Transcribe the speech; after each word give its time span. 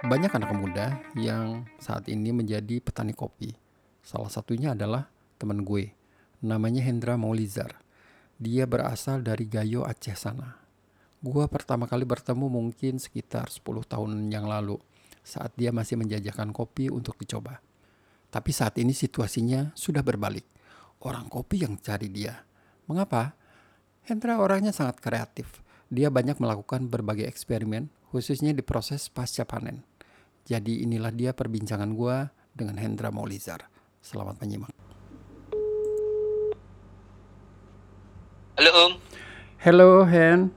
Banyak 0.00 0.32
anak 0.32 0.56
muda 0.56 0.96
yang 1.12 1.68
saat 1.76 2.08
ini 2.08 2.32
menjadi 2.32 2.80
petani 2.80 3.12
kopi. 3.12 3.52
Salah 4.00 4.32
satunya 4.32 4.72
adalah 4.72 5.12
teman 5.36 5.60
gue, 5.60 5.92
namanya 6.40 6.80
Hendra 6.80 7.20
Maulizar. 7.20 7.76
Dia 8.40 8.64
berasal 8.64 9.20
dari 9.20 9.44
Gayo 9.44 9.84
Aceh 9.84 10.16
sana. 10.16 10.56
Gua 11.20 11.44
pertama 11.52 11.84
kali 11.84 12.08
bertemu 12.08 12.48
mungkin 12.48 12.96
sekitar 12.96 13.52
10 13.52 13.60
tahun 13.84 14.32
yang 14.32 14.48
lalu 14.48 14.80
saat 15.20 15.52
dia 15.52 15.68
masih 15.68 16.00
menjajakan 16.00 16.48
kopi 16.56 16.88
untuk 16.88 17.20
dicoba. 17.20 17.60
Tapi 18.32 18.56
saat 18.56 18.80
ini 18.80 18.96
situasinya 18.96 19.76
sudah 19.76 20.00
berbalik. 20.00 20.48
Orang 21.04 21.28
kopi 21.28 21.60
yang 21.68 21.76
cari 21.76 22.08
dia. 22.08 22.40
Mengapa? 22.88 23.36
Hendra 24.08 24.40
orangnya 24.40 24.72
sangat 24.72 24.96
kreatif. 24.96 25.60
Dia 25.92 26.08
banyak 26.08 26.40
melakukan 26.40 26.88
berbagai 26.88 27.28
eksperimen, 27.28 27.92
khususnya 28.08 28.56
di 28.56 28.64
proses 28.64 29.12
pasca 29.12 29.44
panen. 29.44 29.89
Jadi 30.50 30.82
inilah 30.82 31.14
dia 31.14 31.30
perbincangan 31.30 31.94
gua 31.94 32.26
dengan 32.50 32.74
Hendra 32.74 33.14
Maulizar. 33.14 33.70
Selamat 34.02 34.34
menyimak. 34.42 34.74
Halo 38.58 38.70
Om, 38.74 38.92
Hello 39.62 40.02
Hen, 40.04 40.50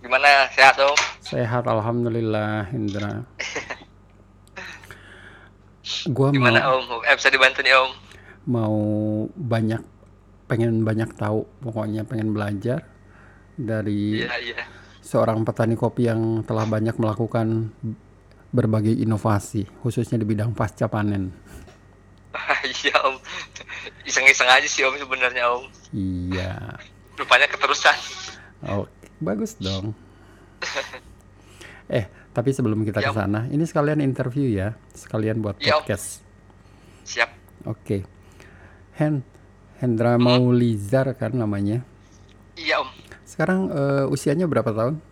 gimana 0.00 0.48
sehat 0.50 0.80
Om? 0.80 0.96
sehat 1.20 1.68
alhamdulillah 1.68 2.72
Hendra. 2.72 3.22
Gua 6.10 6.30
mau 6.30 6.34
Gimana 6.34 6.60
Om? 6.72 7.04
Eh, 7.04 7.14
bisa 7.14 7.28
dibantu 7.28 7.60
nih 7.62 7.76
Om? 7.76 7.92
mau 8.42 8.74
banyak 9.38 9.78
pengen 10.50 10.82
banyak 10.82 11.14
tahu 11.14 11.46
pokoknya 11.62 12.02
pengen 12.02 12.34
belajar 12.34 12.82
dari 13.54 14.18
Iya 14.24 14.34
iya. 14.42 14.66
seorang 14.98 15.46
petani 15.46 15.78
kopi 15.78 16.10
yang 16.10 16.42
telah 16.42 16.66
banyak 16.66 16.98
melakukan 16.98 17.70
berbagai 18.52 18.92
inovasi 18.92 19.64
khususnya 19.80 20.20
di 20.20 20.28
bidang 20.28 20.52
pasca 20.52 20.86
panen. 20.86 21.32
Iya 22.62 22.94
Om. 23.10 23.16
Iseng-iseng 24.06 24.48
aja 24.48 24.68
sih 24.68 24.86
Om 24.86 24.96
sebenarnya 25.00 25.44
Om. 25.50 25.64
Iya. 25.92 26.78
Rupanya 27.18 27.48
keterusan. 27.50 27.96
Oke, 28.62 29.08
bagus 29.18 29.58
dong. 29.58 29.92
Eh, 31.92 32.08
tapi 32.32 32.56
sebelum 32.56 32.88
kita 32.88 33.04
ke 33.04 33.12
Yap. 33.12 33.18
sana, 33.20 33.44
ini 33.52 33.68
sekalian 33.68 34.00
interview 34.00 34.48
ya, 34.48 34.72
sekalian 34.96 35.44
buat 35.44 35.60
Yap. 35.60 35.84
podcast. 35.84 36.24
Siap. 37.04 37.28
Oke. 37.68 38.06
Hen 38.96 39.20
Hendra 39.76 40.16
Maulizar 40.16 41.12
kan 41.18 41.36
namanya. 41.36 41.84
Iya 42.56 42.80
Om. 42.80 42.88
Sekarang 43.28 43.60
eh, 43.68 44.06
usianya 44.08 44.48
berapa 44.48 44.72
tahun? 44.72 45.04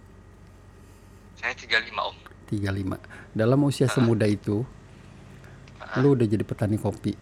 Saya 1.36 1.52
35 1.52 1.91
Om. 1.92 2.16
35. 2.50 2.98
Dalam 3.30 3.62
usia 3.62 3.86
semuda 3.86 4.26
itu, 4.26 4.66
lu 6.02 6.08
udah 6.18 6.26
jadi 6.26 6.42
petani 6.42 6.76
kopi. 6.76 7.14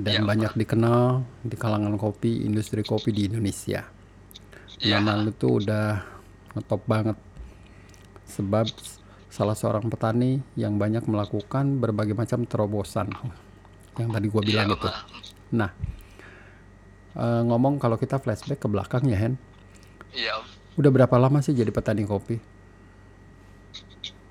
Dan 0.00 0.24
Iya, 0.24 0.26
banyak 0.26 0.52
dikenal 0.56 1.20
di 1.44 1.56
kalangan 1.60 2.00
kopi, 2.00 2.48
industri 2.48 2.80
kopi 2.80 3.12
di 3.12 3.28
Indonesia. 3.28 3.84
Iya. 4.80 5.04
Nama 5.04 5.20
lu 5.20 5.32
tuh 5.36 5.60
udah 5.60 6.00
ngetop 6.56 6.80
banget. 6.88 7.16
Sebab 8.24 8.64
salah 9.28 9.52
seorang 9.52 9.92
petani 9.92 10.40
yang 10.56 10.80
banyak 10.80 11.04
melakukan 11.04 11.76
berbagai 11.78 12.16
macam 12.16 12.48
terobosan. 12.48 13.12
Yang 14.00 14.08
tadi 14.16 14.26
gua 14.32 14.42
bilang 14.42 14.66
Iya, 14.72 14.76
itu. 14.80 14.88
Nah, 15.52 15.70
eh, 17.18 17.42
ngomong 17.44 17.76
kalau 17.76 18.00
kita 18.00 18.16
flashback 18.16 18.64
ke 18.64 18.68
belakang 18.70 19.04
ya, 19.04 19.18
Hen. 19.20 19.34
Iya 20.16 20.40
Om. 20.40 20.46
Udah 20.80 20.90
berapa 20.94 21.14
lama 21.18 21.42
sih 21.44 21.52
jadi 21.52 21.68
petani 21.74 22.06
kopi? 22.06 22.40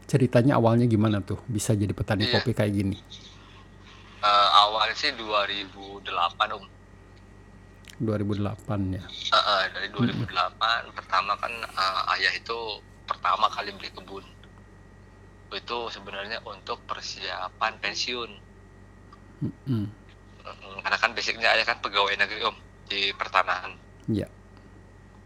Ceritanya 0.10 0.58
awalnya 0.58 0.90
gimana 0.90 1.22
tuh 1.22 1.38
bisa 1.46 1.78
jadi 1.78 1.94
petani 1.94 2.26
Iya. 2.26 2.42
kopi 2.42 2.58
kayak 2.58 2.74
gini? 2.74 2.98
Eh, 4.20 4.50
awalnya 4.58 4.98
sih 4.98 5.14
2008 5.14 6.50
Om. 6.58 6.66
2008 8.02 8.80
ya. 8.98 9.04
Eh, 9.06 9.38
eh, 9.38 9.64
dari 9.70 9.88
2008 9.94 10.90
pertama 10.98 11.38
kan 11.38 11.54
eh, 11.54 12.14
ayah 12.18 12.34
itu 12.34 12.82
pertama 13.06 13.48
kali 13.54 13.70
beli 13.78 13.94
kebun. 13.94 14.26
Itu 15.54 15.78
sebenarnya 15.94 16.42
untuk 16.42 16.82
persiapan 16.90 17.78
pensiun. 17.78 18.32
Mm-mm. 19.46 19.86
Mm, 20.42 20.78
Karena 20.82 20.98
kan 20.98 21.14
basicnya 21.14 21.54
ayah 21.54 21.66
kan 21.70 21.78
pegawai 21.80 22.18
negeri 22.18 22.50
Om 22.50 22.58
di 22.90 23.14
pertanahan. 23.14 23.78
Ya. 24.10 24.26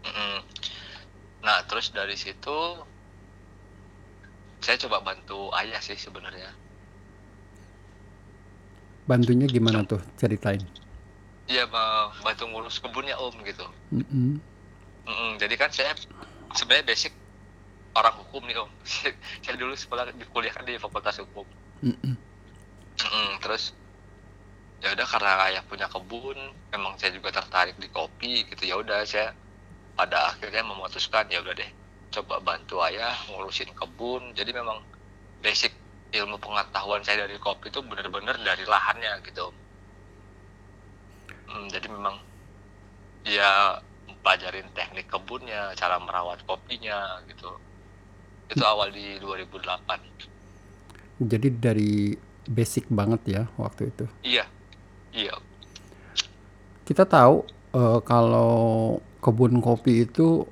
Mm-mm. 0.04 0.44
Nah, 1.40 1.64
terus 1.64 1.88
dari 1.88 2.16
situ 2.16 2.84
saya 4.64 4.80
coba 4.80 5.04
bantu 5.04 5.52
ayah 5.60 5.76
sih 5.84 6.00
sebenarnya. 6.00 6.48
Bantunya 9.04 9.44
gimana 9.44 9.84
tuh? 9.84 10.00
Ceritain. 10.16 10.64
Iya, 11.44 11.68
bantu 12.24 12.48
ngurus 12.48 12.80
kebunnya 12.80 13.20
Om 13.20 13.44
gitu. 13.44 13.68
Mm-mm. 13.92 14.40
Mm-mm. 15.04 15.30
Jadi 15.36 15.54
kan 15.60 15.68
saya 15.68 15.92
sebenarnya 16.56 16.88
basic 16.88 17.12
orang 17.92 18.16
hukum 18.24 18.48
nih 18.48 18.56
Om. 18.56 18.70
saya 19.44 19.54
dulu 19.60 19.76
sekolah 19.76 20.08
di 20.16 20.24
kuliah 20.32 20.56
kan 20.56 20.64
di 20.64 20.80
Fakultas 20.80 21.20
Hukum. 21.20 21.44
Mm-mm. 21.84 22.16
Mm-mm. 23.04 23.28
Terus 23.44 23.76
ya 24.80 24.96
udah 24.96 25.04
karena 25.04 25.32
ayah 25.52 25.62
punya 25.68 25.84
kebun, 25.92 26.40
memang 26.72 26.96
saya 26.96 27.12
juga 27.12 27.28
tertarik 27.28 27.76
di 27.76 27.92
kopi 27.92 28.48
gitu. 28.48 28.64
Ya 28.64 28.80
udah 28.80 29.04
saya 29.04 29.36
pada 29.92 30.32
akhirnya 30.32 30.64
memutuskan 30.64 31.28
ya 31.28 31.44
udah 31.44 31.52
deh 31.52 31.83
coba 32.14 32.38
bantu 32.38 32.78
ayah 32.86 33.10
ngurusin 33.26 33.74
kebun. 33.74 34.30
Jadi 34.38 34.54
memang 34.54 34.78
basic 35.42 35.74
ilmu 36.14 36.38
pengetahuan 36.38 37.02
saya 37.02 37.26
dari 37.26 37.34
kopi 37.42 37.74
itu 37.74 37.82
benar-benar 37.82 38.38
dari 38.38 38.62
lahannya 38.62 39.18
gitu. 39.26 39.50
Hmm, 41.50 41.66
jadi 41.68 41.90
memang 41.90 42.22
ya 43.26 43.82
pelajarin 44.22 44.70
teknik 44.72 45.10
kebunnya, 45.10 45.74
cara 45.74 45.98
merawat 45.98 46.38
kopinya 46.46 47.18
gitu. 47.26 47.50
Itu 48.48 48.62
awal 48.62 48.94
di 48.94 49.18
2008. 49.18 51.18
Jadi 51.18 51.48
dari 51.50 52.14
basic 52.46 52.86
banget 52.88 53.20
ya 53.26 53.42
waktu 53.58 53.90
itu. 53.90 54.06
Iya. 54.22 54.46
Iya. 55.14 55.34
Kita 56.84 57.06
tahu 57.06 57.46
eh, 57.74 58.00
kalau 58.04 58.54
kebun 59.24 59.64
kopi 59.64 60.04
itu 60.04 60.44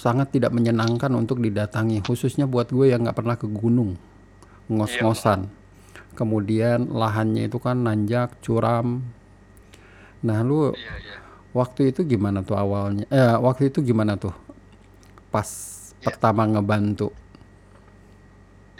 sangat 0.00 0.32
tidak 0.32 0.56
menyenangkan 0.56 1.12
untuk 1.12 1.44
didatangi, 1.44 2.00
khususnya 2.00 2.48
buat 2.48 2.72
gue 2.72 2.88
yang 2.88 3.04
nggak 3.04 3.20
pernah 3.20 3.36
ke 3.36 3.44
gunung, 3.44 4.00
ngos-ngosan. 4.72 5.52
Kemudian 6.16 6.88
lahannya 6.88 7.52
itu 7.52 7.60
kan 7.60 7.84
nanjak, 7.84 8.32
curam. 8.40 9.04
Nah, 10.24 10.40
lu 10.40 10.72
Iya, 10.72 10.94
iya. 11.04 11.16
waktu 11.52 11.92
itu 11.92 12.08
gimana 12.08 12.40
tuh 12.40 12.56
awalnya? 12.56 13.04
Eh, 13.12 13.36
waktu 13.36 13.68
itu 13.68 13.84
gimana 13.84 14.16
tuh? 14.16 14.32
Pas 15.28 15.44
pertama 16.00 16.48
ngebantu. 16.48 17.12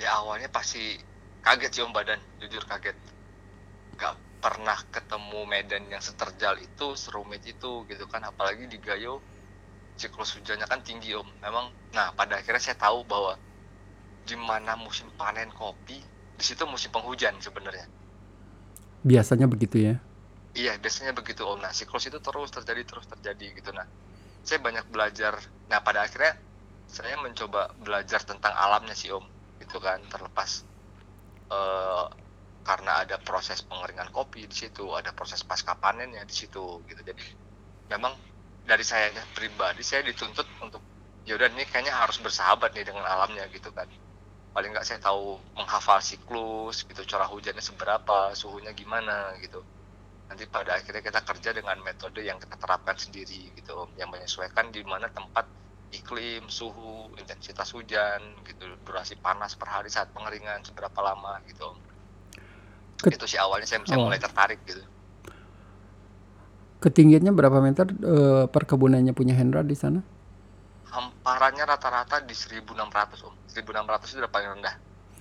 Ya 0.00 0.16
awalnya 0.24 0.48
pasti 0.48 0.96
kaget 1.44 1.70
sih 1.76 1.82
om 1.84 1.92
badan, 1.92 2.16
jujur 2.40 2.64
kaget. 2.64 2.96
Gak 4.00 4.16
pernah 4.40 4.80
ketemu 4.88 5.44
medan 5.44 5.84
yang 5.92 6.00
seterjal 6.00 6.56
itu, 6.56 6.96
serumit 6.96 7.44
itu 7.44 7.84
gitu 7.84 8.08
kan. 8.08 8.24
Apalagi 8.24 8.64
di 8.64 8.80
Gayo, 8.80 9.20
siklus 10.00 10.32
hujannya 10.40 10.64
kan 10.64 10.80
tinggi 10.80 11.12
om. 11.12 11.28
Memang, 11.44 11.68
nah 11.92 12.16
pada 12.16 12.40
akhirnya 12.40 12.62
saya 12.64 12.80
tahu 12.80 13.04
bahwa 13.04 13.36
di 14.24 14.36
mana 14.40 14.80
musim 14.80 15.12
panen 15.20 15.52
kopi, 15.52 16.00
di 16.40 16.44
situ 16.44 16.64
musim 16.64 16.88
penghujan 16.88 17.36
sebenarnya. 17.36 17.84
Biasanya 19.04 19.44
begitu 19.48 19.76
ya. 19.80 19.94
Iya, 20.56 20.76
biasanya 20.82 21.12
begitu 21.14 21.46
Om. 21.46 21.62
Nah, 21.62 21.72
siklus 21.72 22.10
itu 22.10 22.18
terus 22.18 22.50
terjadi, 22.50 22.82
terus 22.82 23.06
terjadi 23.06 23.46
gitu. 23.54 23.70
Nah, 23.70 23.86
saya 24.42 24.58
banyak 24.60 24.88
belajar. 24.90 25.38
Nah, 25.70 25.78
pada 25.80 26.04
akhirnya 26.04 26.34
saya 26.90 27.14
mencoba 27.22 27.70
belajar 27.78 28.20
tentang 28.26 28.52
alamnya 28.52 28.92
sih 28.98 29.14
Om. 29.14 29.24
Gitu 29.62 29.78
kan, 29.78 30.02
terlepas 30.10 30.66
eh, 31.52 32.06
karena 32.66 32.92
ada 33.04 33.16
proses 33.22 33.62
pengeringan 33.64 34.10
kopi 34.12 34.44
di 34.50 34.56
situ, 34.56 34.84
ada 34.92 35.14
proses 35.14 35.40
pasca 35.46 35.76
panennya 35.78 36.24
di 36.26 36.34
situ 36.34 36.82
gitu. 36.84 37.00
Jadi 37.00 37.16
memang 37.88 38.12
dari 38.64 38.84
saya 38.84 39.10
pribadi 39.36 39.82
saya 39.82 40.02
dituntut 40.06 40.46
untuk 40.64 40.82
ya 41.28 41.36
udah 41.38 41.48
ini 41.52 41.64
kayaknya 41.68 41.94
harus 41.94 42.18
bersahabat 42.24 42.70
nih 42.76 42.84
dengan 42.88 43.04
alamnya 43.04 43.44
gitu 43.52 43.70
kan. 43.72 43.88
Paling 44.54 44.70
nggak 44.74 44.86
saya 44.88 44.98
tahu 44.98 45.38
menghafal 45.58 46.00
siklus 46.02 46.82
gitu, 46.88 47.02
curah 47.06 47.28
hujannya 47.30 47.62
seberapa, 47.62 48.34
suhunya 48.34 48.72
gimana 48.74 49.34
gitu 49.42 49.62
nanti 50.30 50.46
pada 50.46 50.78
akhirnya 50.78 51.02
kita 51.02 51.20
kerja 51.26 51.50
dengan 51.58 51.76
metode 51.82 52.22
yang 52.22 52.38
kita 52.38 52.54
terapkan 52.54 52.94
sendiri 52.94 53.50
gitu 53.58 53.90
yang 53.98 54.08
menyesuaikan 54.14 54.70
di 54.70 54.82
mana 54.86 55.10
tempat 55.10 55.46
iklim 55.90 56.46
suhu 56.46 57.10
intensitas 57.18 57.74
hujan 57.74 58.22
gitu 58.46 58.78
durasi 58.86 59.18
panas 59.18 59.58
per 59.58 59.68
hari 59.74 59.90
saat 59.90 60.14
pengeringan 60.14 60.62
seberapa 60.62 61.00
lama 61.02 61.34
gitu 61.50 61.66
Ket- 63.00 63.16
itu 63.16 63.26
sih 63.26 63.40
awalnya 63.40 63.66
saya, 63.66 63.82
saya 63.88 63.98
Oh. 63.98 64.06
mulai 64.06 64.20
tertarik 64.22 64.60
gitu 64.68 64.82
Ketinggiannya 66.80 67.32
berapa 67.32 67.60
meter 67.60 67.86
eh, 67.92 68.44
perkebunannya 68.48 69.12
punya 69.12 69.34
Hendra 69.36 69.60
di 69.62 69.76
sana? 69.76 70.00
hamparannya 70.90 71.62
rata-rata 71.62 72.18
di 72.20 72.34
1600 72.34 72.74
om. 73.22 73.34
1600 73.46 74.10
itu 74.10 74.18
udah 74.18 74.32
paling 74.32 74.58
rendah 74.58 74.74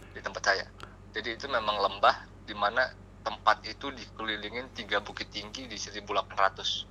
di 0.10 0.20
tempat 0.20 0.42
saya. 0.42 0.66
Jadi 1.14 1.38
itu 1.38 1.46
memang 1.46 1.78
lembah 1.78 2.16
di 2.42 2.58
mana 2.58 2.90
tempat 3.22 3.62
itu 3.64 3.94
dikelilingin 3.94 4.74
tiga 4.74 4.98
bukit 5.00 5.30
tinggi 5.30 5.70
di 5.70 5.78
1800 5.78 6.90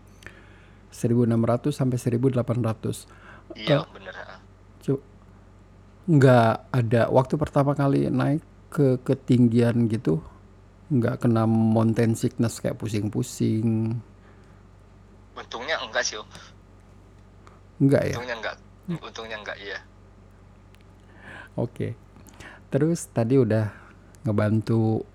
1600 0.89 1.69
sampai 1.71 1.99
1800 1.99 3.09
iya 3.55 3.79
Eh, 3.79 3.85
bener 3.91 4.15
ha. 4.15 4.37
cu- 4.79 5.05
nggak 6.09 6.51
ada 6.73 7.03
waktu 7.11 7.35
pertama 7.37 7.73
kali 7.75 8.09
naik 8.09 8.41
ke 8.69 9.01
ketinggian 9.03 9.89
gitu 9.89 10.21
nggak 10.89 11.21
kena 11.21 11.45
mountain 11.45 12.17
sickness 12.17 12.61
kayak 12.61 12.81
pusing-pusing 12.81 13.99
untungnya 15.39 15.79
enggak 15.79 16.03
sih 16.03 16.19
om. 16.19 16.27
Nggak 17.79 18.03
ya? 18.11 18.15
Untungnya 18.19 18.37
enggak. 18.43 18.57
Untungnya 18.91 19.37
enggak 19.39 19.59
iya. 19.63 19.79
Oke. 21.55 21.95
Terus 22.69 23.07
tadi 23.15 23.39
udah 23.39 23.71
ngebantu 24.27 25.07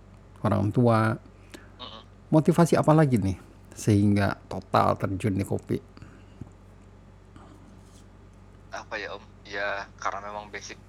orang 0.44 0.72
tua. 0.72 1.14
Mm-mm. 1.14 2.02
motivasi 2.34 2.74
apa 2.80 2.96
lagi 2.96 3.20
nih 3.20 3.38
sehingga 3.76 4.40
total 4.48 4.98
terjun 4.98 5.38
di 5.38 5.46
kopi? 5.46 5.78
Apa 8.74 8.96
ya 8.98 9.14
om? 9.14 9.24
Ya 9.46 9.86
karena 10.02 10.32
memang 10.32 10.50
basic 10.50 10.80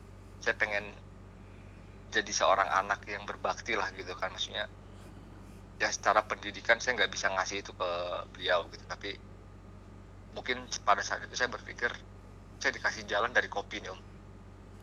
saya 0.41 0.57
pengen 0.57 0.85
jadi 2.13 2.31
seorang 2.31 2.69
anak 2.69 3.03
yang 3.11 3.27
berbakti 3.27 3.75
lah 3.75 3.91
gitu 3.97 4.15
kan 4.15 4.31
maksudnya 4.31 4.71
ya 5.83 5.89
secara 5.97 6.21
pendidikan 6.31 6.79
saya 6.81 6.93
nggak 6.99 7.13
bisa 7.15 7.27
ngasih 7.35 7.57
itu 7.63 7.73
ke 7.81 7.89
beliau 8.33 8.61
gitu. 8.73 8.85
Tapi 8.93 9.09
mungkin 10.37 10.57
pada 10.89 11.03
saat 11.07 11.21
itu 11.27 11.35
saya 11.39 11.51
berpikir 11.57 11.91
saya 12.61 12.73
dikasih 12.77 13.05
jalan 13.13 13.33
dari 13.37 13.49
kopi 13.57 13.77
nih 13.83 13.91
om 13.95 14.01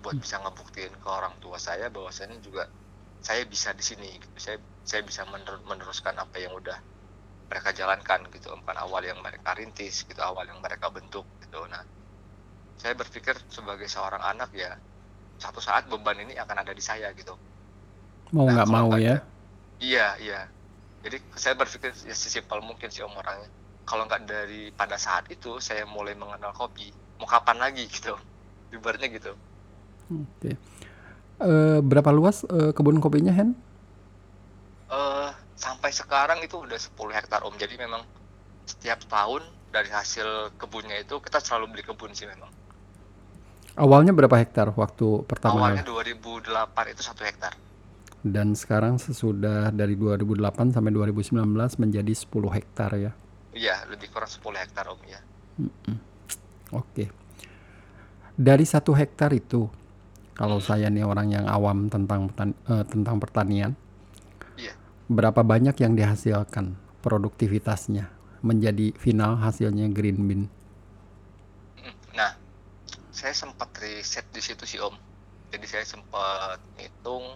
buat 0.03 0.17
bisa 0.23 0.35
ngebuktiin 0.43 0.93
ke 1.03 1.07
orang 1.19 1.35
tua 1.43 1.57
saya 1.67 1.87
bahwasanya 1.95 2.37
juga 2.47 2.63
saya 3.27 3.43
bisa 3.53 3.69
di 3.79 3.83
sini 3.89 4.09
gitu. 4.23 4.35
Saya 4.45 4.57
saya 4.91 5.01
bisa 5.09 5.21
mener- 5.33 5.65
meneruskan 5.71 6.15
apa 6.23 6.37
yang 6.43 6.53
udah 6.61 6.77
mereka 7.51 7.69
jalankan 7.79 8.21
gitu 8.35 8.47
om 8.55 8.61
kan 8.67 8.77
awal 8.85 9.03
yang 9.09 9.19
mereka 9.27 9.49
rintis 9.59 9.95
gitu 10.09 10.21
awal 10.29 10.45
yang 10.51 10.59
mereka 10.65 10.87
bentuk 10.97 11.25
gitu. 11.43 11.59
Nah 11.73 11.83
saya 12.81 12.93
berpikir 13.01 13.35
sebagai 13.57 13.87
seorang 13.95 14.23
anak 14.33 14.49
ya 14.63 14.71
satu 15.43 15.59
saat 15.67 15.83
beban 15.91 16.17
ini 16.25 16.33
akan 16.43 16.57
ada 16.63 16.73
di 16.79 16.83
saya 16.89 17.07
gitu. 17.19 17.35
Mau 18.35 18.47
Nah, 18.47 18.53
nggak 18.53 18.67
kalau 18.67 18.85
mau 18.91 18.91
ya? 19.05 19.15
iya 19.87 20.05
iya 20.23 20.37
jadi 21.01 21.17
saya 21.33 21.57
berpikir 21.57 21.89
ya 22.05 22.13
sesimpel 22.13 22.61
mungkin 22.61 22.93
sih 22.93 23.01
om 23.01 23.13
orangnya. 23.17 23.49
Kalau 23.89 24.05
nggak 24.05 24.21
dari 24.29 24.69
pada 24.69 24.95
saat 25.01 25.25
itu 25.33 25.57
saya 25.57 25.83
mulai 25.89 26.13
mengenal 26.13 26.53
kopi 26.53 26.93
mau 27.17 27.25
kapan 27.25 27.57
lagi 27.57 27.89
gitu. 27.89 28.13
Ibaratnya 28.69 29.09
gitu. 29.09 29.33
Oke. 30.13 30.51
Eh, 31.41 31.79
berapa 31.81 32.13
luas 32.13 32.45
eh, 32.45 32.71
kebun 32.71 33.01
kopinya 33.01 33.33
Hen? 33.33 33.57
Eh 34.93 35.29
sampai 35.57 35.89
sekarang 35.89 36.45
itu 36.45 36.61
udah 36.61 36.77
10 36.77 37.17
hektar 37.17 37.41
om. 37.41 37.53
Jadi 37.57 37.81
memang 37.81 38.05
setiap 38.69 39.01
tahun 39.09 39.41
dari 39.73 39.89
hasil 39.89 40.53
kebunnya 40.61 41.01
itu 41.01 41.17
kita 41.17 41.41
selalu 41.41 41.77
beli 41.77 41.83
kebun 41.89 42.13
sih 42.13 42.29
memang. 42.29 42.53
Awalnya 43.73 44.13
berapa 44.13 44.37
hektar 44.37 44.69
waktu 44.77 45.25
pertama 45.25 45.65
awalnya 45.65 45.81
kali? 45.81 46.13
2008 46.13 46.93
itu 46.93 47.01
satu 47.01 47.23
hektar 47.25 47.55
dan 48.21 48.53
sekarang 48.53 49.01
sesudah 49.01 49.73
dari 49.73 49.97
2008 49.97 50.73
sampai 50.77 50.91
2019 50.93 51.41
menjadi 51.81 52.13
10 52.13 52.57
hektar 52.57 52.91
ya 52.97 53.11
iya 53.51 53.81
lebih 53.89 54.13
kurang 54.13 54.29
10 54.29 54.61
hektar 54.61 54.85
om 54.89 55.01
ya 55.05 55.19
Oke. 56.71 57.11
Dari 58.31 58.63
satu 58.63 58.95
hektar 58.95 59.35
itu, 59.35 59.67
kalau 60.33 60.63
saya 60.63 60.87
nih 60.87 61.03
orang 61.03 61.35
yang 61.35 61.45
awam 61.45 61.91
tentang 61.91 62.31
petan- 62.31 62.57
eh, 62.71 62.85
tentang 62.87 63.19
pertanian, 63.19 63.75
iya 64.55 64.73
berapa 65.11 65.43
banyak 65.43 65.75
yang 65.83 65.93
dihasilkan 65.93 66.79
produktivitasnya 67.03 68.07
menjadi 68.41 68.95
final 68.95 69.37
hasilnya 69.37 69.91
green 69.91 70.25
bean? 70.25 70.43
Nah, 72.15 72.31
saya 73.11 73.35
sempat 73.35 73.69
riset 73.83 74.25
di 74.31 74.41
situ 74.41 74.63
sih 74.63 74.79
Om. 74.79 74.95
Jadi 75.51 75.67
saya 75.67 75.83
sempat 75.83 76.57
ngitung 76.79 77.35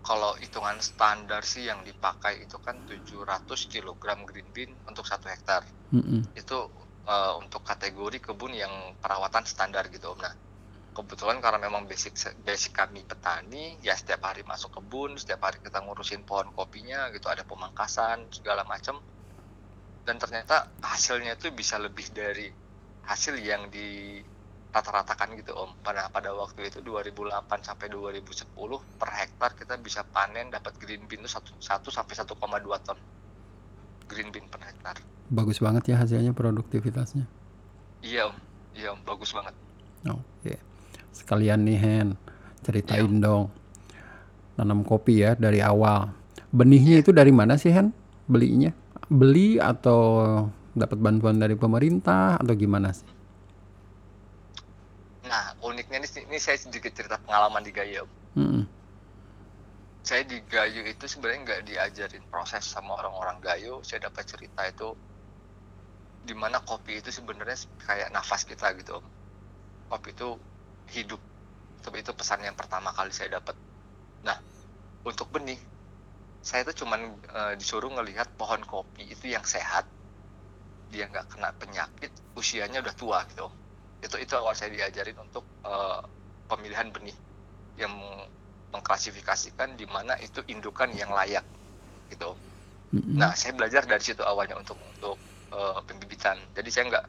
kalau 0.00 0.32
hitungan 0.40 0.80
standar 0.80 1.44
sih 1.44 1.68
yang 1.68 1.84
dipakai 1.84 2.40
itu 2.44 2.56
kan 2.60 2.80
700 2.88 3.44
kg 3.44 4.04
green 4.24 4.48
bean 4.52 4.72
untuk 4.88 5.04
satu 5.04 5.28
hektar. 5.28 5.62
Mm-mm. 5.92 6.24
Itu 6.32 6.72
eh, 7.04 7.32
untuk 7.36 7.60
kategori 7.60 8.18
kebun 8.32 8.56
yang 8.56 8.96
perawatan 8.96 9.44
standar 9.44 9.92
gitu 9.92 10.16
Om. 10.16 10.20
Nah, 10.24 10.34
kebetulan 10.96 11.38
karena 11.44 11.60
memang 11.60 11.84
basic 11.84 12.16
basic 12.40 12.72
kami 12.72 13.04
petani, 13.04 13.76
ya 13.84 13.92
setiap 13.94 14.24
hari 14.24 14.42
masuk 14.42 14.80
kebun, 14.80 15.20
setiap 15.20 15.44
hari 15.44 15.60
kita 15.60 15.84
ngurusin 15.84 16.24
pohon 16.24 16.48
kopinya 16.56 17.12
gitu, 17.12 17.28
ada 17.28 17.44
pemangkasan 17.44 18.32
segala 18.32 18.64
macam. 18.64 18.98
Dan 20.00 20.16
ternyata 20.16 20.72
hasilnya 20.80 21.36
itu 21.36 21.52
bisa 21.52 21.76
lebih 21.76 22.08
dari 22.10 22.48
hasil 23.04 23.36
yang 23.36 23.68
di 23.68 24.18
rata-ratakan 24.70 25.34
gitu 25.34 25.50
om 25.54 25.70
pada 25.82 26.06
pada 26.10 26.30
waktu 26.30 26.70
itu 26.70 26.78
2008 26.82 27.66
sampai 27.66 27.90
2010 27.90 28.54
per 28.98 29.10
hektar 29.10 29.50
kita 29.58 29.74
bisa 29.82 30.06
panen 30.06 30.50
dapat 30.50 30.78
green 30.78 31.02
bean 31.10 31.26
itu 31.26 31.38
1, 31.38 31.58
1 31.58 31.90
sampai 31.90 32.14
1,2 32.14 32.86
ton 32.86 32.98
green 34.06 34.30
bean 34.30 34.46
per 34.46 34.62
hektar 34.62 34.96
Bagus 35.30 35.62
banget 35.62 35.94
ya 35.94 35.96
hasilnya 35.98 36.34
produktivitasnya. 36.34 37.26
iya 38.02 38.30
om 38.30 38.36
iya 38.74 38.90
om 38.94 38.98
bagus 39.06 39.30
banget 39.30 39.54
Oke. 40.08 40.56
Sekalian 41.12 41.66
nih 41.68 41.76
Hen, 41.76 42.08
ceritain 42.64 43.20
dong. 43.20 43.52
Nanam 44.56 44.80
kopi 44.84 45.20
ya 45.20 45.36
dari 45.36 45.60
awal. 45.60 46.08
Benihnya 46.50 47.04
itu 47.04 47.12
dari 47.12 47.32
mana 47.34 47.60
sih 47.60 47.68
Hen? 47.68 47.92
Belinya? 48.24 48.72
Beli 49.10 49.60
atau 49.60 50.24
dapat 50.72 50.96
bantuan 51.02 51.36
dari 51.36 51.58
pemerintah 51.58 52.40
atau 52.40 52.54
gimana 52.56 52.94
sih? 52.94 53.19
Nah 55.30 55.54
uniknya 55.62 56.02
ini, 56.02 56.08
ini 56.26 56.38
saya 56.42 56.58
sedikit 56.58 56.90
cerita 56.90 57.16
pengalaman 57.22 57.62
di 57.62 57.70
Gayo. 57.70 58.02
Mm-mm. 58.34 58.66
saya 60.02 60.26
di 60.26 60.42
Gayo 60.42 60.82
itu 60.82 61.06
sebenarnya 61.06 61.40
nggak 61.46 61.62
diajarin 61.70 62.24
proses 62.26 62.66
sama 62.66 62.98
orang-orang 62.98 63.38
Gayo. 63.38 63.78
Saya 63.86 64.10
dapat 64.10 64.26
cerita 64.26 64.66
itu 64.66 64.90
di 66.26 66.34
mana 66.34 66.58
kopi 66.60 66.98
itu 66.98 67.14
sebenarnya 67.14 67.54
kayak 67.86 68.10
nafas 68.10 68.42
kita 68.42 68.74
gitu 68.74 68.98
om. 68.98 69.06
Kopi 69.86 70.10
itu 70.10 70.28
hidup. 70.98 71.20
Tapi 71.84 72.02
itu 72.02 72.10
pesan 72.10 72.42
yang 72.42 72.58
pertama 72.58 72.90
kali 72.90 73.14
saya 73.14 73.38
dapat. 73.38 73.54
Nah 74.26 74.38
untuk 75.06 75.30
benih 75.30 75.60
saya 76.42 76.66
itu 76.66 76.82
cuman 76.82 77.00
eh, 77.22 77.52
disuruh 77.60 77.92
ngelihat 77.94 78.34
pohon 78.34 78.66
kopi 78.66 79.06
itu 79.14 79.30
yang 79.30 79.46
sehat. 79.46 79.86
Dia 80.90 81.06
nggak 81.06 81.38
kena 81.38 81.54
penyakit 81.54 82.10
usianya 82.34 82.82
udah 82.82 82.94
tua 82.98 83.22
gitu 83.30 83.46
om 83.46 83.54
itu 84.00 84.16
itu 84.16 84.32
awal 84.36 84.56
saya 84.56 84.72
diajarin 84.72 85.16
untuk 85.20 85.44
eh, 85.64 86.00
pemilihan 86.48 86.88
benih 86.90 87.16
yang 87.76 87.92
mengklasifikasikan 88.70 89.76
di 89.76 89.86
mana 89.88 90.16
itu 90.20 90.42
indukan 90.48 90.90
yang 90.94 91.10
layak 91.12 91.44
gitu. 92.10 92.34
Nah, 92.90 93.38
saya 93.38 93.54
belajar 93.54 93.86
dari 93.86 94.02
situ 94.02 94.22
awalnya 94.26 94.58
untuk 94.58 94.74
untuk 94.80 95.16
eh, 95.54 95.78
pembibitan. 95.86 96.36
Jadi 96.56 96.68
saya 96.72 96.84
nggak 96.90 97.04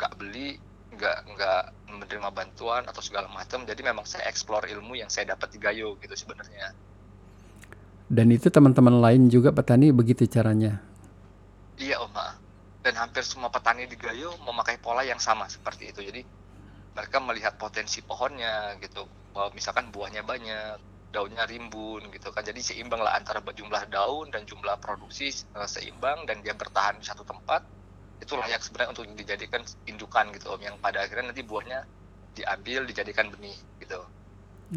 nggak 0.00 0.12
beli, 0.16 0.56
nggak 0.96 1.16
nggak 1.36 1.62
menerima 1.92 2.30
bantuan 2.32 2.82
atau 2.88 3.04
segala 3.04 3.28
macam. 3.28 3.68
Jadi 3.68 3.80
memang 3.84 4.08
saya 4.08 4.24
explore 4.30 4.64
ilmu 4.70 4.96
yang 4.96 5.12
saya 5.12 5.36
dapat 5.36 5.52
di 5.52 5.58
Gayo 5.60 6.00
gitu 6.00 6.16
sebenarnya. 6.16 6.72
Dan 8.06 8.30
itu 8.30 8.46
teman-teman 8.48 9.02
lain 9.02 9.26
juga 9.26 9.50
petani 9.50 9.90
begitu 9.90 10.30
caranya. 10.30 10.78
Iya 11.76 12.00
Om. 12.06 12.45
Dan 12.86 12.94
hampir 13.02 13.26
semua 13.26 13.50
petani 13.50 13.90
di 13.90 13.98
Gayo 13.98 14.30
memakai 14.46 14.78
pola 14.78 15.02
yang 15.02 15.18
sama 15.18 15.50
seperti 15.50 15.90
itu. 15.90 16.06
Jadi 16.06 16.22
mereka 16.94 17.18
melihat 17.18 17.58
potensi 17.58 17.98
pohonnya 17.98 18.78
gitu. 18.78 19.02
Bahwa 19.34 19.50
misalkan 19.58 19.90
buahnya 19.90 20.22
banyak, 20.22 20.78
daunnya 21.10 21.42
rimbun 21.50 22.06
gitu 22.14 22.30
kan. 22.30 22.46
Jadi 22.46 22.62
seimbang 22.62 23.02
lah 23.02 23.18
antara 23.18 23.42
jumlah 23.42 23.90
daun 23.90 24.30
dan 24.30 24.46
jumlah 24.46 24.78
produksi 24.78 25.34
eh, 25.34 25.66
seimbang 25.66 26.30
dan 26.30 26.46
dia 26.46 26.54
bertahan 26.54 27.02
di 27.02 27.06
satu 27.10 27.26
tempat. 27.26 27.66
Itu 28.22 28.38
layak 28.38 28.62
sebenarnya 28.62 28.90
untuk 28.94 29.04
dijadikan 29.18 29.66
indukan 29.84 30.30
gitu 30.30 30.54
Om 30.54 30.62
yang 30.62 30.76
pada 30.78 31.02
akhirnya 31.02 31.34
nanti 31.34 31.42
buahnya 31.42 31.82
diambil 32.38 32.86
dijadikan 32.86 33.34
benih 33.34 33.58
gitu. 33.82 33.98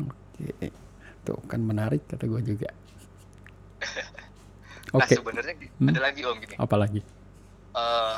Oke. 0.01 0.73
Tuh 1.23 1.37
kan 1.45 1.61
menarik 1.61 2.03
kata 2.09 2.25
gue 2.25 2.41
juga. 2.41 2.69
Nah 4.89 5.05
Oke, 5.05 5.21
sebenarnya 5.21 5.53
Hmm. 5.77 5.93
ada 5.93 6.01
lagi 6.01 6.25
Om 6.25 6.37
gini. 6.41 6.55
apalagi? 6.57 7.05
Eh, 7.79 8.17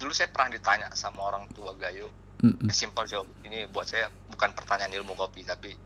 dulu 0.00 0.12
saya 0.16 0.32
pernah 0.32 0.56
ditanya 0.56 0.88
sama 0.96 1.20
orang 1.28 1.44
tua 1.52 1.76
Gayo 1.76 2.08
Mm-mm. 2.40 2.72
simpel 2.72 3.04
jawab 3.04 3.28
ini 3.44 3.68
buat 3.68 3.84
saya 3.84 4.08
bukan 4.32 4.56
pertanyaan 4.56 4.96
ilmu 4.96 5.12
kopi 5.12 5.44
tapi 5.44 5.76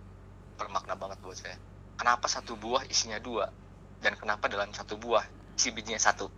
bermakna 0.54 0.94
banget 0.94 1.18
buat 1.18 1.34
saya 1.34 1.58
kenapa 1.98 2.30
satu 2.30 2.54
buah 2.54 2.86
isinya 2.86 3.18
dua 3.18 3.50
dan 3.98 4.14
kenapa 4.14 4.46
dalam 4.46 4.70
satu 4.70 4.94
buah 4.94 5.24
isi 5.58 5.74
bijinya 5.74 5.98
satu 5.98 6.30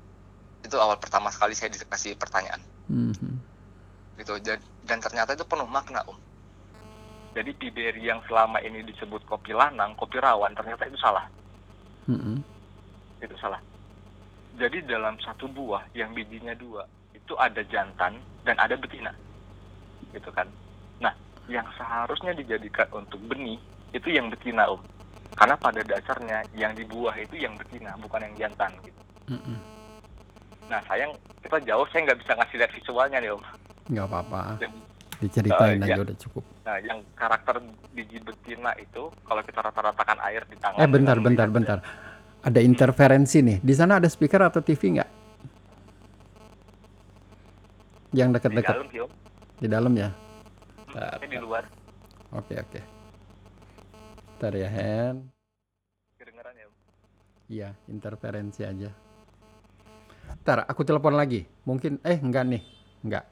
itu 0.65 0.77
awal 0.81 0.97
pertama 0.97 1.29
sekali 1.29 1.53
saya 1.53 1.69
dikasih 1.69 2.17
pertanyaan 2.17 2.63
Mhm. 2.89 3.37
gitu 4.17 4.41
dan, 4.41 4.57
dan 4.81 4.99
ternyata 5.05 5.37
itu 5.37 5.45
penuh 5.45 5.69
makna 5.69 6.01
om 6.09 6.17
jadi 7.37 7.53
Piberi 7.53 8.09
yang 8.09 8.25
selama 8.25 8.65
ini 8.65 8.81
disebut 8.89 9.21
kopi 9.29 9.53
lanang, 9.53 9.93
kopi 9.93 10.17
rawan 10.17 10.57
ternyata 10.57 10.89
itu 10.89 10.97
salah. 10.97 11.21
Mm-mm. 12.09 12.41
Itu 13.21 13.37
salah. 13.37 13.61
Jadi 14.57 14.79
dalam 14.85 15.21
satu 15.21 15.45
buah 15.47 15.85
yang 15.93 16.11
bijinya 16.11 16.57
dua 16.57 16.83
itu 17.13 17.37
ada 17.37 17.61
jantan 17.67 18.17
dan 18.41 18.57
ada 18.57 18.73
betina, 18.73 19.13
gitu 20.11 20.33
kan. 20.33 20.49
Nah, 20.97 21.13
yang 21.45 21.67
seharusnya 21.77 22.33
dijadikan 22.33 22.89
untuk 22.91 23.21
benih 23.27 23.61
itu 23.93 24.09
yang 24.09 24.33
betina 24.33 24.65
om, 24.65 24.81
karena 25.35 25.57
pada 25.57 25.81
dasarnya 25.83 26.41
yang 26.55 26.73
di 26.73 26.85
buah 26.85 27.13
itu 27.15 27.37
yang 27.37 27.53
betina 27.55 27.93
bukan 28.01 28.25
yang 28.25 28.49
jantan. 28.49 28.73
Gitu. 28.81 29.01
Mm-mm. 29.29 29.59
Nah 30.67 30.81
sayang 30.87 31.13
kita 31.43 31.59
jauh 31.63 31.87
saya 31.93 32.01
nggak 32.07 32.21
bisa 32.25 32.33
ngasih 32.35 32.57
lihat 32.59 32.73
visualnya 32.73 33.19
nih 33.21 33.31
om. 33.31 33.43
nggak 33.87 34.03
apa-apa 34.03 34.41
diceritain 35.17 35.79
Eh, 35.79 35.87
aja 35.87 35.95
ya. 35.95 36.03
udah 36.03 36.17
cukup 36.19 36.43
Nah, 36.67 36.77
yang 36.83 36.99
karakter 37.15 37.63
biji 37.95 38.19
betina 38.19 38.75
itu 38.75 39.07
kalau 39.23 39.39
kita 39.41 39.63
rata-ratakan 39.63 40.19
air 40.27 40.43
di 40.51 40.59
tangan. 40.59 40.83
eh 40.83 40.91
bentar 40.91 41.17
bentar 41.23 41.47
bentar 41.47 41.79
ada 42.47 42.61
interferensi 42.63 43.43
nih. 43.43 43.59
Di 43.59 43.75
sana 43.75 43.99
ada 43.99 44.07
speaker 44.07 44.39
atau 44.41 44.63
TV 44.63 44.97
nggak? 44.97 45.11
Yang 48.15 48.29
Di 48.31 48.35
dekat-dekat 48.39 48.73
dalam 48.73 48.89
sih, 48.89 49.01
Om. 49.03 49.11
di 49.59 49.67
dalam 49.69 49.93
ya? 49.93 50.09
Hmm, 50.87 50.95
saya 50.95 51.27
di 51.27 51.39
luar. 51.43 51.65
oke 52.33 52.55
oke. 52.57 52.81
Ntar 54.37 54.53
ya 54.53 54.69
Hen 54.69 55.17
Kedengeran 56.17 56.55
ya, 56.55 56.67
iya 57.49 57.69
interferensi 57.89 58.63
aja. 58.63 58.93
Ntar 60.41 60.65
aku 60.65 60.81
telepon 60.81 61.17
lagi. 61.17 61.45
Mungkin 61.67 62.01
eh 62.01 62.17
enggak 62.17 62.45
nih. 62.47 62.63
Enggak 63.03 63.25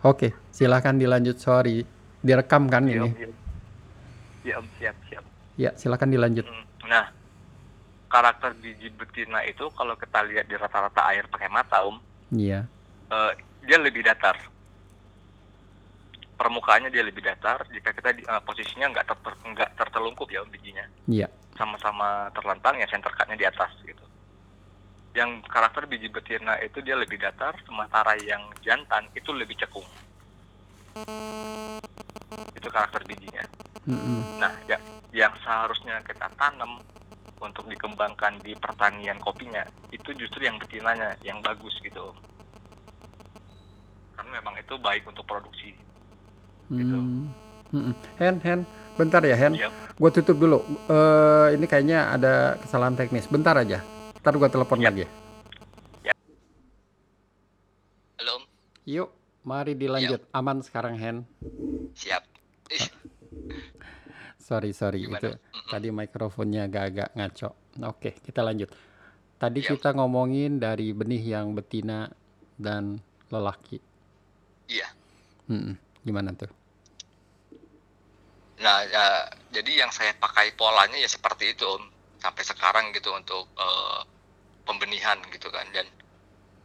oke 0.00 0.30
silahkan 0.48 0.94
dilanjut. 0.94 1.36
Sorry. 1.36 1.82
Direkam 2.22 2.70
kan 2.70 2.86
ini? 2.86 3.02
Om. 3.02 3.12
Siap, 4.78 4.96
siap. 5.10 5.24
ya 5.54 5.70
silakan 5.74 6.08
dilanjut. 6.08 6.46
Hmm, 6.46 6.64
Nah, 6.82 7.06
karakter 8.12 8.52
biji 8.60 8.92
betina 8.92 9.40
itu 9.48 9.72
kalau 9.72 9.96
kita 9.96 10.20
lihat 10.28 10.44
di 10.44 10.60
rata-rata 10.60 11.08
air 11.08 11.24
pakai 11.32 11.48
mata, 11.48 11.80
Om, 11.88 11.96
iya 12.36 12.68
eh, 13.08 13.32
dia 13.64 13.80
lebih 13.80 14.04
datar. 14.04 14.36
Permukaannya 16.36 16.90
dia 16.92 17.06
lebih 17.06 17.24
datar 17.24 17.64
jika 17.72 17.96
kita 17.96 18.12
di, 18.12 18.22
eh, 18.28 18.42
posisinya 18.44 18.92
nggak 18.92 19.06
ter, 19.08 19.16
nggak 19.48 19.70
tertelungkup 19.80 20.28
ya 20.28 20.44
Om 20.44 20.52
bijinya. 20.52 20.84
iya 21.08 21.28
sama-sama 21.56 22.32
terlentang 22.32 22.80
ya 22.80 22.88
center 22.88 23.12
cut-nya 23.12 23.36
di 23.36 23.46
atas 23.46 23.72
gitu. 23.84 24.04
Yang 25.12 25.44
karakter 25.44 25.84
biji 25.84 26.08
betina 26.08 26.56
itu 26.64 26.80
dia 26.80 26.96
lebih 26.96 27.20
datar, 27.20 27.52
sementara 27.68 28.16
yang 28.24 28.40
jantan 28.64 29.04
itu 29.12 29.28
lebih 29.36 29.56
cekung. 29.60 29.84
Itu 32.56 32.68
karakter 32.72 33.04
bijinya. 33.04 33.44
Mm-mm. 33.84 34.40
Nah, 34.40 34.52
ya, 34.64 34.80
yang 35.12 35.36
seharusnya 35.44 36.00
kita 36.08 36.32
tanam 36.40 36.80
untuk 37.42 37.66
dikembangkan 37.66 38.38
di 38.38 38.54
pertanian 38.54 39.18
kopinya 39.18 39.66
itu 39.90 40.14
justru 40.14 40.46
yang 40.46 40.56
betinanya 40.62 41.18
yang 41.26 41.42
bagus 41.42 41.74
gitu. 41.82 42.14
Karena 44.14 44.38
memang 44.38 44.54
itu 44.56 44.78
baik 44.78 45.02
untuk 45.10 45.26
produksi. 45.26 45.74
Gitu. 46.70 46.94
Hmm. 46.94 47.28
Mm-mm. 47.72 47.94
Hen, 48.20 48.36
Hen, 48.44 48.60
bentar 48.94 49.24
ya 49.24 49.34
Hen. 49.34 49.56
Iya. 49.58 49.68
Gue 49.96 50.10
tutup 50.12 50.36
dulu. 50.38 50.60
Eh 50.86 51.56
ini 51.56 51.64
kayaknya 51.66 52.12
ada 52.12 52.60
kesalahan 52.60 52.94
teknis. 52.94 53.26
Bentar 53.26 53.58
aja. 53.58 53.80
Ntar 54.22 54.38
gue 54.38 54.48
telepon 54.48 54.78
Iya. 54.78 54.86
lagi. 54.92 55.04
Halo, 58.22 58.32
Om. 58.38 58.44
Yuk, 58.86 59.08
mari 59.42 59.72
dilanjut. 59.74 60.20
Iya. 60.22 60.36
Aman 60.36 60.62
sekarang 60.62 60.94
Hen. 60.94 61.16
Siap. 61.96 62.22
Ih, 62.70 62.86
Sorry, 64.42 64.74
sorry. 64.74 65.06
Gimana? 65.06 65.22
Itu 65.22 65.30
tadi 65.70 65.88
mikrofonnya 65.94 66.66
agak-agak 66.66 67.14
ngaco. 67.14 67.48
Oke, 67.86 68.18
kita 68.18 68.42
lanjut. 68.42 68.68
Tadi 69.38 69.62
kita 69.62 69.94
ngomongin 69.94 70.58
dari 70.58 70.90
benih 70.90 71.38
yang 71.38 71.54
betina 71.54 72.10
dan 72.58 72.98
lelaki. 73.30 73.78
Iya. 74.66 74.90
Mm-mm. 75.46 75.74
Gimana 76.02 76.34
tuh? 76.34 76.50
Nah, 78.62 78.86
ya, 78.86 79.26
jadi 79.50 79.86
yang 79.86 79.90
saya 79.90 80.14
pakai 80.18 80.54
polanya 80.54 80.98
ya 80.98 81.10
seperti 81.10 81.54
itu 81.54 81.66
Om 81.66 81.82
sampai 82.22 82.42
sekarang 82.46 82.94
gitu 82.94 83.10
untuk 83.10 83.50
eh, 83.58 84.00
pembenihan 84.62 85.18
gitu 85.34 85.50
kan 85.50 85.66
dan 85.74 85.86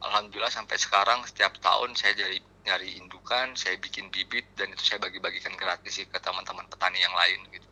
alhamdulillah 0.05 0.53
sampai 0.53 0.77
sekarang 0.77 1.25
setiap 1.25 1.57
tahun 1.57 1.97
saya 1.97 2.13
jadi 2.13 2.37
nyari 2.67 2.99
indukan, 2.99 3.55
saya 3.55 3.79
bikin 3.79 4.11
bibit 4.11 4.51
dan 4.59 4.67
itu 4.75 4.83
saya 4.83 4.99
bagi-bagikan 4.99 5.55
gratis 5.55 6.03
sih 6.03 6.05
ke 6.05 6.19
teman-teman 6.19 6.67
petani 6.67 6.99
yang 6.99 7.15
lain 7.15 7.39
gitu. 7.55 7.71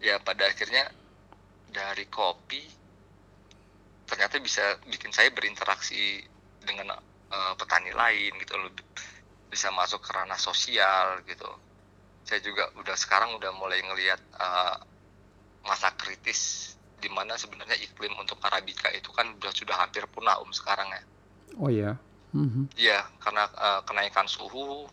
Ya 0.00 0.16
pada 0.18 0.48
akhirnya 0.48 0.88
dari 1.68 2.08
kopi 2.08 2.64
ternyata 4.08 4.40
bisa 4.40 4.80
bikin 4.88 5.12
saya 5.12 5.28
berinteraksi 5.32 6.24
dengan 6.64 6.96
eh, 7.32 7.54
petani 7.60 7.92
lain 7.92 8.32
gitu 8.40 8.56
loh 8.56 8.72
bisa 9.52 9.68
masuk 9.68 10.00
ke 10.00 10.10
ranah 10.16 10.40
sosial 10.40 11.20
gitu 11.28 11.48
saya 12.22 12.40
juga 12.40 12.70
udah 12.78 12.96
sekarang 12.96 13.34
udah 13.36 13.50
mulai 13.58 13.82
ngelihat 13.82 14.20
uh, 14.38 14.78
masa 15.66 15.90
kritis 15.98 16.72
di 17.02 17.10
mana 17.10 17.34
sebenarnya 17.34 17.74
iklim 17.82 18.14
untuk 18.14 18.38
arabica 18.46 18.88
itu 18.94 19.10
kan 19.10 19.26
udah 19.36 19.50
sudah 19.50 19.74
hampir 19.74 20.06
punah 20.06 20.38
um 20.38 20.50
sekarang 20.54 20.86
ya. 20.94 21.02
Oh 21.58 21.70
ya. 21.70 21.98
Mhm. 22.32 22.72
Iya, 22.80 23.04
karena 23.20 23.44
uh, 23.52 23.80
kenaikan 23.84 24.24
suhu 24.24 24.88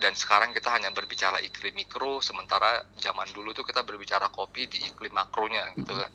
dan 0.00 0.16
sekarang 0.16 0.56
kita 0.56 0.72
hanya 0.72 0.88
berbicara 0.88 1.36
iklim 1.44 1.76
mikro 1.76 2.24
sementara 2.24 2.80
zaman 2.96 3.28
dulu 3.36 3.52
tuh 3.52 3.68
kita 3.68 3.84
berbicara 3.84 4.32
kopi 4.32 4.64
di 4.64 4.80
iklim 4.80 5.12
makronya 5.12 5.76
gitu 5.76 5.92
kan. 5.92 6.12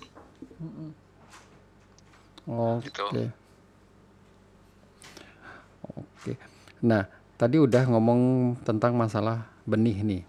Oke. 2.50 2.89
Gitu. 2.89 3.05
Oke. 5.94 6.34
Nah, 6.82 7.05
tadi 7.38 7.62
udah 7.62 7.86
ngomong 7.86 8.53
tentang 8.65 8.98
masalah 8.98 9.46
benih 9.70 10.01
nih. 10.01 10.24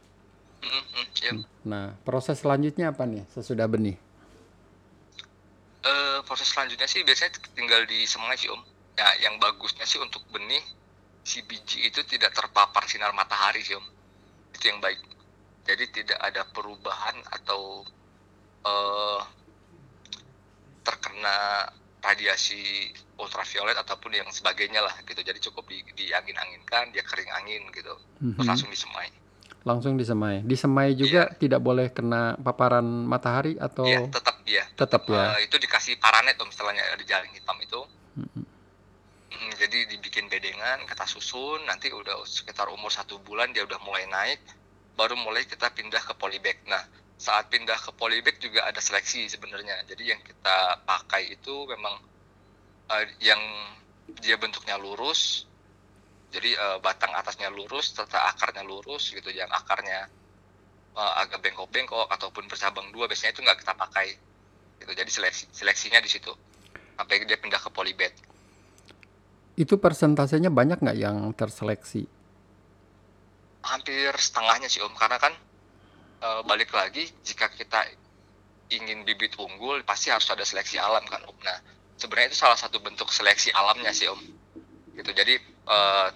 Mm, 0.60 0.84
mm, 0.84 1.06
iya. 1.24 1.32
Nah, 1.64 1.84
proses 2.04 2.44
selanjutnya 2.44 2.92
apa 2.92 3.08
nih 3.08 3.24
sesudah 3.32 3.64
benih? 3.64 3.96
Eh, 5.86 6.18
proses 6.28 6.52
selanjutnya 6.52 6.84
sih 6.84 7.00
biasanya 7.06 7.40
tinggal 7.56 7.88
disemai 7.88 8.36
sih 8.36 8.52
om. 8.52 8.60
Ya, 8.96 9.08
yang 9.28 9.36
bagusnya 9.36 9.84
sih 9.84 10.00
untuk 10.00 10.24
benih 10.32 10.64
si 11.20 11.44
biji 11.44 11.84
itu 11.84 12.00
tidak 12.08 12.32
terpapar 12.32 12.88
sinar 12.88 13.12
matahari 13.12 13.60
sih 13.60 13.76
om. 13.76 13.84
Itu 14.56 14.72
yang 14.72 14.80
baik. 14.80 14.98
Jadi 15.68 15.84
tidak 15.92 16.18
ada 16.22 16.42
perubahan 16.48 17.16
atau 17.28 17.84
eh 18.64 19.20
terkena 20.86 21.66
radiasi 21.98 22.94
ultraviolet 23.18 23.74
ataupun 23.74 24.14
yang 24.14 24.28
sebagainya 24.30 24.78
lah 24.78 24.94
gitu. 25.02 25.18
Jadi 25.18 25.42
cukup 25.50 25.66
di, 25.66 25.82
diangin-anginkan, 25.98 26.94
dia 26.94 27.02
kering 27.02 27.26
angin 27.34 27.66
gitu. 27.74 27.90
Terus 28.22 28.38
Mhm. 28.38 28.46
langsung 28.46 28.70
disemai. 28.70 29.08
Langsung 29.66 29.92
disemai. 29.98 30.46
Disemai 30.46 30.94
juga 30.94 31.26
tidak 31.34 31.58
boleh 31.58 31.90
kena 31.90 32.38
paparan 32.38 32.86
matahari 32.86 33.58
atau 33.58 33.82
Iya, 33.82 34.00
tetap 34.14 34.36
iya. 34.46 34.64
tetap 34.78 35.02
ya. 35.10 35.34
Eh, 35.42 35.50
itu 35.50 35.58
dikasih 35.58 35.98
paranet 35.98 36.38
om 36.38 36.46
istilahnya 36.46 36.86
di 36.94 37.02
jaring 37.02 37.34
hitam 37.34 37.58
itu. 37.58 37.80
Mhm. 38.14 38.45
Jadi 39.56 39.88
dibikin 39.90 40.28
bedengan, 40.28 40.84
kita 40.88 41.04
susun, 41.08 41.64
nanti 41.66 41.92
udah 41.92 42.24
sekitar 42.24 42.68
umur 42.72 42.92
satu 42.92 43.20
bulan 43.20 43.52
dia 43.52 43.64
udah 43.64 43.80
mulai 43.82 44.04
naik, 44.08 44.40
baru 44.96 45.16
mulai 45.18 45.44
kita 45.44 45.72
pindah 45.72 46.00
ke 46.00 46.14
polybag. 46.16 46.56
Nah, 46.68 46.80
saat 47.16 47.48
pindah 47.48 47.76
ke 47.76 47.90
polybag 47.96 48.36
juga 48.40 48.68
ada 48.68 48.80
seleksi 48.80 49.28
sebenarnya. 49.28 49.84
Jadi 49.88 50.04
yang 50.12 50.20
kita 50.20 50.84
pakai 50.84 51.32
itu 51.32 51.64
memang 51.68 52.00
eh, 52.92 53.06
yang 53.24 53.40
dia 54.20 54.36
bentuknya 54.36 54.76
lurus, 54.76 55.48
jadi 56.32 56.50
eh, 56.52 56.78
batang 56.84 57.12
atasnya 57.16 57.48
lurus, 57.48 57.96
serta 57.96 58.28
akarnya 58.32 58.64
lurus 58.64 59.12
gitu. 59.16 59.32
Yang 59.32 59.50
akarnya 59.52 60.08
eh, 60.96 61.12
agak 61.24 61.40
bengkok-bengkok 61.40 62.08
ataupun 62.12 62.48
bercabang 62.48 62.92
dua, 62.92 63.08
biasanya 63.08 63.32
itu 63.32 63.40
nggak 63.44 63.58
kita 63.64 63.74
pakai. 63.76 64.08
Gitu. 64.80 64.92
Jadi 64.92 65.10
seleksi 65.10 65.44
seleksinya 65.52 66.00
di 66.04 66.10
situ. 66.12 66.32
Sampai 66.96 67.24
dia 67.24 67.36
pindah 67.40 67.60
ke 67.60 67.68
polybag. 67.72 68.12
Itu 69.56 69.80
persentasenya 69.80 70.52
banyak 70.52 70.84
nggak 70.84 70.98
yang 71.00 71.32
terseleksi? 71.32 72.16
hampir 73.66 74.14
setengahnya 74.14 74.70
sih 74.70 74.80
om. 74.80 74.94
Karena 74.94 75.18
kan 75.18 75.34
eh, 76.22 76.40
balik 76.46 76.70
lagi 76.72 77.10
jika 77.26 77.50
kita 77.50 77.82
ingin 78.70 79.06
bibit 79.06 79.38
unggul 79.38 79.82
pasti 79.86 80.10
harus 80.10 80.26
ada 80.30 80.46
seleksi 80.46 80.78
alam 80.78 81.02
kan 81.10 81.20
om. 81.26 81.36
Nah 81.42 81.58
sebenarnya 81.98 82.32
itu 82.32 82.38
salah 82.38 82.58
satu 82.58 82.78
bentuk 82.78 83.10
seleksi 83.10 83.50
alamnya 83.52 83.90
sih 83.90 84.06
om. 84.06 84.22
Gitu. 84.94 85.10
Jadi 85.10 85.34
eh, 85.42 86.08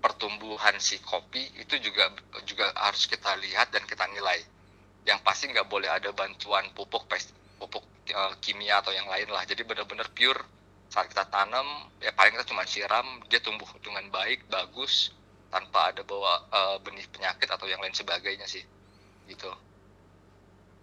pertumbuhan 0.00 0.76
si 0.80 1.00
kopi 1.00 1.44
itu 1.60 1.76
juga 1.80 2.12
juga 2.44 2.72
harus 2.76 3.08
kita 3.08 3.34
lihat 3.40 3.72
dan 3.72 3.82
kita 3.88 4.04
nilai. 4.12 4.44
Yang 5.08 5.20
pasti 5.24 5.48
nggak 5.48 5.66
boleh 5.66 5.88
ada 5.88 6.12
bantuan 6.12 6.68
pupuk 6.76 7.08
pupuk 7.56 7.84
eh, 8.12 8.32
kimia 8.44 8.84
atau 8.84 8.92
yang 8.92 9.08
lain 9.08 9.32
lah. 9.32 9.42
Jadi 9.48 9.64
benar-benar 9.64 10.12
pure 10.12 10.59
saat 10.90 11.06
kita 11.06 11.22
tanam 11.30 11.86
ya 12.02 12.10
paling 12.10 12.34
kita 12.34 12.50
cuma 12.50 12.66
siram 12.66 13.22
dia 13.30 13.38
tumbuh 13.38 13.66
dengan 13.78 14.02
baik 14.10 14.50
bagus 14.50 15.14
tanpa 15.50 15.94
ada 15.94 16.02
bawa 16.02 16.46
uh, 16.50 16.76
benih 16.82 17.06
penyakit 17.10 17.46
atau 17.46 17.70
yang 17.70 17.78
lain 17.78 17.94
sebagainya 17.94 18.46
sih 18.46 18.62
gitu. 19.30 19.50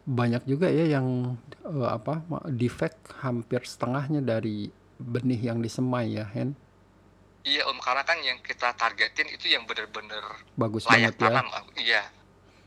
Banyak 0.07 0.47
juga 0.47 0.71
ya 0.71 0.87
yang 0.87 1.35
uh, 1.67 1.91
apa 1.91 2.23
defect 2.47 3.11
hampir 3.19 3.67
setengahnya 3.67 4.23
dari 4.23 4.71
benih 4.95 5.51
yang 5.51 5.59
disemai 5.59 6.15
ya 6.15 6.23
Hen? 6.23 6.55
Iya 7.43 7.67
om 7.67 7.79
karena 7.79 8.03
kan 8.03 8.19
yang 8.23 8.39
kita 8.43 8.75
targetin 8.75 9.27
itu 9.31 9.51
yang 9.51 9.63
benar-benar 9.67 10.43
bagus 10.55 10.83
layak 10.87 11.15
banget 11.15 11.19
ya. 11.19 11.23
tanam 11.27 11.47
iya. 11.75 12.03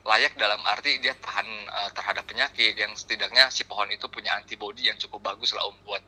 Layak 0.00 0.32
dalam 0.40 0.60
arti 0.64 0.96
dia 0.96 1.12
tahan 1.12 1.44
uh, 1.68 1.90
terhadap 1.92 2.24
penyakit 2.24 2.72
yang 2.72 2.92
setidaknya 2.96 3.52
si 3.52 3.68
pohon 3.68 3.88
itu 3.92 4.08
punya 4.08 4.32
antibodi 4.36 4.88
yang 4.88 4.96
cukup 4.96 5.32
bagus 5.32 5.52
lah 5.52 5.68
om 5.68 5.76
buat 5.84 6.00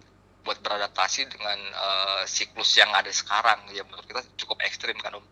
buat 0.42 0.58
beradaptasi 0.58 1.26
dengan 1.26 1.58
uh, 1.72 2.22
siklus 2.24 2.74
yang 2.74 2.90
ada 2.90 3.08
sekarang. 3.08 3.62
Ya 3.70 3.82
menurut 3.82 4.04
kita 4.04 4.20
cukup 4.36 4.58
ekstrim 4.60 4.98
kan 4.98 5.18
om? 5.18 5.24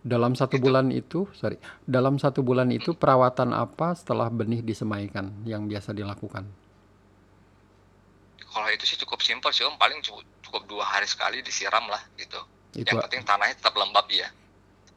Dalam 0.00 0.36
satu 0.36 0.56
Gitu. 0.56 0.64
bulan 0.64 0.92
itu 0.92 1.24
sorry 1.32 1.56
dalam 1.82 2.20
satu 2.20 2.44
bulan 2.44 2.68
itu 2.68 2.92
perawatan 2.92 3.50
apa 3.50 3.96
setelah 3.96 4.28
benih 4.28 4.60
disemaikan 4.60 5.32
yang 5.42 5.64
biasa 5.64 5.90
dilakukan? 5.90 6.44
Kalau 8.44 8.68
itu 8.70 8.84
sih 8.84 8.96
cukup 8.96 9.18
simpel 9.18 9.50
sih 9.50 9.64
om. 9.64 9.74
Paling 9.74 9.98
cukup, 10.00 10.22
cukup 10.42 10.62
dua 10.68 10.84
hari 10.86 11.04
sekali 11.04 11.40
disiram 11.40 11.88
lah 11.88 12.04
gitu. 12.14 12.38
Itu 12.72 12.86
yang 12.86 13.02
penting 13.02 13.22
tanahnya 13.22 13.54
tetap 13.54 13.74
lembab 13.74 14.06
ya 14.08 14.28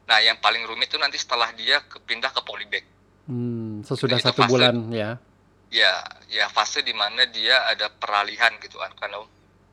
nah 0.02 0.24
yang 0.24 0.40
paling 0.40 0.64
rumit 0.64 0.88
itu 0.88 0.96
nanti 0.96 1.20
setelah 1.20 1.52
dia 1.52 1.84
kepindah 1.84 2.32
ke 2.32 2.40
polybag. 2.40 2.80
Hmm, 3.28 3.84
sesudah 3.84 4.16
Itu 4.16 4.32
satu 4.32 4.40
fase- 4.40 4.48
bulan 4.48 4.88
ya. 4.88 5.20
Ya 5.68 6.00
ya 6.32 6.48
fase 6.48 6.80
di 6.80 6.96
mana 6.96 7.28
dia 7.28 7.60
ada 7.68 7.92
peralihan 7.92 8.56
gitu 8.56 8.80
kan 8.80 8.88
kan 8.96 9.12
om 9.12 9.28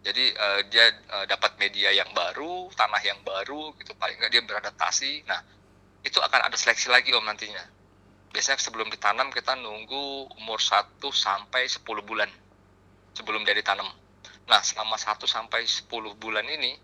jadi 0.05 0.25
eh, 0.37 0.59
dia 0.69 0.85
eh, 0.93 1.25
dapat 1.25 1.57
media 1.57 1.89
yang 1.89 2.13
baru 2.13 2.69
tanah 2.77 3.01
yang 3.01 3.25
baru 3.25 3.73
gitu. 3.81 3.97
Paling 3.97 4.21
nggak 4.21 4.31
dia 4.37 4.43
beradaptasi. 4.45 5.25
Nah 5.25 5.41
itu 6.05 6.21
akan 6.21 6.45
ada 6.45 6.53
seleksi 6.53 6.93
lagi 6.93 7.09
om 7.17 7.25
nantinya. 7.25 7.65
Biasanya 8.29 8.61
sebelum 8.61 8.93
ditanam 8.93 9.33
kita 9.33 9.57
nunggu 9.57 10.29
umur 10.37 10.61
1 10.61 11.01
sampai 11.09 11.65
10 11.65 11.81
bulan 12.05 12.29
sebelum 13.17 13.41
dia 13.41 13.57
ditanam. 13.57 13.89
Nah 14.45 14.61
selama 14.61 14.93
1 14.93 15.25
sampai 15.25 15.65
10 15.65 15.89
bulan 16.21 16.45
ini 16.45 16.77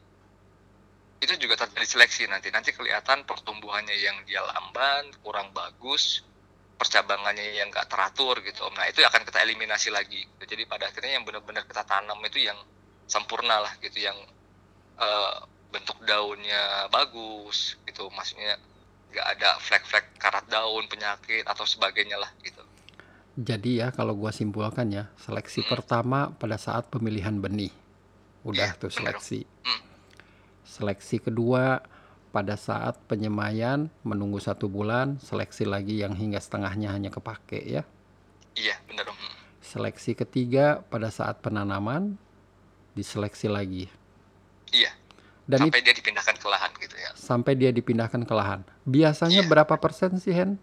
itu 1.21 1.37
juga 1.37 1.61
terjadi 1.61 1.85
seleksi 1.85 2.25
nanti. 2.25 2.49
Nanti 2.49 2.73
kelihatan 2.73 3.29
pertumbuhannya 3.29 3.93
yang 4.01 4.17
dia 4.25 4.41
lamban 4.41 5.13
kurang 5.21 5.53
bagus 5.53 6.25
percabangannya 6.81 7.53
yang 7.53 7.69
nggak 7.69 7.85
teratur 7.85 8.41
gitu 8.41 8.65
om. 8.65 8.73
Nah 8.73 8.89
itu 8.89 9.05
akan 9.05 9.21
kita 9.29 9.45
eliminasi 9.45 9.93
lagi. 9.93 10.25
Jadi 10.41 10.65
pada 10.65 10.89
akhirnya 10.89 11.21
yang 11.21 11.25
benar-benar 11.29 11.69
kita 11.69 11.85
tanam 11.85 12.17
itu 12.25 12.49
yang 12.49 12.57
sempurna 13.12 13.60
lah 13.60 13.74
gitu 13.84 14.00
yang 14.00 14.15
eh, 14.96 15.36
bentuk 15.74 16.00
daunnya 16.08 16.88
bagus 16.88 17.75
gitu. 17.84 18.08
Maksudnya 18.08 18.56
nggak 19.12 19.27
ada 19.36 19.50
flek-flek 19.60 20.15
karat 20.15 20.48
daun 20.48 20.88
penyakit 20.88 21.44
atau 21.44 21.68
sebagainya 21.68 22.15
lah 22.15 22.32
gitu. 22.39 22.63
Jadi 23.36 23.84
ya 23.84 23.91
kalau 23.91 24.15
gua 24.15 24.32
simpulkan 24.32 24.88
ya 24.91 25.08
seleksi 25.20 25.63
pertama 25.68 26.32
pada 26.36 26.56
saat 26.56 26.88
pemilihan 26.88 27.36
benih. 27.39 27.72
Udah 28.48 28.72
Iya, 28.74 28.80
tuh 28.80 28.91
seleksi. 28.91 29.44
Hmm. 29.68 29.82
seleksi 30.65 31.20
kedua 31.20 31.84
pada 32.32 32.56
saat 32.56 32.96
penyemaian 33.12 33.91
menunggu 34.08 34.39
satu 34.39 34.72
bulan 34.72 35.20
seleksi 35.20 35.68
lagi 35.68 36.00
yang 36.00 36.15
hingga 36.15 36.39
setengahnya 36.39 36.96
hanya 36.96 37.12
kepake 37.12 37.60
ya. 37.68 37.84
Iya 38.56 38.75
benar 38.88 39.08
Hmm. 39.12 39.36
seleksi 39.62 40.15
ketiga 40.15 40.82
pada 40.89 41.12
saat 41.12 41.39
penanaman 41.44 42.15
diseleksi 42.93 43.48
lagi. 43.48 43.86
Iya. 44.71 44.91
Dan 45.48 45.67
itu 45.67 45.74
sampai 45.74 45.81
dia 45.83 45.93
dipindahkan 45.95 46.36
ke 46.38 46.48
lahan 46.48 46.71
gitu 46.79 46.95
ya. 46.95 47.10
Sampai 47.13 47.53
dia 47.60 47.71
dipindahkan 47.74 48.21
ke 48.24 48.33
lahan. 48.33 48.62
Biasanya 48.83 49.41
Iya. 49.43 49.50
berapa 49.50 49.75
persen 49.77 50.15
sih 50.15 50.31
Hen? 50.31 50.55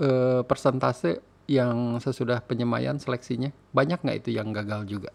Eh, 0.00 0.40
persentase 0.46 1.20
yang 1.44 2.00
sesudah 2.00 2.40
penyemaian 2.40 2.96
seleksinya? 2.96 3.52
Banyak 3.74 4.00
nggak 4.00 4.16
itu 4.24 4.30
yang 4.32 4.54
gagal 4.54 4.88
juga? 4.88 5.10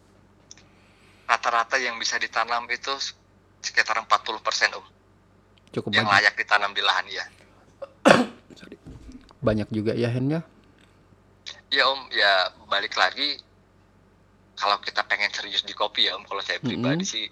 Rata-rata 1.25 1.77
yang 1.77 1.97
bisa 1.97 2.17
ditanam 2.21 2.65
itu 2.69 2.91
sekitar 3.61 3.97
40% 4.03 4.77
om. 4.77 4.85
Cukup 5.69 5.93
yang 5.93 6.05
banyak. 6.05 6.25
layak 6.25 6.33
ditanam 6.37 6.71
di 6.73 6.81
lahan 6.81 7.05
ya 7.13 7.25
banyak 9.39 9.67
juga 9.71 9.95
ya 9.95 10.11
Hen 10.11 10.27
ya? 10.29 10.41
Ya 11.71 11.83
om. 11.87 12.01
Ya 12.11 12.51
balik 12.67 12.93
lagi 12.99 13.39
kalau 14.59 14.77
kita 14.83 15.07
pengen 15.07 15.31
serius 15.31 15.63
di 15.63 15.71
kopi 15.71 16.11
ya 16.11 16.19
om 16.19 16.27
kalau 16.27 16.43
saya 16.43 16.59
pribadi 16.59 17.07
Mm-mm. 17.07 17.07
sih 17.07 17.25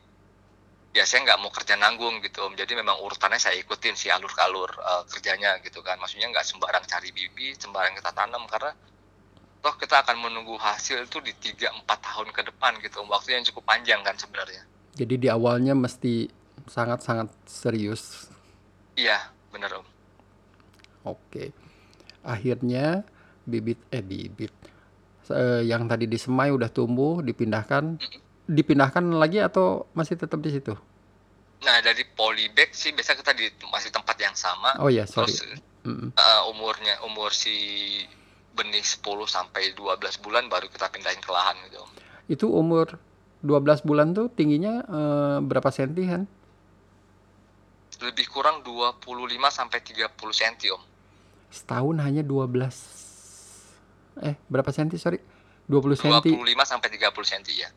ya 0.95 1.03
saya 1.03 1.27
nggak 1.27 1.39
mau 1.43 1.51
kerja 1.51 1.75
nanggung 1.77 2.23
gitu 2.23 2.47
om. 2.47 2.55
Jadi 2.55 2.73
memang 2.73 2.97
urutannya 3.03 3.37
saya 3.37 3.59
ikutin 3.59 3.93
sih 3.93 4.09
alur-alur 4.09 4.71
eh, 4.71 5.03
kerjanya 5.11 5.59
gitu 5.61 5.83
kan. 5.83 5.99
Maksudnya 5.99 6.31
nggak 6.31 6.45
sembarang 6.47 6.83
cari 6.87 7.11
bibit 7.11 7.59
sembarang 7.61 7.93
kita 7.99 8.11
tanam 8.15 8.47
karena 8.49 8.71
toh 9.61 9.75
kita 9.75 10.01
akan 10.07 10.17
menunggu 10.23 10.55
hasil 10.55 11.03
itu 11.03 11.19
di 11.19 11.33
3-4 11.35 11.83
tahun 11.85 12.27
ke 12.31 12.41
depan 12.49 12.79
gitu 12.81 13.03
om. 13.03 13.11
Waktu 13.11 13.37
yang 13.37 13.43
cukup 13.51 13.67
panjang 13.67 14.01
kan 14.01 14.15
sebenarnya. 14.17 14.63
Jadi 14.97 15.15
di 15.19 15.27
awalnya 15.29 15.77
mesti 15.77 16.31
sangat-sangat 16.65 17.29
serius. 17.45 18.31
Iya 18.97 19.29
bener 19.53 19.83
om. 19.83 19.85
Oke. 21.05 21.53
Akhirnya 22.25 23.05
bibit 23.47 23.79
eh 23.93 24.03
bibit 24.03 24.51
eh, 25.31 25.63
yang 25.67 25.87
tadi 25.87 26.05
disemai 26.07 26.51
udah 26.51 26.69
tumbuh, 26.71 27.19
dipindahkan, 27.23 27.99
dipindahkan 28.47 29.03
lagi 29.15 29.43
atau 29.43 29.87
masih 29.95 30.15
tetap 30.19 30.39
di 30.43 30.51
situ? 30.53 30.75
nah 31.57 31.81
dari 31.81 32.05
polybag 32.05 32.69
sih 32.69 32.93
biasa 32.93 33.17
kita 33.17 33.33
di 33.33 33.49
masih 33.73 33.89
tempat 33.89 34.13
yang 34.21 34.37
sama 34.37 34.77
Oh 34.77 34.93
ya, 34.93 35.09
sorry. 35.09 35.33
terus 35.33 35.57
eh, 35.89 36.41
umurnya 36.53 37.01
umur 37.01 37.33
si 37.33 37.57
benih 38.53 38.85
10 38.85 39.01
sampai 39.25 39.73
12 39.73 40.21
bulan 40.21 40.45
baru 40.49 40.69
kita 40.69 40.89
pindahin 40.89 41.21
ke 41.21 41.29
lahan 41.33 41.57
gitu 41.69 41.77
om. 41.81 41.89
Itu 42.29 42.45
umur 42.53 43.01
12 43.41 43.85
bulan 43.85 44.13
tuh 44.13 44.29
tingginya 44.29 44.85
eh, 44.85 45.37
berapa 45.41 45.69
senti 45.73 46.05
kan? 46.05 46.29
lebih 47.97 48.29
kurang 48.29 48.61
25 48.61 49.01
sampai 49.49 49.81
30 49.81 50.13
cm 50.13 50.77
om 50.77 50.81
Setahun 51.49 51.97
hanya 52.05 52.21
12 52.21 53.07
eh 54.23 54.36
berapa 54.49 54.69
senti 54.73 54.97
sorry? 54.97 55.19
20 55.67 55.99
senti 55.99 56.32
25 56.32 56.63
sampai 56.63 56.88
30 56.95 57.12
cm 57.12 57.43
ya 57.60 57.69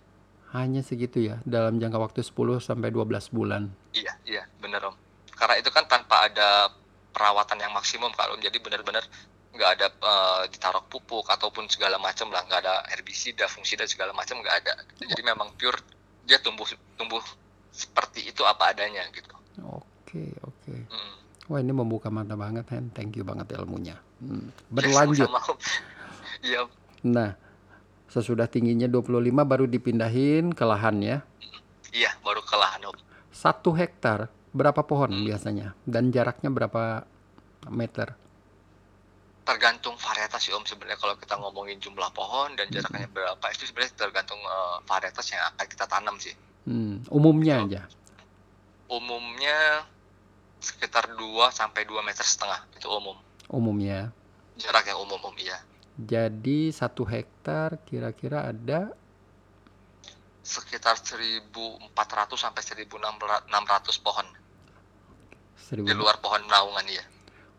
hanya 0.50 0.83
segitu 0.83 1.22
ya 1.22 1.38
dalam 1.46 1.79
jangka 1.79 1.98
waktu 1.98 2.20
10 2.26 2.35
sampai 2.59 2.90
12 2.90 3.31
bulan. 3.31 3.70
iya 3.94 4.14
iya 4.26 4.42
bener 4.59 4.83
om 4.90 4.94
karena 5.35 5.59
itu 5.59 5.70
kan 5.70 5.87
tanpa 5.87 6.26
ada 6.26 6.70
perawatan 7.11 7.59
yang 7.59 7.72
maksimum 7.74 8.11
kalau 8.14 8.35
jadi 8.38 8.55
benar-benar 8.59 9.03
nggak 9.50 9.70
ada 9.79 9.87
eh, 9.90 10.42
ditaruh 10.55 10.87
pupuk 10.87 11.26
ataupun 11.26 11.66
segala 11.66 11.98
macam 11.98 12.31
lah 12.31 12.46
nggak 12.46 12.61
ada 12.62 12.87
herbisida 12.94 13.50
fungsida 13.50 13.83
segala 13.87 14.14
macam 14.14 14.38
nggak 14.38 14.57
ada 14.62 14.74
jadi 15.03 15.22
memang 15.26 15.50
pure 15.59 15.83
dia 16.26 16.38
tumbuh 16.38 16.66
tumbuh 16.94 17.22
seperti 17.74 18.31
itu 18.31 18.46
apa 18.46 18.70
adanya 18.70 19.03
gitu 19.11 19.31
Oke, 20.11 20.35
oke. 20.42 20.74
Mm. 20.90 21.14
Wah, 21.50 21.59
ini 21.62 21.70
membuka 21.70 22.11
mata 22.11 22.35
banget, 22.35 22.66
Hen. 22.74 22.90
Thank 22.90 23.14
you 23.14 23.22
banget 23.22 23.55
ilmunya. 23.55 23.94
Hmm. 24.18 24.50
Ya, 24.50 24.70
Berlanjut. 24.74 25.31
Om. 25.31 25.59
Iya 26.40 26.64
Om. 26.64 26.70
Nah, 27.07 27.33
sesudah 28.07 28.44
tingginya 28.44 28.87
25 28.87 29.09
baru 29.42 29.64
dipindahin 29.64 30.50
ke 30.50 30.64
lahan 30.64 30.96
ya. 31.00 31.18
iya 31.90 32.14
baru 32.20 32.38
ke 32.40 32.55
lahan 32.55 32.87
om 32.87 32.94
Satu 33.29 33.72
hektar 33.72 34.26
berapa 34.50 34.79
pohon 34.81 35.11
Hmm. 35.11 35.24
biasanya? 35.24 35.74
Dan 35.83 36.11
jaraknya 36.11 36.48
berapa 36.48 37.03
meter? 37.68 38.14
tergantung 39.40 39.98
varietas 39.98 40.38
sih 40.40 40.55
om 40.55 40.62
sebenarnya 40.62 40.94
kalau 40.94 41.16
kita 41.16 41.35
ngomongin 41.35 41.74
jumlah 41.76 42.07
pohon 42.11 42.55
dan 42.55 42.70
jaraknya 42.70 43.11
berapa 43.11 43.42
itu 43.50 43.66
sebenarnya 43.66 43.98
tergantung 43.98 44.38
eh, 44.38 44.76
varietas 44.85 45.26
yang 45.29 45.42
akan 45.44 45.66
kita 45.66 45.85
tanam 45.85 46.14
sih 46.16 46.31
Hmm, 46.62 47.03
umumnya 47.09 47.59
Betul. 47.59 47.66
aja. 47.68 47.83
umumnya 48.88 49.59
sekitar 50.61 51.11
2 51.11 51.18
sampai 51.50 51.83
2 51.83 51.98
meter 52.00 52.22
setengah 52.22 52.62
itu 52.72 52.87
umum 52.87 53.16
Umumnya. 53.48 54.14
jarak 54.55 54.87
yang 54.87 55.00
umum 55.00 55.18
om 55.18 55.35
iya 55.35 55.59
Jadi 56.00 56.72
satu 56.72 57.04
hektar 57.04 57.76
kira-kira 57.84 58.48
ada 58.48 58.94
sekitar 60.40 60.96
1400 60.96 61.92
sampai 62.34 62.62
1600 62.64 62.88
pohon 64.00 64.26
1000. 65.68 65.84
di 65.84 65.94
luar 65.94 66.16
pohon 66.18 66.40
naungan 66.48 66.86
iya 66.88 67.04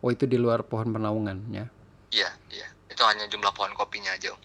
Oh, 0.02 0.10
itu 0.10 0.26
di 0.26 0.34
luar 0.34 0.66
pohon 0.66 0.90
penaungan 0.90 1.38
ya. 1.54 1.66
iya 2.10 2.30
iya 2.50 2.66
itu 2.90 3.00
hanya 3.06 3.30
jumlah 3.30 3.54
pohon 3.54 3.72
kopinya 3.72 4.12
aja 4.12 4.34
om 4.34 4.42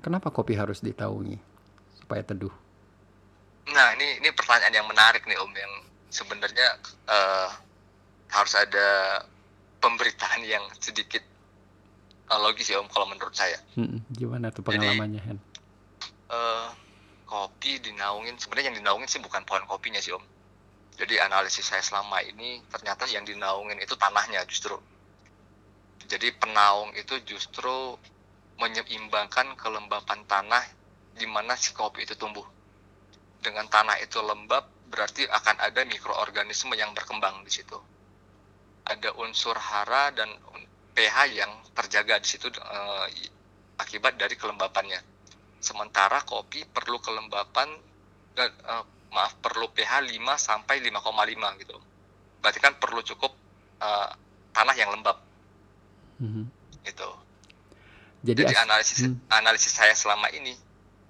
Kenapa 0.00 0.28
kopi 0.28 0.52
harus 0.52 0.84
ditaungi? 0.84 1.40
Supaya 1.96 2.20
teduh. 2.20 2.52
Nah, 3.72 3.96
ini 3.96 4.20
ini 4.20 4.28
pertanyaan 4.36 4.76
yang 4.76 4.84
menarik 4.84 5.24
nih 5.24 5.40
Om 5.40 5.48
yang 5.56 5.72
sebenarnya 6.12 6.76
eh, 7.08 7.48
harus 8.28 8.52
ada 8.52 9.24
pemberitaan 9.80 10.44
yang 10.44 10.60
sedikit 10.76 11.24
eh, 12.34 12.42
logis 12.42 12.66
ya 12.70 12.82
Om 12.82 12.88
kalau 12.90 13.06
menurut 13.06 13.34
saya. 13.34 13.58
Hmm, 13.78 14.02
gimana 14.10 14.50
tuh 14.50 14.66
pengalamannya, 14.66 15.22
Hen? 15.22 15.38
Eh, 16.30 16.68
kopi 17.24 17.82
dinaungin 17.82 18.38
sebenarnya 18.38 18.74
yang 18.74 18.78
dinaungin 18.78 19.08
sih 19.10 19.20
bukan 19.22 19.42
pohon 19.46 19.64
kopinya 19.70 19.98
sih 20.02 20.14
Om. 20.14 20.24
Jadi 20.94 21.18
analisis 21.18 21.66
saya 21.66 21.82
selama 21.82 22.22
ini 22.22 22.62
ternyata 22.70 23.10
yang 23.10 23.26
dinaungin 23.26 23.82
itu 23.82 23.98
tanahnya 23.98 24.46
justru. 24.46 24.78
Jadi 26.06 26.30
penaung 26.38 26.94
itu 26.94 27.18
justru 27.26 27.98
menyeimbangkan 28.62 29.58
kelembapan 29.58 30.22
tanah 30.30 30.62
di 31.18 31.26
mana 31.26 31.58
si 31.58 31.74
kopi 31.74 32.06
itu 32.06 32.14
tumbuh. 32.14 32.46
Dengan 33.42 33.66
tanah 33.66 33.98
itu 33.98 34.22
lembab 34.22 34.70
berarti 34.88 35.26
akan 35.26 35.58
ada 35.58 35.82
mikroorganisme 35.82 36.70
yang 36.78 36.94
berkembang 36.94 37.42
di 37.42 37.50
situ. 37.50 37.76
Ada 38.86 39.16
unsur 39.18 39.58
hara 39.58 40.14
dan 40.14 40.30
pH 40.94 41.16
yang 41.34 41.50
terjaga 41.74 42.22
di 42.22 42.28
situ 42.30 42.48
uh, 42.48 43.06
akibat 43.76 44.14
dari 44.16 44.38
kelembapannya. 44.38 45.02
Sementara 45.58 46.22
kopi 46.22 46.62
perlu 46.64 47.02
kelembapan 47.02 47.68
dan 48.38 48.50
uh, 48.64 48.84
maaf 49.10 49.38
perlu 49.42 49.70
pH 49.74 50.06
5 50.06 50.14
sampai 50.38 50.82
5,5 50.86 51.60
gitu. 51.62 51.76
Berarti 52.38 52.58
kan 52.62 52.74
perlu 52.78 53.02
cukup 53.02 53.34
uh, 53.82 54.10
tanah 54.54 54.76
yang 54.78 54.94
lembab. 54.94 55.18
Mm-hmm. 56.22 56.44
Gitu. 56.86 57.10
Jadi, 58.24 58.40
Jadi 58.40 58.54
analisis 58.56 58.98
hmm. 59.04 59.28
analisis 59.28 59.76
saya 59.76 59.92
selama 59.92 60.32
ini 60.32 60.56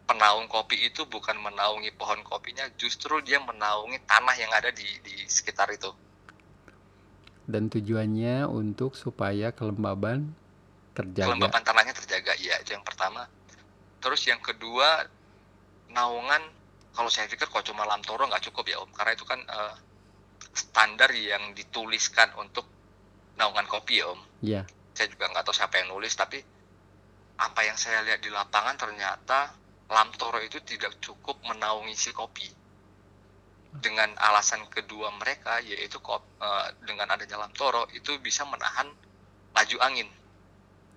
penaung 0.04 0.50
kopi 0.50 0.90
itu 0.90 1.06
bukan 1.06 1.38
menaungi 1.38 1.94
pohon 1.94 2.20
kopinya, 2.26 2.66
justru 2.74 3.22
dia 3.22 3.38
menaungi 3.38 4.02
tanah 4.02 4.34
yang 4.34 4.50
ada 4.50 4.74
di 4.74 4.84
di 5.06 5.22
sekitar 5.30 5.70
itu. 5.70 5.94
Dan 7.44 7.68
tujuannya 7.68 8.48
untuk 8.48 8.96
supaya 8.96 9.52
kelembaban 9.52 10.32
terjaga. 10.96 11.34
Kelembaban 11.34 11.62
tanahnya 11.62 11.92
terjaga, 11.92 12.32
iya 12.40 12.56
itu 12.64 12.72
yang 12.72 12.84
pertama. 12.86 13.28
Terus 14.00 14.24
yang 14.24 14.40
kedua, 14.40 15.04
naungan 15.92 16.42
kalau 16.94 17.10
saya 17.10 17.26
pikir 17.26 17.50
kalau 17.50 17.66
cuma 17.66 17.82
lamtoro 17.84 18.26
nggak 18.30 18.50
cukup 18.50 18.64
ya 18.70 18.78
om 18.78 18.90
karena 18.94 19.12
itu 19.18 19.26
kan 19.26 19.40
uh, 19.50 19.74
standar 20.54 21.10
yang 21.10 21.50
dituliskan 21.52 22.30
untuk 22.38 22.66
naungan 23.34 23.66
kopi 23.66 24.02
ya 24.02 24.14
om 24.14 24.20
iya 24.42 24.62
yeah. 24.62 24.64
saya 24.94 25.10
juga 25.10 25.30
nggak 25.34 25.42
tahu 25.42 25.54
siapa 25.54 25.82
yang 25.82 25.90
nulis 25.90 26.14
tapi 26.14 26.38
apa 27.34 27.60
yang 27.66 27.74
saya 27.74 28.06
lihat 28.06 28.22
di 28.22 28.30
lapangan 28.30 28.78
ternyata 28.78 29.50
lamtoro 29.90 30.38
itu 30.38 30.62
tidak 30.62 31.02
cukup 31.02 31.42
menaungi 31.42 31.94
si 31.98 32.14
kopi 32.14 32.46
dengan 33.82 34.14
alasan 34.22 34.62
kedua 34.70 35.10
mereka 35.18 35.58
yaitu 35.62 35.98
uh, 36.06 36.20
dengan 36.86 37.10
adanya 37.10 37.42
lamtoro 37.42 37.90
itu 37.90 38.14
bisa 38.22 38.46
menahan 38.46 38.86
laju 39.54 39.76
angin 39.82 40.06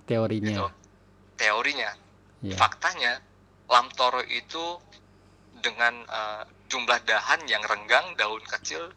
teorinya 0.05 0.49
gitu. 0.49 0.65
teorinya 1.37 1.89
yeah. 2.45 2.57
faktanya 2.57 3.17
lamtoro 3.67 4.23
itu 4.23 4.79
dengan 5.59 6.05
uh, 6.07 6.43
jumlah 6.69 6.99
dahan 7.03 7.43
yang 7.49 7.63
renggang, 7.65 8.13
daun 8.15 8.43
kecil, 8.45 8.91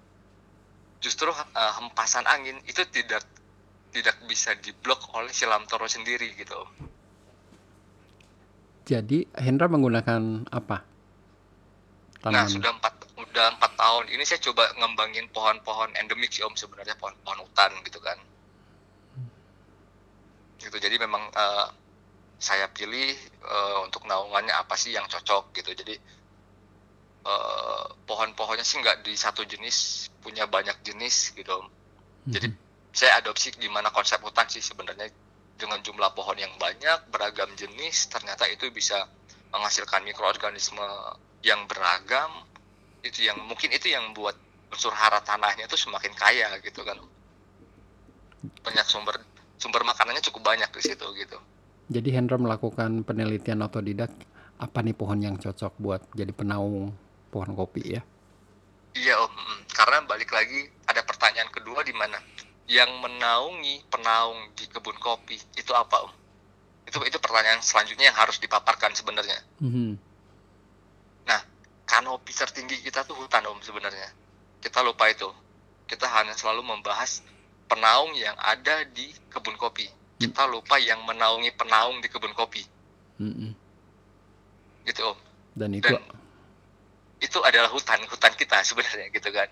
justru 1.00 1.30
uh, 1.30 1.72
hempasan 1.80 2.26
angin 2.28 2.58
itu 2.68 2.82
tidak 2.90 3.24
tidak 3.90 4.14
bisa 4.30 4.54
diblok 4.58 5.10
oleh 5.16 5.32
si 5.34 5.48
lamtoro 5.48 5.90
sendiri 5.90 6.30
gitu. 6.38 6.60
Jadi 8.86 9.26
Hendra 9.38 9.70
menggunakan 9.70 10.50
apa? 10.50 10.82
Tanaman. 12.22 12.34
Nah 12.34 12.46
sudah 12.46 12.70
empat 12.74 12.94
udah 13.28 13.56
empat 13.58 13.72
tahun 13.76 14.04
ini 14.12 14.24
saya 14.24 14.40
coba 14.40 14.68
ngembangin 14.78 15.28
pohon-pohon 15.34 15.92
endemik 15.96 16.32
sih 16.32 16.44
om 16.44 16.54
sebenarnya 16.56 16.96
pohon-pohon 16.96 17.44
hutan 17.44 17.72
gitu 17.84 18.00
kan. 18.00 18.18
Gitu 20.60 20.76
jadi 20.76 20.96
memang 21.00 21.28
uh, 21.32 21.68
saya 22.40 22.68
pilih 22.72 23.16
uh, 23.44 23.84
untuk 23.84 24.04
naungannya 24.08 24.52
apa 24.52 24.76
sih 24.76 24.92
yang 24.92 25.04
cocok 25.08 25.52
gitu. 25.56 25.72
Jadi 25.72 25.94
uh, 27.24 27.84
pohon-pohonnya 28.08 28.64
sih 28.64 28.80
nggak 28.80 29.04
di 29.04 29.14
satu 29.16 29.44
jenis 29.44 30.08
punya 30.20 30.48
banyak 30.48 30.76
jenis 30.84 31.32
gitu 31.36 31.58
mm-hmm. 31.60 32.32
jadi 32.32 32.46
saya 32.90 33.12
adopsi 33.22 33.54
gimana 33.54 33.88
konsep 33.94 34.18
hutan 34.20 34.46
sih 34.50 34.60
sebenarnya 34.60 35.08
dengan 35.56 35.78
jumlah 35.84 36.10
pohon 36.16 36.36
yang 36.40 36.52
banyak 36.56 37.12
beragam 37.12 37.48
jenis 37.54 38.08
ternyata 38.08 38.48
itu 38.48 38.68
bisa 38.72 39.06
menghasilkan 39.52 40.02
mikroorganisme 40.06 40.84
yang 41.44 41.68
beragam 41.68 42.30
itu 43.04 43.26
yang 43.26 43.38
mungkin 43.44 43.70
itu 43.72 43.92
yang 43.92 44.12
buat 44.12 44.36
unsur 44.70 44.94
hara 44.94 45.18
tanahnya 45.24 45.66
itu 45.66 45.76
semakin 45.76 46.12
kaya 46.14 46.48
gitu 46.62 46.84
kan 46.86 46.98
banyak 48.64 48.86
sumber 48.88 49.20
sumber 49.60 49.82
makanannya 49.84 50.22
cukup 50.24 50.54
banyak 50.54 50.70
di 50.72 50.82
situ 50.82 51.06
gitu 51.16 51.38
jadi 51.90 52.08
Hendra 52.14 52.38
melakukan 52.38 53.02
penelitian 53.02 53.66
otodidak 53.66 54.14
apa 54.62 54.78
nih 54.78 54.94
pohon 54.94 55.18
yang 55.18 55.34
cocok 55.40 55.74
buat 55.82 56.06
jadi 56.14 56.30
penaung 56.30 56.94
pohon 57.34 57.50
kopi 57.58 57.98
ya? 57.98 58.02
Iya 58.94 59.18
om, 59.18 59.34
karena 59.74 60.06
balik 60.06 60.30
lagi 60.30 60.70
ada 60.86 61.02
pertanyaan 61.02 61.50
kedua 61.50 61.82
di 61.82 61.90
mana 61.90 62.22
yang 62.70 62.94
menaungi 63.02 63.90
penaung 63.90 64.54
di 64.54 64.70
kebun 64.70 65.02
kopi 65.02 65.34
itu 65.58 65.72
apa 65.74 66.06
om? 66.06 66.12
Itu 66.86 67.02
itu 67.02 67.18
pertanyaan 67.18 67.58
selanjutnya 67.58 68.14
yang 68.14 68.18
harus 68.18 68.38
dipaparkan 68.38 68.94
sebenarnya. 68.94 69.42
Mm-hmm. 69.58 69.90
Nah, 69.90 70.09
kanopi 72.00 72.32
tertinggi 72.32 72.80
kita 72.80 73.04
tuh 73.04 73.12
hutan 73.20 73.44
om 73.44 73.60
sebenarnya. 73.60 74.08
Kita 74.64 74.80
lupa 74.80 75.04
itu. 75.12 75.28
Kita 75.84 76.08
hanya 76.08 76.32
selalu 76.32 76.64
membahas 76.64 77.20
penaung 77.68 78.16
yang 78.16 78.32
ada 78.40 78.88
di 78.88 79.12
kebun 79.28 79.60
kopi. 79.60 79.84
Kita 80.16 80.48
lupa 80.48 80.80
yang 80.80 81.04
menaungi 81.04 81.52
penaung 81.60 82.00
di 82.00 82.08
kebun 82.08 82.32
kopi. 82.32 82.64
Mm-hmm. 83.20 83.50
Gitu 84.88 85.02
om. 85.04 85.18
Dan 85.52 85.76
itu 85.76 85.92
Dan, 85.92 86.00
itu 87.20 87.38
adalah 87.44 87.68
hutan 87.68 88.00
hutan 88.08 88.32
kita 88.32 88.64
sebenarnya 88.64 89.12
gitu 89.12 89.28
kan 89.28 89.48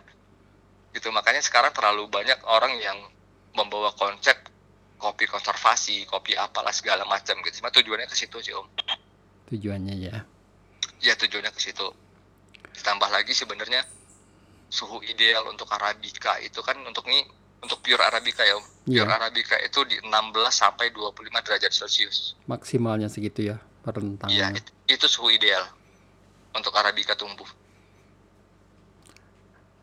gitu 0.96 1.12
makanya 1.12 1.44
sekarang 1.44 1.68
terlalu 1.76 2.08
banyak 2.08 2.40
orang 2.48 2.72
yang 2.80 2.96
membawa 3.52 3.92
konsep 3.92 4.40
kopi 4.96 5.28
konservasi 5.28 6.08
kopi 6.08 6.32
apalah 6.32 6.72
segala 6.72 7.04
macam 7.04 7.36
gitu 7.44 7.60
cuma 7.60 7.68
tujuannya 7.68 8.08
ke 8.08 8.16
situ 8.16 8.40
sih 8.40 8.56
om 8.56 8.64
tujuannya 9.52 9.94
ya 10.00 10.16
ya 11.04 11.12
tujuannya 11.12 11.52
ke 11.52 11.60
situ 11.60 11.92
ditambah 12.74 13.08
lagi 13.08 13.32
sebenarnya 13.32 13.82
suhu 14.68 15.00
ideal 15.04 15.48
untuk 15.48 15.68
arabica 15.72 16.36
itu 16.44 16.60
kan 16.60 16.76
untuk 16.84 17.08
ini 17.08 17.24
untuk 17.64 17.80
pure 17.80 18.04
arabica 18.04 18.44
ya 18.44 18.56
iya. 18.86 19.02
pure 19.02 19.12
arabica 19.12 19.56
itu 19.64 19.80
di 19.88 19.96
16 20.00 20.12
sampai 20.52 20.92
25 20.92 21.44
derajat 21.44 21.72
celcius 21.72 22.36
maksimalnya 22.44 23.08
segitu 23.08 23.54
ya 23.54 23.56
perentangnya 23.80 24.34
iya 24.34 24.46
itu, 24.52 24.70
itu 24.86 25.06
suhu 25.08 25.32
ideal 25.32 25.64
untuk 26.52 26.76
arabica 26.76 27.16
tumbuh 27.16 27.48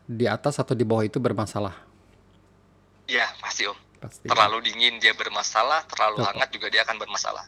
di 0.06 0.24
atas 0.30 0.62
atau 0.62 0.78
di 0.78 0.86
bawah 0.86 1.02
itu 1.02 1.18
bermasalah? 1.18 1.74
Iya, 3.10 3.26
pasti 3.42 3.66
Om. 3.66 3.78
Pasti. 3.98 4.26
Terlalu 4.30 4.70
dingin 4.70 5.02
dia 5.02 5.10
bermasalah, 5.18 5.82
terlalu 5.90 6.22
Apa? 6.22 6.30
hangat 6.30 6.48
juga 6.54 6.70
dia 6.70 6.86
akan 6.86 6.96
bermasalah. 7.02 7.44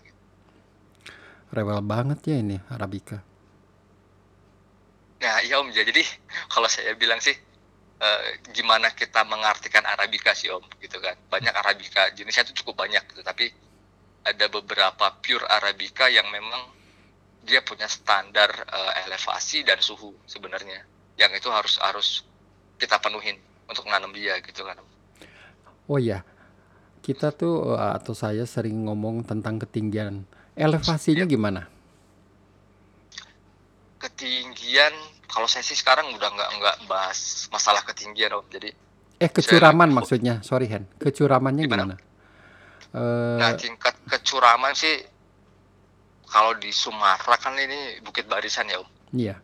Rewel 1.54 1.80
banget 1.80 2.18
ya 2.28 2.36
ini 2.42 2.58
Arabica. 2.68 3.24
Nah, 5.18 5.42
iya 5.42 5.58
Om. 5.58 5.74
Jadi 5.74 6.02
kalau 6.52 6.70
saya 6.70 6.94
bilang 6.94 7.18
sih 7.18 7.34
eh, 7.98 8.22
gimana 8.54 8.94
kita 8.94 9.26
mengartikan 9.26 9.82
Arabica 9.86 10.32
sih 10.34 10.50
Om 10.50 10.64
gitu 10.78 10.98
kan. 11.02 11.18
Banyak 11.30 11.54
Arabica, 11.54 12.10
jenisnya 12.14 12.46
itu 12.46 12.62
cukup 12.62 12.86
banyak 12.86 13.02
gitu, 13.10 13.22
tapi 13.26 13.50
ada 14.26 14.46
beberapa 14.50 15.14
pure 15.22 15.46
Arabica 15.46 16.10
yang 16.10 16.28
memang 16.28 16.76
dia 17.48 17.64
punya 17.64 17.88
standar 17.88 18.52
uh, 18.68 18.92
elevasi 19.08 19.64
dan 19.64 19.80
suhu 19.80 20.12
sebenarnya. 20.28 20.84
Yang 21.16 21.40
itu 21.40 21.48
harus 21.48 21.74
harus 21.80 22.08
kita 22.76 23.00
penuhin 23.00 23.40
untuk 23.64 23.88
nanam 23.88 24.12
dia 24.12 24.36
gitu 24.44 24.68
kan. 24.68 24.76
Oh 25.88 25.96
ya, 25.96 26.20
kita 27.00 27.32
tuh 27.32 27.72
eh, 27.72 27.92
atau 27.96 28.12
saya 28.12 28.44
sering 28.44 28.84
ngomong 28.84 29.24
tentang 29.24 29.56
ketinggian. 29.56 30.28
Elevasinya 30.52 31.24
ya. 31.24 31.30
gimana? 31.30 31.77
Ketinggian, 33.98 34.94
kalau 35.26 35.50
saya 35.50 35.66
sih 35.66 35.74
sekarang 35.74 36.14
udah 36.14 36.30
nggak 36.30 36.50
nggak 36.58 36.76
bahas 36.86 37.50
masalah 37.50 37.82
ketinggian 37.82 38.34
om. 38.34 38.46
Jadi 38.46 38.70
eh 39.18 39.30
kecuraman 39.30 39.90
saya, 39.90 39.96
maksudnya, 39.98 40.34
sorry 40.46 40.70
Hen, 40.70 40.86
kecuramannya 41.02 41.66
gimana? 41.66 41.98
gimana? 41.98 43.36
Nah 43.42 43.52
tingkat 43.58 43.98
kecuraman 44.06 44.72
sih 44.72 45.02
kalau 46.30 46.54
di 46.56 46.70
Sumatera 46.70 47.36
kan 47.36 47.58
ini 47.58 47.98
Bukit 48.00 48.30
Barisan 48.30 48.70
ya 48.70 48.78
om. 48.78 48.88
Iya 49.10 49.42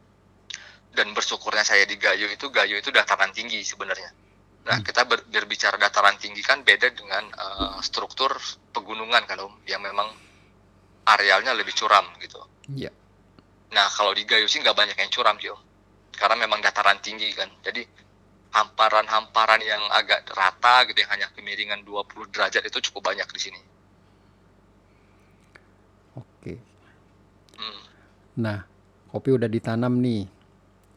dan 0.95 1.11
bersyukurnya 1.11 1.67
saya 1.67 1.85
di 1.85 1.99
Gayo 1.99 2.31
itu 2.31 2.49
Gayo 2.49 2.79
itu 2.79 2.95
dataran 2.95 3.35
tinggi 3.35 3.61
sebenarnya. 3.67 4.15
Nah, 4.65 4.81
hmm. 4.81 4.87
kita 4.87 5.05
ber, 5.05 5.21
berbicara 5.29 5.77
dataran 5.77 6.17
tinggi 6.17 6.41
kan 6.41 6.65
beda 6.65 6.89
dengan 6.95 7.29
uh, 7.37 7.77
struktur 7.85 8.33
pegunungan 8.73 9.21
kan 9.29 9.37
Om 9.37 9.61
yang 9.69 9.85
memang 9.85 10.09
arealnya 11.05 11.53
lebih 11.53 11.77
curam 11.77 12.09
gitu. 12.23 12.41
Iya. 12.73 12.89
Nah, 13.75 13.91
kalau 13.91 14.15
di 14.15 14.23
Gayo 14.23 14.47
sih 14.47 14.63
nggak 14.63 14.77
banyak 14.79 14.95
yang 14.95 15.11
curam 15.11 15.35
sih 15.43 15.51
Om. 15.51 15.61
Karena 16.15 16.39
memang 16.39 16.63
dataran 16.63 17.03
tinggi 17.03 17.35
kan. 17.35 17.51
Jadi 17.67 17.83
hamparan-hamparan 18.55 19.59
yang 19.67 19.83
agak 19.91 20.31
rata 20.31 20.87
gitu 20.87 21.03
yang 21.03 21.11
hanya 21.11 21.27
kemiringan 21.35 21.83
20 21.83 22.31
derajat 22.31 22.63
itu 22.63 22.79
cukup 22.91 23.11
banyak 23.11 23.27
di 23.35 23.41
sini. 23.43 23.61
Oke. 26.15 26.55
Hmm. 27.59 27.83
Nah, 28.39 28.63
kopi 29.11 29.35
udah 29.35 29.51
ditanam 29.51 29.99
nih 29.99 30.31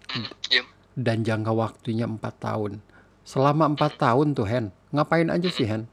Hmm, 0.08 0.30
iya. 0.54 0.63
dan 0.96 1.26
jangka 1.26 1.52
waktunya 1.52 2.06
empat 2.06 2.38
tahun. 2.40 2.80
Selama 3.28 3.68
empat 3.74 4.00
tahun 4.00 4.38
tuh 4.38 4.48
Hen, 4.48 4.66
ngapain 4.94 5.28
aja 5.28 5.50
sih 5.52 5.68
Hen? 5.68 5.90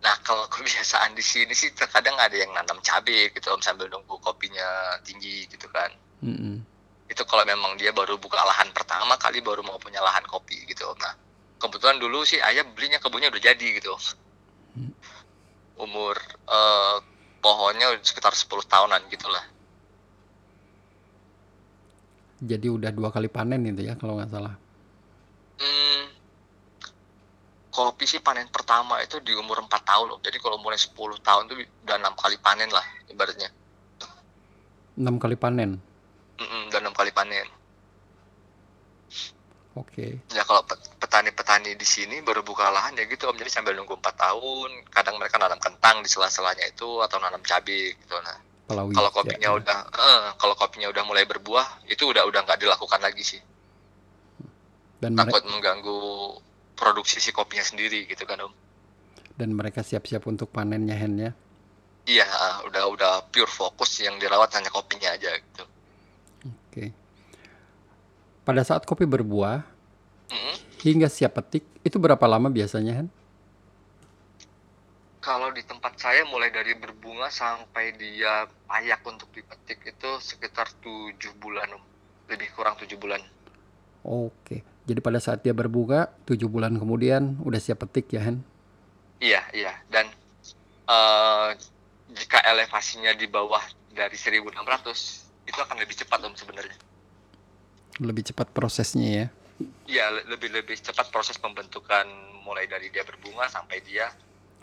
Nah 0.00 0.14
kalau 0.24 0.48
kebiasaan 0.54 1.12
di 1.12 1.24
sini 1.24 1.52
sih 1.52 1.72
terkadang 1.72 2.16
ada 2.16 2.36
yang 2.36 2.50
nanam 2.52 2.80
cabai 2.80 3.32
gitu 3.32 3.52
om 3.52 3.60
sambil 3.60 3.86
nunggu 3.88 4.16
kopinya 4.20 4.96
tinggi 5.04 5.46
gitu 5.48 5.68
kan. 5.68 5.92
Mm-mm. 6.24 6.60
Itu 7.08 7.22
kalau 7.26 7.44
memang 7.44 7.76
dia 7.76 7.92
baru 7.92 8.16
buka 8.16 8.40
lahan 8.40 8.72
pertama 8.72 9.16
kali 9.20 9.44
baru 9.44 9.64
mau 9.64 9.76
punya 9.76 10.00
lahan 10.00 10.24
kopi 10.26 10.64
gitu 10.68 10.88
om. 10.88 10.98
Nah 10.98 11.14
kebetulan 11.60 12.00
dulu 12.00 12.24
sih 12.24 12.40
ayah 12.40 12.64
belinya 12.64 12.98
kebunnya 12.98 13.28
udah 13.28 13.42
jadi 13.42 13.66
gitu. 13.76 13.92
om. 13.92 14.02
Hmm. 14.76 14.92
Umur 15.80 16.16
eh, 16.48 16.96
pohonnya 17.40 17.96
sekitar 18.04 18.36
10 18.36 18.64
tahunan 18.68 19.00
gitu 19.08 19.28
lah. 19.28 19.44
Jadi 22.40 22.72
udah 22.72 22.88
dua 22.88 23.12
kali 23.12 23.28
panen 23.28 23.68
itu 23.68 23.84
ya 23.84 23.96
kalau 24.00 24.16
nggak 24.16 24.32
salah. 24.32 24.56
Hmm, 25.60 26.08
kopi 27.80 28.04
sih 28.04 28.20
panen 28.20 28.44
pertama 28.52 29.00
itu 29.00 29.16
di 29.24 29.32
umur 29.32 29.64
4 29.64 29.80
tahun 29.80 30.06
loh. 30.12 30.18
Jadi 30.20 30.36
kalau 30.36 30.60
mulai 30.60 30.76
10 30.76 31.16
tahun 31.24 31.48
tuh 31.48 31.56
udah 31.88 31.96
enam 31.96 32.12
kali 32.12 32.36
panen 32.36 32.68
lah 32.68 32.84
ibaratnya. 33.08 33.48
Enam 35.00 35.16
kali 35.16 35.36
panen. 35.40 35.80
Mm-mm, 36.36 36.68
udah 36.68 36.80
enam 36.84 36.92
kali 36.92 37.08
panen. 37.08 37.48
Oke. 39.80 40.20
Ya 40.36 40.42
kalau 40.44 40.60
pet- 40.68 40.92
petani-petani 41.00 41.72
di 41.78 41.86
sini 41.88 42.20
baru 42.20 42.44
buka 42.44 42.68
lahan 42.68 42.92
ya 43.00 43.08
gitu 43.08 43.30
om. 43.32 43.36
Jadi 43.38 43.48
sambil 43.48 43.72
nunggu 43.78 43.96
4 43.96 44.12
tahun, 44.18 44.70
kadang 44.92 45.16
mereka 45.16 45.40
nanam 45.40 45.56
kentang 45.56 46.04
di 46.04 46.08
sela-selanya 46.12 46.68
itu 46.68 47.00
atau 47.00 47.16
nanam 47.16 47.40
cabai 47.40 47.96
gitu. 47.96 48.14
Nah, 48.20 48.36
kalau 48.68 49.10
kopinya 49.10 49.48
udah, 49.56 49.78
eh, 49.88 50.26
kalau 50.36 50.54
kopinya 50.58 50.92
udah 50.92 51.02
mulai 51.08 51.24
berbuah, 51.24 51.86
itu 51.88 52.02
udah 52.04 52.28
udah 52.28 52.40
nggak 52.44 52.60
dilakukan 52.60 53.00
lagi 53.00 53.24
sih. 53.24 53.42
dan 55.00 55.16
mereka 55.16 55.40
Takut 55.40 55.48
mengganggu 55.48 56.00
produksi 56.80 57.16
si 57.24 57.30
kopinya 57.38 57.64
sendiri 57.70 57.98
gitu 58.10 58.24
kan 58.30 58.38
om. 58.46 58.52
dan 59.38 59.50
mereka 59.58 59.80
siap-siap 59.88 60.22
untuk 60.32 60.48
panennya 60.56 60.96
Hen 61.00 61.14
ya. 61.26 61.30
Iya, 62.14 62.26
udah 62.68 62.84
udah 62.94 63.12
pure 63.32 63.48
fokus 63.58 63.90
yang 64.04 64.16
dirawat 64.22 64.50
hanya 64.56 64.70
kopinya 64.76 65.08
aja 65.16 65.30
gitu. 65.44 65.64
Oke. 66.44 66.84
Pada 68.46 68.62
saat 68.68 68.82
kopi 68.88 69.04
berbuah 69.08 69.64
Mm-mm. 70.32 70.56
hingga 70.84 71.08
siap 71.10 71.32
petik 71.38 71.64
itu 71.86 71.96
berapa 72.00 72.24
lama 72.26 72.48
biasanya 72.50 72.92
Hen? 72.98 73.08
Kalau 75.26 75.48
di 75.56 75.62
tempat 75.70 75.94
saya 76.00 76.22
mulai 76.32 76.50
dari 76.56 76.72
berbunga 76.82 77.28
sampai 77.40 77.86
dia 78.02 78.34
layak 78.72 79.00
untuk 79.12 79.28
dipetik 79.36 79.78
itu 79.92 80.10
sekitar 80.28 80.68
tujuh 80.84 81.32
bulan, 81.42 81.68
Om. 81.76 81.84
lebih 82.32 82.48
kurang 82.56 82.74
tujuh 82.80 82.96
bulan. 83.02 83.20
Oke. 84.04 84.64
Jadi 84.88 85.00
pada 85.04 85.20
saat 85.22 85.44
dia 85.44 85.54
berbunga 85.54 86.10
tujuh 86.28 86.48
bulan 86.50 86.74
kemudian 86.80 87.38
udah 87.44 87.60
siap 87.60 87.84
petik 87.86 88.10
ya 88.16 88.20
Hen? 88.26 88.42
Iya, 89.20 89.42
iya. 89.52 89.72
Dan 89.92 90.06
eh, 90.88 91.48
jika 92.10 92.38
elevasinya 92.44 93.12
di 93.14 93.26
bawah 93.30 93.62
dari 93.92 94.16
1600 94.16 95.28
itu 95.46 95.58
akan 95.60 95.76
lebih 95.82 95.96
cepat 96.00 96.20
om 96.26 96.34
sebenarnya. 96.34 96.76
Lebih 98.00 98.32
cepat 98.32 98.48
prosesnya 98.56 99.08
ya. 99.10 99.26
Iya, 99.90 100.04
le- 100.14 100.26
lebih 100.32 100.50
lebih 100.56 100.76
cepat 100.80 101.12
proses 101.12 101.36
pembentukan 101.36 102.06
mulai 102.46 102.64
dari 102.70 102.88
dia 102.94 103.04
berbunga 103.04 103.46
sampai 103.50 103.78
dia 103.84 104.08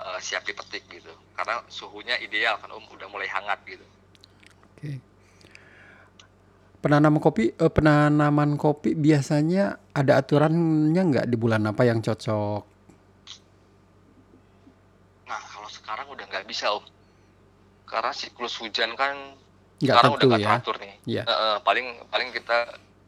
eh, 0.02 0.20
siap 0.24 0.44
dipetik 0.48 0.84
gitu. 0.90 1.14
Karena 1.38 1.62
suhunya 1.70 2.18
ideal 2.24 2.58
kan 2.62 2.72
om, 2.74 2.84
udah 2.96 3.08
mulai 3.12 3.30
hangat 3.30 3.60
gitu. 3.70 3.86
Penanaman 6.78 7.18
kopi, 7.18 7.58
eh, 7.58 7.72
penanaman 7.74 8.54
kopi 8.54 8.94
biasanya 8.94 9.82
ada 9.98 10.22
aturannya 10.22 11.02
nggak 11.02 11.26
di 11.26 11.36
bulan 11.36 11.66
apa 11.66 11.82
yang 11.90 12.06
cocok? 12.06 12.62
Nah, 15.26 15.42
kalau 15.42 15.70
sekarang 15.74 16.08
udah 16.13 16.26
nggak 16.30 16.46
bisa 16.46 16.70
om, 16.70 16.86
karena 17.90 18.13
siklus 18.13 18.62
hujan 18.62 18.94
kan 18.94 19.34
Nggak 19.82 19.94
sekarang 19.94 20.12
udah 20.13 20.22
tentu 20.22 20.28
nggak 20.30 20.42
ya. 20.42 20.48
teratur 20.54 20.76
nih. 20.78 20.94
Eh, 21.06 21.26
eh, 21.26 21.56
paling 21.66 21.88
paling 22.13 22.30
kita 22.30 22.58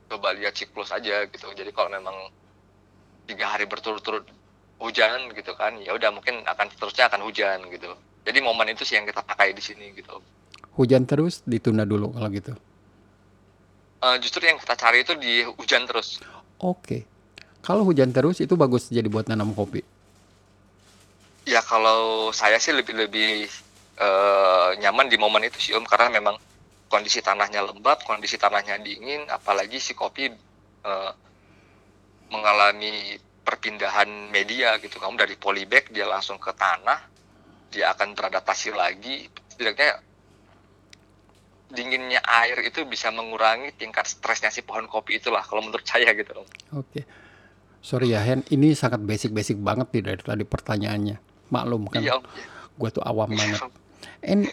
coba 0.09 0.33
lihat 0.33 0.53
siklus 0.57 0.89
aja 0.89 1.29
gitu. 1.29 1.47
Jadi 1.53 1.69
kalau 1.69 1.93
memang 1.93 2.17
tiga 3.29 3.53
hari 3.53 3.69
berturut-turut 3.69 4.25
hujan 4.81 5.29
gitu 5.37 5.53
kan, 5.53 5.77
ya 5.77 5.93
udah 5.93 6.09
mungkin 6.09 6.41
akan 6.41 6.73
seterusnya 6.73 7.05
akan 7.05 7.21
hujan 7.21 7.69
gitu. 7.69 7.93
Jadi 8.25 8.39
momen 8.41 8.73
itu 8.73 8.81
sih 8.81 8.97
yang 8.97 9.05
kita 9.05 9.21
pakai 9.21 9.53
di 9.53 9.61
sini 9.61 9.93
gitu. 9.93 10.17
Hujan 10.73 11.05
terus 11.05 11.45
ditunda 11.45 11.85
dulu 11.85 12.17
kalau 12.17 12.29
gitu. 12.33 12.57
Eh, 13.99 14.17
justru 14.23 14.47
yang 14.47 14.55
kita 14.55 14.79
cari 14.79 15.03
itu 15.03 15.13
di 15.19 15.43
hujan 15.43 15.83
terus. 15.83 16.23
Oke. 16.63 17.03
Kalau 17.59 17.83
hujan 17.83 18.15
terus 18.15 18.39
itu 18.39 18.55
bagus 18.55 18.87
jadi 18.87 19.11
buat 19.11 19.27
nanam 19.27 19.51
kopi. 19.51 19.83
Ya 21.43 21.59
kalau 21.59 22.31
saya 22.31 22.55
sih 22.63 22.71
lebih 22.71 22.95
lebih 22.95 23.51
eh, 23.99 24.69
nyaman 24.79 25.11
di 25.11 25.19
momen 25.19 25.43
itu 25.43 25.59
sih 25.59 25.73
om 25.75 25.83
karena 25.83 26.07
memang 26.15 26.39
kondisi 26.87 27.19
tanahnya 27.19 27.59
lembab, 27.59 28.01
kondisi 28.07 28.39
tanahnya 28.39 28.79
dingin, 28.79 29.27
apalagi 29.27 29.83
si 29.83 29.91
kopi 29.91 30.31
eh, 30.87 31.11
mengalami 32.31 33.19
perpindahan 33.43 34.31
media 34.31 34.79
gitu. 34.79 34.95
Kamu 34.95 35.19
dari 35.19 35.35
polybag 35.35 35.91
dia 35.91 36.07
langsung 36.07 36.39
ke 36.39 36.55
tanah, 36.55 37.03
dia 37.67 37.91
akan 37.91 38.15
beradaptasi 38.15 38.71
lagi. 38.71 39.27
Setidaknya 39.51 39.99
dinginnya 41.69 42.19
air 42.23 42.59
itu 42.61 42.81
bisa 42.83 43.09
mengurangi 43.09 43.69
tingkat 43.71 44.05
stresnya 44.05 44.49
si 44.49 44.61
pohon 44.61 44.85
kopi 44.85 45.17
itulah 45.17 45.41
kalau 45.41 45.61
menurut 45.61 45.85
saya 45.87 46.11
gitu 46.11 46.33
om. 46.35 46.47
Oke. 46.75 47.05
Sorry 47.79 48.11
ya 48.11 48.19
Hen, 48.19 48.43
ini 48.49 48.75
sangat 48.75 48.99
basic-basic 48.99 49.55
banget 49.55 49.87
nih 49.89 50.03
dari 50.03 50.21
tadi 50.21 50.43
pertanyaannya. 50.43 51.15
Maklum 51.49 51.87
kan, 51.87 52.03
Iya 52.03 52.19
om. 52.19 52.23
gue 52.75 52.89
tuh 52.91 53.01
awam 53.01 53.31
Iya, 53.31 53.39
banget. 53.39 53.59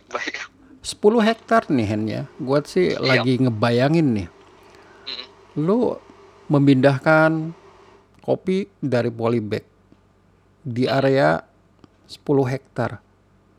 Baik. 0.14 0.36
10 0.80 0.94
hektar 1.20 1.66
nih 1.66 1.86
Hen 1.86 2.02
ya. 2.06 2.22
Gue 2.38 2.62
sih 2.64 2.94
Iya. 2.94 3.02
lagi 3.02 3.42
ngebayangin 3.42 4.06
nih. 4.14 4.28
Mm-mm. 4.30 5.26
Lu 5.58 5.98
memindahkan 6.46 7.50
kopi 8.22 8.70
dari 8.78 9.10
polybag 9.10 9.66
di 10.62 10.86
area 10.86 11.42
10 12.06 12.22
hektar. 12.46 13.02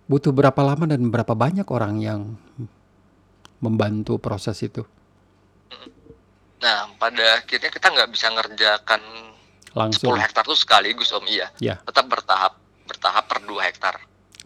Butuh 0.08 0.32
berapa 0.32 0.64
lama 0.64 0.88
dan 0.88 1.12
berapa 1.12 1.36
banyak 1.36 1.68
orang 1.68 2.00
yang 2.00 2.40
membantu 3.60 4.18
proses 4.18 4.60
itu? 4.62 4.86
Nah, 6.58 6.90
pada 6.98 7.38
akhirnya 7.38 7.70
kita 7.70 7.88
nggak 7.88 8.10
bisa 8.10 8.34
ngerjakan 8.34 9.02
Langsung 9.78 10.18
10 10.18 10.26
hektar 10.26 10.42
tuh 10.42 10.58
sekaligus 10.58 11.14
om 11.14 11.22
iya 11.30 11.54
Ya. 11.62 11.78
tetap 11.86 12.10
bertahap 12.10 12.58
bertahap 12.90 13.30
per 13.30 13.46
2 13.46 13.62
hektar 13.62 13.96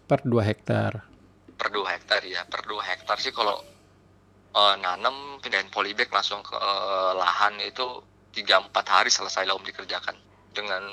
per 0.04 0.20
2 0.20 0.44
hektar. 0.44 0.92
per 1.56 1.68
2 1.72 1.88
hektar 1.88 2.20
ya 2.26 2.44
per 2.44 2.66
2 2.68 2.74
hektar 2.84 3.16
sih 3.16 3.32
kalau 3.32 3.56
eh, 4.52 4.74
nanam 4.76 5.40
pindahin 5.40 5.72
polybag 5.72 6.12
langsung 6.12 6.44
ke 6.44 6.52
eh, 6.52 7.12
lahan 7.16 7.56
itu 7.64 7.86
3-4 8.36 8.68
hari 8.84 9.08
selesai 9.08 9.48
lah 9.48 9.56
om 9.56 9.64
dikerjakan 9.64 10.12
dengan 10.52 10.84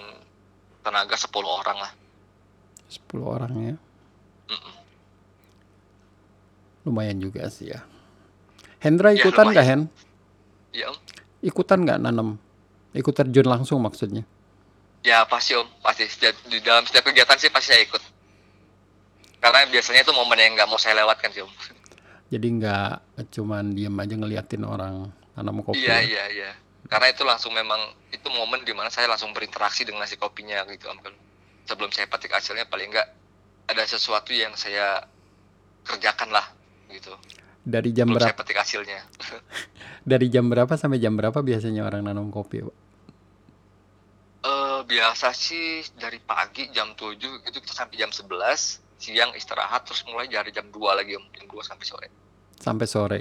tenaga 0.79 1.19
10 1.19 1.27
orang 1.43 1.77
lah 1.84 1.91
10 2.88 3.19
orang 3.19 3.53
ya. 3.60 3.75
Mm-mm. 4.47 4.75
Lumayan 6.88 7.19
juga 7.19 7.51
sih 7.51 7.69
ya. 7.69 7.84
Hendra 8.79 9.11
Ya, 9.11 9.19
ikutan 9.21 9.47
nggak 9.49 9.65
Hen? 9.65 9.81
ya 10.71 10.87
om 10.87 10.97
Ikutan 11.39 11.79
nggak 11.81 11.99
nanam? 11.99 12.35
Ikut 12.91 13.13
terjun 13.13 13.45
langsung 13.45 13.79
maksudnya? 13.79 14.23
ya 14.99 15.23
pasti 15.23 15.55
om 15.55 15.63
pasti 15.79 16.03
Setiap- 16.05 16.43
di 16.45 16.59
dalam 16.59 16.83
setiap 16.83 17.07
kegiatan 17.07 17.35
sih 17.35 17.47
pasti 17.47 17.71
saya 17.71 17.81
ikut 17.81 18.03
karena 19.39 19.63
biasanya 19.65 20.03
itu 20.03 20.11
momen 20.11 20.35
yang 20.35 20.51
nggak 20.53 20.67
mau 20.67 20.75
saya 20.75 20.99
lewatkan 20.99 21.31
sih 21.31 21.39
om 21.39 21.51
Jadi 22.27 22.47
nggak 22.53 22.93
cuman 23.31 23.71
diem 23.71 23.95
aja 23.95 24.13
ngeliatin 24.13 24.61
orang 24.61 25.07
nanam 25.33 25.63
kopi. 25.63 25.79
iya 25.79 25.95
ya? 25.95 26.03
iya 26.03 26.23
iya 26.29 26.51
karena 26.85 27.07
itu 27.07 27.23
langsung 27.23 27.55
memang 27.55 27.79
itu 28.09 28.27
momen 28.27 28.61
di 28.61 28.75
mana 28.75 28.87
saya 28.87 29.07
langsung 29.07 29.31
berinteraksi 29.31 29.87
dengan 29.87 30.03
si 30.03 30.19
kopinya 30.19 30.67
gitu 30.67 30.87
om 30.87 30.99
sebelum 31.63 31.89
saya 31.89 32.05
petik 32.05 32.29
hasilnya 32.29 32.67
paling 32.67 32.91
enggak 32.91 33.07
ada 33.65 33.83
sesuatu 33.85 34.29
yang 34.29 34.51
saya 34.53 35.07
kerjakan 35.81 36.29
lah 36.29 36.43
gitu 36.89 37.15
Dari 37.69 37.93
jam 37.93 38.10
berapa? 38.10 38.25
saya 38.25 38.34
petik 38.34 38.58
hasilnya 38.58 38.99
Dari 40.12 40.25
jam 40.27 40.49
berapa 40.49 40.73
sampai 40.73 40.97
jam 40.97 41.13
berapa 41.13 41.38
biasanya 41.39 41.86
orang 41.86 42.01
nanam 42.01 42.34
kopi? 42.34 42.65
Pak? 42.65 42.77
eh 44.39 44.79
biasa 44.82 45.36
sih 45.36 45.84
dari 45.93 46.17
pagi 46.17 46.71
jam 46.71 46.95
7 46.95 47.19
itu 47.43 47.58
kita 47.60 47.75
sampai 47.75 47.99
jam 47.99 48.10
11 48.10 48.32
siang 48.95 49.32
istirahat 49.32 49.84
terus 49.84 50.08
mulai 50.08 50.25
dari 50.25 50.49
jam 50.49 50.65
2 50.65 50.79
lagi 50.95 51.13
jam 51.13 51.45
2 51.45 51.60
sampai 51.62 51.86
sore 51.86 52.08
Sampai 52.55 52.88
sore. 52.88 53.19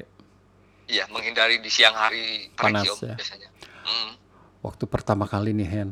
iya 0.86 1.06
menghindari 1.06 1.58
di 1.58 1.68
siang 1.68 1.94
hari 1.94 2.50
Panas 2.54 2.86
om 2.88 2.98
ya. 3.04 3.14
biasanya 3.14 3.48
Hmm. 3.82 4.14
Waktu 4.60 4.84
pertama 4.84 5.24
kali 5.24 5.50
nih 5.50 5.64
Hen, 5.64 5.90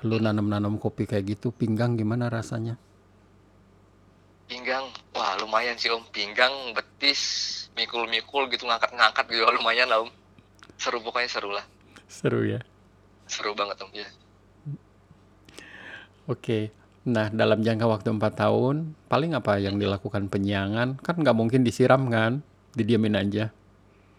lu 0.00 0.16
nanam-nanam 0.16 0.76
kopi 0.76 1.08
kayak 1.08 1.26
gitu, 1.34 1.50
pinggang 1.50 1.96
gimana 1.96 2.28
rasanya? 2.28 2.78
Pinggang 4.50 4.84
wah 5.14 5.32
lumayan 5.42 5.76
sih 5.78 5.90
om 5.90 6.02
pinggang 6.14 6.54
betis 6.76 7.20
mikul-mikul 7.78 8.46
gitu 8.52 8.64
ngangkat-ngangkat 8.68 9.24
gitu 9.30 9.42
lumayan 9.58 9.88
lah 9.90 9.98
om 10.04 10.10
seru 10.82 10.98
pokoknya 11.02 11.30
seru 11.30 11.50
lah 11.52 11.66
Seru 12.08 12.40
ya. 12.46 12.60
seru 13.26 13.52
banget 13.58 13.78
om 13.84 13.90
ya 13.94 14.08
Oke. 16.26 16.74
Nah, 17.06 17.30
dalam 17.30 17.62
jangka 17.62 17.86
waktu 17.86 18.08
empat 18.18 18.34
tahun, 18.42 18.76
paling 19.06 19.32
apa 19.38 19.62
yang 19.62 19.78
dilakukan 19.78 20.26
penyiangan? 20.26 20.98
Kan 20.98 21.14
nggak 21.22 21.36
mungkin 21.38 21.62
disiram 21.62 22.10
kan? 22.10 22.42
Didiamin 22.74 23.14
aja. 23.14 23.44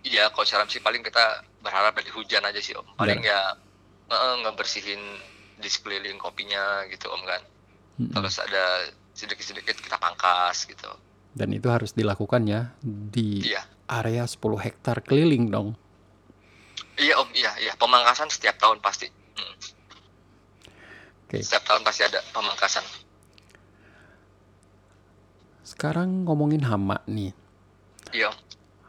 iya 0.05 0.29
kalau 0.31 0.45
siaran 0.47 0.69
sih 0.71 0.79
paling 0.79 1.03
kita 1.03 1.23
berharap 1.59 1.91
dari 1.97 2.09
hujan 2.15 2.43
aja 2.45 2.59
sih 2.63 2.73
om 2.77 2.85
paling 2.95 3.19
ya 3.21 3.39
eh, 4.09 4.35
ngebersihin 4.45 5.01
di 5.59 5.69
sekeliling 5.69 6.15
kopinya 6.21 6.85
gitu 6.87 7.11
om 7.11 7.21
kan 7.27 7.41
Mm-mm. 7.99 8.13
terus 8.15 8.37
ada 8.39 8.65
sedikit-sedikit 9.17 9.73
kita 9.75 9.97
pangkas 9.97 10.63
gitu 10.63 10.93
Dan 11.33 11.49
itu 11.51 11.65
harus 11.67 11.91
dilakukan 11.91 12.45
ya 12.45 12.73
di 12.81 13.41
iya 13.43 13.61
area 13.85 14.23
10 14.23 14.37
hektar 14.59 15.01
keliling 15.01 15.47
dong. 15.47 15.73
iya 16.95 17.13
om 17.15 17.29
iya 17.31 17.53
iya 17.57 17.73
pemangkasan 17.73 18.27
setiap 18.27 18.57
tahun 18.57 18.77
pasti 18.77 19.09
Mm. 19.37 19.53
Oke. 21.23 21.37
setiap 21.39 21.61
tahun 21.63 21.81
pasti 21.81 22.01
ada 22.03 22.21
pemangkasan 22.31 22.81
Sekarang 25.61 26.23
ngomongin 26.23 26.63
hama 26.63 27.03
nih. 27.05 27.35
iya 28.11 28.31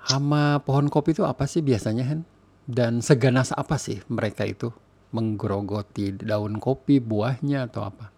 Hama 0.09 0.57
pohon 0.59 0.89
kopi 0.89 1.13
itu 1.13 1.21
apa 1.21 1.45
sih 1.45 1.61
biasanya, 1.61 2.01
Hen? 2.01 2.25
Dan 2.65 3.05
seganas 3.05 3.53
apa 3.53 3.77
sih 3.77 4.01
mereka 4.09 4.49
itu? 4.49 4.73
Menggerogoti 5.11 6.17
daun 6.17 6.57
kopi, 6.57 6.97
buahnya, 6.97 7.69
atau 7.69 7.85
apa? 7.85 8.09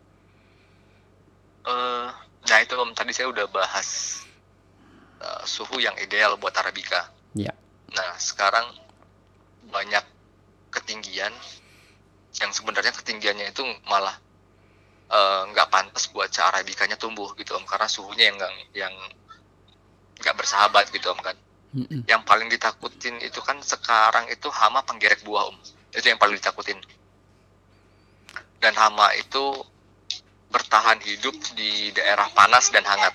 Eh, 1.61 2.09
nah 2.49 2.59
itu 2.63 2.73
om 2.79 2.93
tadi 2.97 3.13
saya 3.13 3.29
udah 3.29 3.47
bahas 3.53 4.21
eh, 5.21 5.43
suhu 5.45 5.77
yang 5.81 5.97
ideal 6.01 6.41
buat 6.41 6.57
arabica 6.57 7.21
Ya. 7.35 7.55
Nah, 7.95 8.19
sekarang 8.19 8.67
banyak 9.71 10.03
ketinggian 10.75 11.31
yang 12.39 12.51
sebenarnya 12.55 12.95
ketinggiannya 12.95 13.55
itu 13.55 13.63
malah 13.87 14.15
eh, 15.11 15.43
nggak 15.55 15.71
pantas 15.71 16.11
buat 16.11 16.31
cara 16.31 16.59
arabikanya 16.59 16.99
tumbuh 16.99 17.31
gitu 17.39 17.55
om 17.55 17.67
karena 17.67 17.87
suhunya 17.87 18.31
yang 18.31 18.37
nggak 18.39 18.53
yang 18.75 18.95
nggak 20.23 20.37
bersahabat 20.39 20.91
gitu 20.91 21.11
om 21.11 21.21
kan. 21.23 21.39
Mm-mm. 21.71 22.03
Yang 22.11 22.23
paling 22.27 22.51
ditakutin 22.51 23.23
itu 23.23 23.39
kan 23.47 23.63
sekarang 23.63 24.27
itu 24.27 24.51
hama 24.51 24.83
penggerek 24.83 25.23
buah 25.23 25.55
om. 25.55 25.57
Itu 25.95 26.11
yang 26.11 26.19
paling 26.19 26.35
ditakutin. 26.35 26.79
Dan 28.59 28.75
hama 28.75 29.15
itu 29.15 29.55
bertahan 30.51 30.99
hidup 31.07 31.35
di 31.55 31.95
daerah 31.95 32.27
panas 32.35 32.69
dan 32.75 32.83
hangat. 32.83 33.15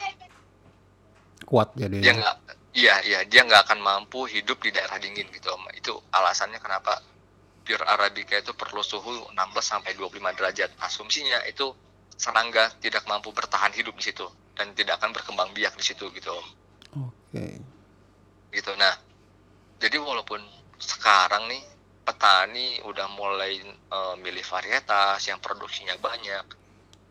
Kuat 1.45 1.75
jadi. 1.77 2.01
dia 2.01 2.13
nggak 2.15 2.35
iya 2.73 2.95
iya 3.05 3.19
dia 3.27 3.45
nggak 3.45 3.69
akan 3.69 3.79
mampu 3.83 4.25
hidup 4.25 4.63
di 4.63 4.71
daerah 4.71 4.97
dingin 4.97 5.27
gitu 5.29 5.51
om. 5.51 5.67
Itu 5.75 5.99
alasannya 6.15 6.57
kenapa 6.63 7.03
pure 7.67 7.85
arabica 7.85 8.39
itu 8.39 8.55
perlu 8.55 8.81
suhu 8.81 9.29
16 9.29 9.35
sampai 9.61 9.93
25 9.93 10.37
derajat. 10.39 10.71
Asumsinya 10.81 11.43
itu 11.45 11.75
serangga 12.15 12.71
tidak 12.79 13.03
mampu 13.11 13.35
bertahan 13.35 13.75
hidup 13.75 13.99
di 13.99 14.09
situ 14.09 14.25
dan 14.55 14.71
tidak 14.71 15.03
akan 15.03 15.11
berkembang 15.11 15.51
biak 15.51 15.75
di 15.75 15.83
situ 15.83 16.07
gitu 16.15 16.31
om. 16.31 16.47
Oke. 17.11 17.59
gitu. 18.55 18.71
Nah 18.79 18.95
jadi 19.77 19.99
walaupun 19.99 20.39
sekarang 20.79 21.51
nih 21.51 21.61
petani 22.07 22.79
udah 22.87 23.11
mulai 23.11 23.59
eh, 23.67 24.15
milih 24.23 24.45
varietas 24.47 25.19
yang 25.27 25.43
produksinya 25.43 25.99
banyak 25.99 26.64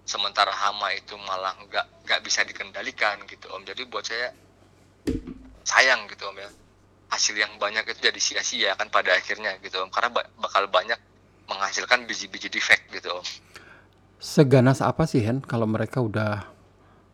sementara 0.04 0.52
hama 0.52 0.92
itu 0.92 1.16
malah 1.16 1.56
nggak 1.64 2.04
nggak 2.04 2.20
bisa 2.20 2.44
dikendalikan 2.44 3.24
gitu 3.24 3.48
om. 3.50 3.64
Jadi 3.64 3.82
buat 3.84 4.04
saya 4.04 4.30
sayang 5.62 6.06
gitu 6.08 6.28
om 6.28 6.36
ya. 6.36 6.48
Hasil 7.08 7.36
yang 7.36 7.56
banyak 7.56 7.84
itu 7.86 8.00
jadi 8.02 8.20
sia-sia 8.20 8.70
kan 8.74 8.88
pada 8.88 9.14
akhirnya 9.14 9.56
gitu 9.60 9.80
om. 9.80 9.88
Karena 9.88 10.10
ba- 10.10 10.30
bakal 10.36 10.68
banyak 10.68 10.98
menghasilkan 11.44 12.04
biji-biji 12.04 12.48
defect 12.48 12.88
gitu 12.90 13.12
om. 13.12 13.24
Seganas 14.16 14.80
apa 14.80 15.04
sih, 15.04 15.20
Hen, 15.20 15.44
kalau 15.44 15.68
mereka 15.68 16.00
udah 16.00 16.48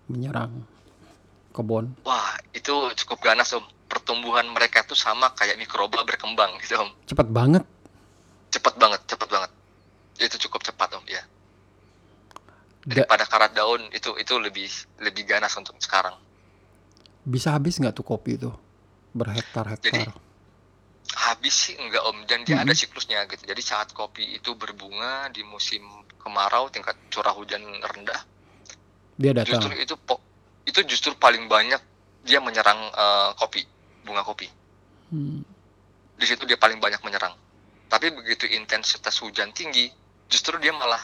menyerang 0.06 0.62
kebun? 1.50 1.90
wah 2.02 2.34
itu 2.50 2.70
cukup 3.04 3.22
ganas 3.24 3.50
om. 3.52 3.62
Pertumbuhan 3.90 4.46
mereka 4.46 4.86
tuh 4.86 4.94
sama 4.94 5.34
kayak 5.34 5.58
mikroba 5.58 6.06
berkembang 6.06 6.54
gitu 6.62 6.78
om. 6.78 6.90
Cepat 7.06 7.26
banget. 7.26 7.64
cepet 8.50 8.74
banget 8.82 8.98
cepet 9.06 9.30
banget 9.30 9.50
itu 10.18 10.34
cukup 10.42 10.66
cepat 10.66 10.90
om 10.98 11.06
ya 11.06 11.22
Da- 12.90 13.06
pada 13.06 13.22
karat 13.24 13.54
daun 13.54 13.86
itu 13.94 14.10
itu 14.18 14.34
lebih 14.40 14.66
lebih 14.98 15.22
ganas 15.28 15.54
untuk 15.54 15.78
sekarang 15.78 16.16
bisa 17.22 17.52
habis 17.54 17.76
nggak 17.76 17.92
tuh 17.92 18.02
kopi 18.02 18.40
itu? 18.40 18.50
Berhektar-hektar. 19.12 20.08
Jadi, 20.08 20.30
habis 21.10 21.54
sih 21.54 21.74
enggak 21.74 22.02
om 22.06 22.22
dan 22.24 22.46
dia 22.46 22.62
ada 22.62 22.70
Mhm. 22.70 22.78
siklusnya 22.78 23.26
gitu 23.26 23.42
jadi 23.42 23.58
saat 23.60 23.90
kopi 23.90 24.38
itu 24.38 24.54
berbunga 24.54 25.26
di 25.30 25.42
musim 25.42 25.82
kemarau 26.22 26.70
tingkat 26.70 26.94
curah 27.10 27.34
hujan 27.34 27.60
rendah 27.82 28.20
Dia 29.18 29.34
datang. 29.34 29.58
justru 29.58 29.74
itu 29.74 29.94
itu 30.66 30.80
justru 30.86 31.12
paling 31.18 31.50
banyak 31.50 31.82
dia 32.22 32.38
menyerang 32.38 32.78
eh, 32.94 33.30
kopi 33.34 33.66
bunga 34.06 34.22
kopi 34.22 34.46
Hmm. 35.10 35.42
di 36.14 36.24
situ 36.24 36.46
dia 36.46 36.54
paling 36.54 36.78
banyak 36.78 37.02
menyerang 37.02 37.34
tapi 37.90 38.14
begitu 38.14 38.46
intensitas 38.46 39.18
hujan 39.18 39.50
tinggi 39.50 39.90
justru 40.30 40.54
dia 40.62 40.70
malah 40.70 41.02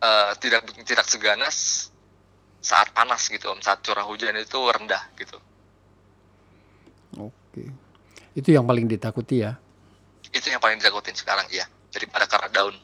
eh, 0.00 0.32
tidak 0.40 0.66
tidak 0.84 1.06
seganas 1.06 1.88
saat 2.60 2.90
panas 2.90 3.28
gitu 3.28 3.46
om 3.48 3.60
saat 3.62 3.78
curah 3.80 4.02
hujan 4.02 4.34
itu 4.36 4.58
rendah 4.58 5.02
gitu 5.16 5.38
Oke. 7.16 7.72
Itu 8.36 8.52
yang 8.52 8.68
paling 8.68 8.84
ditakuti 8.84 9.40
ya. 9.40 9.56
itu 10.28 10.52
yang 10.52 10.60
paling 10.60 10.76
ditakutin 10.76 11.16
sekarang 11.16 11.48
iya 11.48 11.64
daripada 11.88 12.28
karat 12.28 12.52
daun 12.52 12.76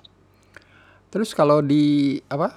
Terus 1.12 1.36
kalau 1.36 1.60
di 1.60 2.16
apa? 2.32 2.56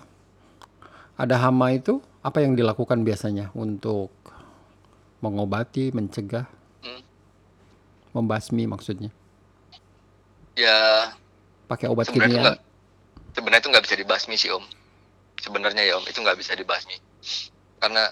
Ada 1.20 1.36
hama 1.44 1.76
itu 1.76 2.00
apa 2.24 2.40
yang 2.40 2.56
dilakukan 2.56 3.04
biasanya 3.04 3.52
untuk 3.52 4.16
mengobati, 5.20 5.92
mencegah, 5.92 6.48
Hmm. 6.80 7.02
membasmi 8.16 8.64
maksudnya? 8.64 9.12
ya 10.56 11.12
Pakai 11.68 11.92
obat 11.92 12.08
kimia? 12.08 12.56
Sebenarnya 13.36 13.62
itu 13.62 13.70
nggak 13.72 13.86
bisa 13.86 13.96
dibasmi 14.00 14.36
sih 14.40 14.50
om. 14.50 14.64
Sebenarnya 15.38 15.84
ya 15.84 16.00
om 16.00 16.06
itu 16.08 16.20
nggak 16.24 16.40
bisa 16.40 16.56
dibasmi. 16.56 16.96
Karena 17.78 18.08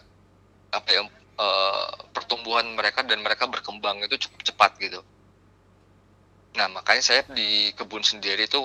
apa 0.69 0.89
ya 0.91 0.99
om, 1.07 1.09
eh, 1.39 1.89
pertumbuhan 2.13 2.67
mereka 2.75 3.01
dan 3.07 3.23
mereka 3.23 3.47
berkembang 3.47 4.03
itu 4.03 4.27
cukup 4.27 4.41
cepat 4.43 4.71
gitu. 4.77 4.99
Nah 6.53 6.67
makanya 6.69 7.01
saya 7.01 7.21
di 7.31 7.73
kebun 7.73 8.03
sendiri 8.05 8.45
itu 8.45 8.61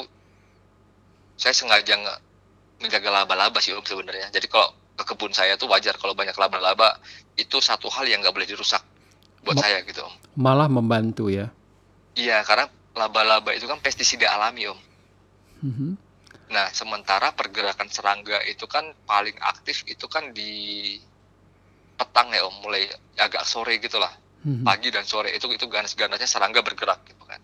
saya 1.39 1.55
sengaja 1.55 1.95
nggak 1.95 2.19
menjaga 2.83 3.11
laba-laba 3.23 3.59
sih 3.63 3.73
om 3.75 3.85
sebenarnya. 3.87 4.29
Jadi 4.35 4.47
kalau 4.51 4.69
ke 4.99 5.05
kebun 5.15 5.31
saya 5.31 5.55
tuh 5.55 5.71
wajar 5.71 5.95
kalau 5.95 6.13
banyak 6.13 6.35
laba-laba 6.35 6.99
itu 7.39 7.63
satu 7.63 7.87
hal 7.89 8.05
yang 8.11 8.19
nggak 8.21 8.35
boleh 8.35 8.49
dirusak 8.51 8.83
buat 9.47 9.55
Ma- 9.55 9.63
saya 9.63 9.87
gitu 9.87 10.03
om. 10.03 10.15
Malah 10.35 10.67
membantu 10.67 11.31
ya. 11.31 11.49
iya 12.19 12.43
karena 12.43 12.67
laba-laba 12.99 13.55
itu 13.55 13.71
kan 13.71 13.79
pestisida 13.79 14.27
alami 14.35 14.67
om. 14.67 14.79
Mhm. 15.63 16.08
Nah, 16.49 16.73
sementara 16.73 17.37
pergerakan 17.37 17.93
serangga 17.93 18.41
itu 18.49 18.65
kan 18.65 18.97
paling 19.05 19.37
aktif 19.45 19.85
itu 19.85 20.09
kan 20.09 20.33
di 20.33 20.97
petang 21.99 22.33
ya 22.33 22.47
Om, 22.49 22.65
mulai 22.65 22.89
agak 23.21 23.45
sore 23.45 23.77
gitu 23.83 24.01
lah. 24.01 24.13
Mhm. 24.47 24.65
Pagi 24.65 24.89
dan 24.89 25.05
sore 25.05 25.35
itu 25.35 25.45
itu 25.51 25.67
ganas-ganasnya 25.69 26.25
serangga 26.25 26.65
bergerak 26.65 27.05
gitu 27.05 27.25
kan. 27.29 27.41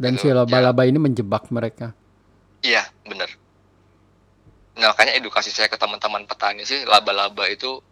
Dan 0.00 0.16
Gitu, 0.16 0.22
si 0.22 0.26
ya. 0.30 0.38
laba-laba 0.38 0.86
ini 0.86 0.96
menjebak 1.02 1.50
mereka. 1.50 1.92
Iya, 2.62 2.84
bener. 3.04 3.32
Nah, 4.78 4.94
makanya 4.94 5.18
edukasi 5.18 5.50
saya 5.50 5.66
ke 5.68 5.76
teman-teman 5.76 6.24
petani 6.24 6.62
sih 6.64 6.84
laba-laba 6.86 7.48
itu 7.50 7.82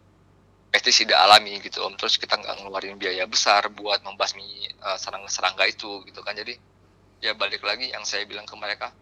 pestisida 0.69 1.17
alami 1.21 1.59
gitu 1.59 1.81
Om. 1.85 1.97
Terus 1.99 2.15
kita 2.15 2.37
nggak 2.39 2.61
ngeluarin 2.63 2.95
biaya 2.95 3.25
besar 3.27 3.67
buat 3.73 3.99
membasmi 4.05 4.47
eh, 4.69 4.97
serangga-serangga 4.97 5.65
itu 5.67 6.05
gitu 6.07 6.21
kan. 6.23 6.37
Jadi 6.37 6.55
ya 7.19 7.35
balik 7.35 7.65
lagi 7.65 7.91
yang 7.91 8.05
saya 8.07 8.23
bilang 8.23 8.47
ke 8.47 8.55
mereka, 8.55 8.93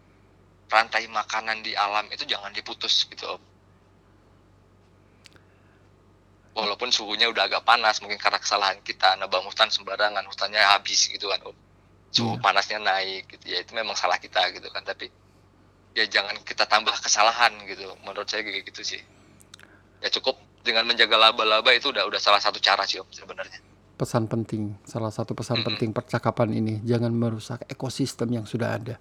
rantai 0.68 1.08
makanan 1.08 1.64
di 1.64 1.72
alam 1.72 2.04
itu 2.12 2.24
jangan 2.24 2.52
diputus 2.52 3.08
gitu 3.08 3.24
Om. 3.24 3.42
Walaupun 6.58 6.90
suhunya 6.90 7.30
udah 7.30 7.46
agak 7.46 7.62
panas, 7.62 8.02
mungkin 8.02 8.18
karena 8.18 8.42
kesalahan 8.42 8.82
kita 8.82 9.14
nebang 9.16 9.46
hutan 9.46 9.70
sembarangan, 9.70 10.26
hutannya 10.26 10.58
habis 10.58 11.06
gitu 11.06 11.30
kan 11.30 11.40
Om. 11.42 11.56
Suhu 12.10 12.34
Iya. 12.34 12.42
panasnya 12.42 12.78
naik 12.82 13.30
gitu 13.30 13.54
ya, 13.54 13.62
itu 13.62 13.72
memang 13.72 13.94
salah 13.94 14.18
kita 14.18 14.42
gitu 14.52 14.66
kan. 14.68 14.82
Tapi 14.82 15.06
ya 15.94 16.04
jangan 16.06 16.36
kita 16.46 16.62
tambah 16.68 16.94
kesalahan 17.00 17.50
gitu 17.66 17.90
menurut 18.06 18.28
saya 18.30 18.46
kayak 18.46 18.70
gitu 18.70 18.86
sih 18.86 19.02
ya 19.98 20.06
cukup 20.14 20.38
dengan 20.62 20.86
menjaga 20.86 21.18
laba-laba 21.18 21.74
itu 21.74 21.90
udah 21.90 22.06
udah 22.06 22.20
salah 22.22 22.38
satu 22.38 22.62
cara 22.62 22.86
sih 22.86 23.02
om 23.02 23.08
sebenarnya 23.10 23.58
Pesan 23.98 24.30
penting, 24.30 24.78
salah 24.86 25.10
satu 25.10 25.34
pesan 25.34 25.58
Mhm. 25.58 25.66
penting 25.66 25.90
percakapan 25.90 26.54
ini, 26.54 26.78
jangan 26.86 27.10
merusak 27.10 27.66
ekosistem 27.66 28.30
yang 28.30 28.46
sudah 28.46 28.78
ada. 28.78 28.94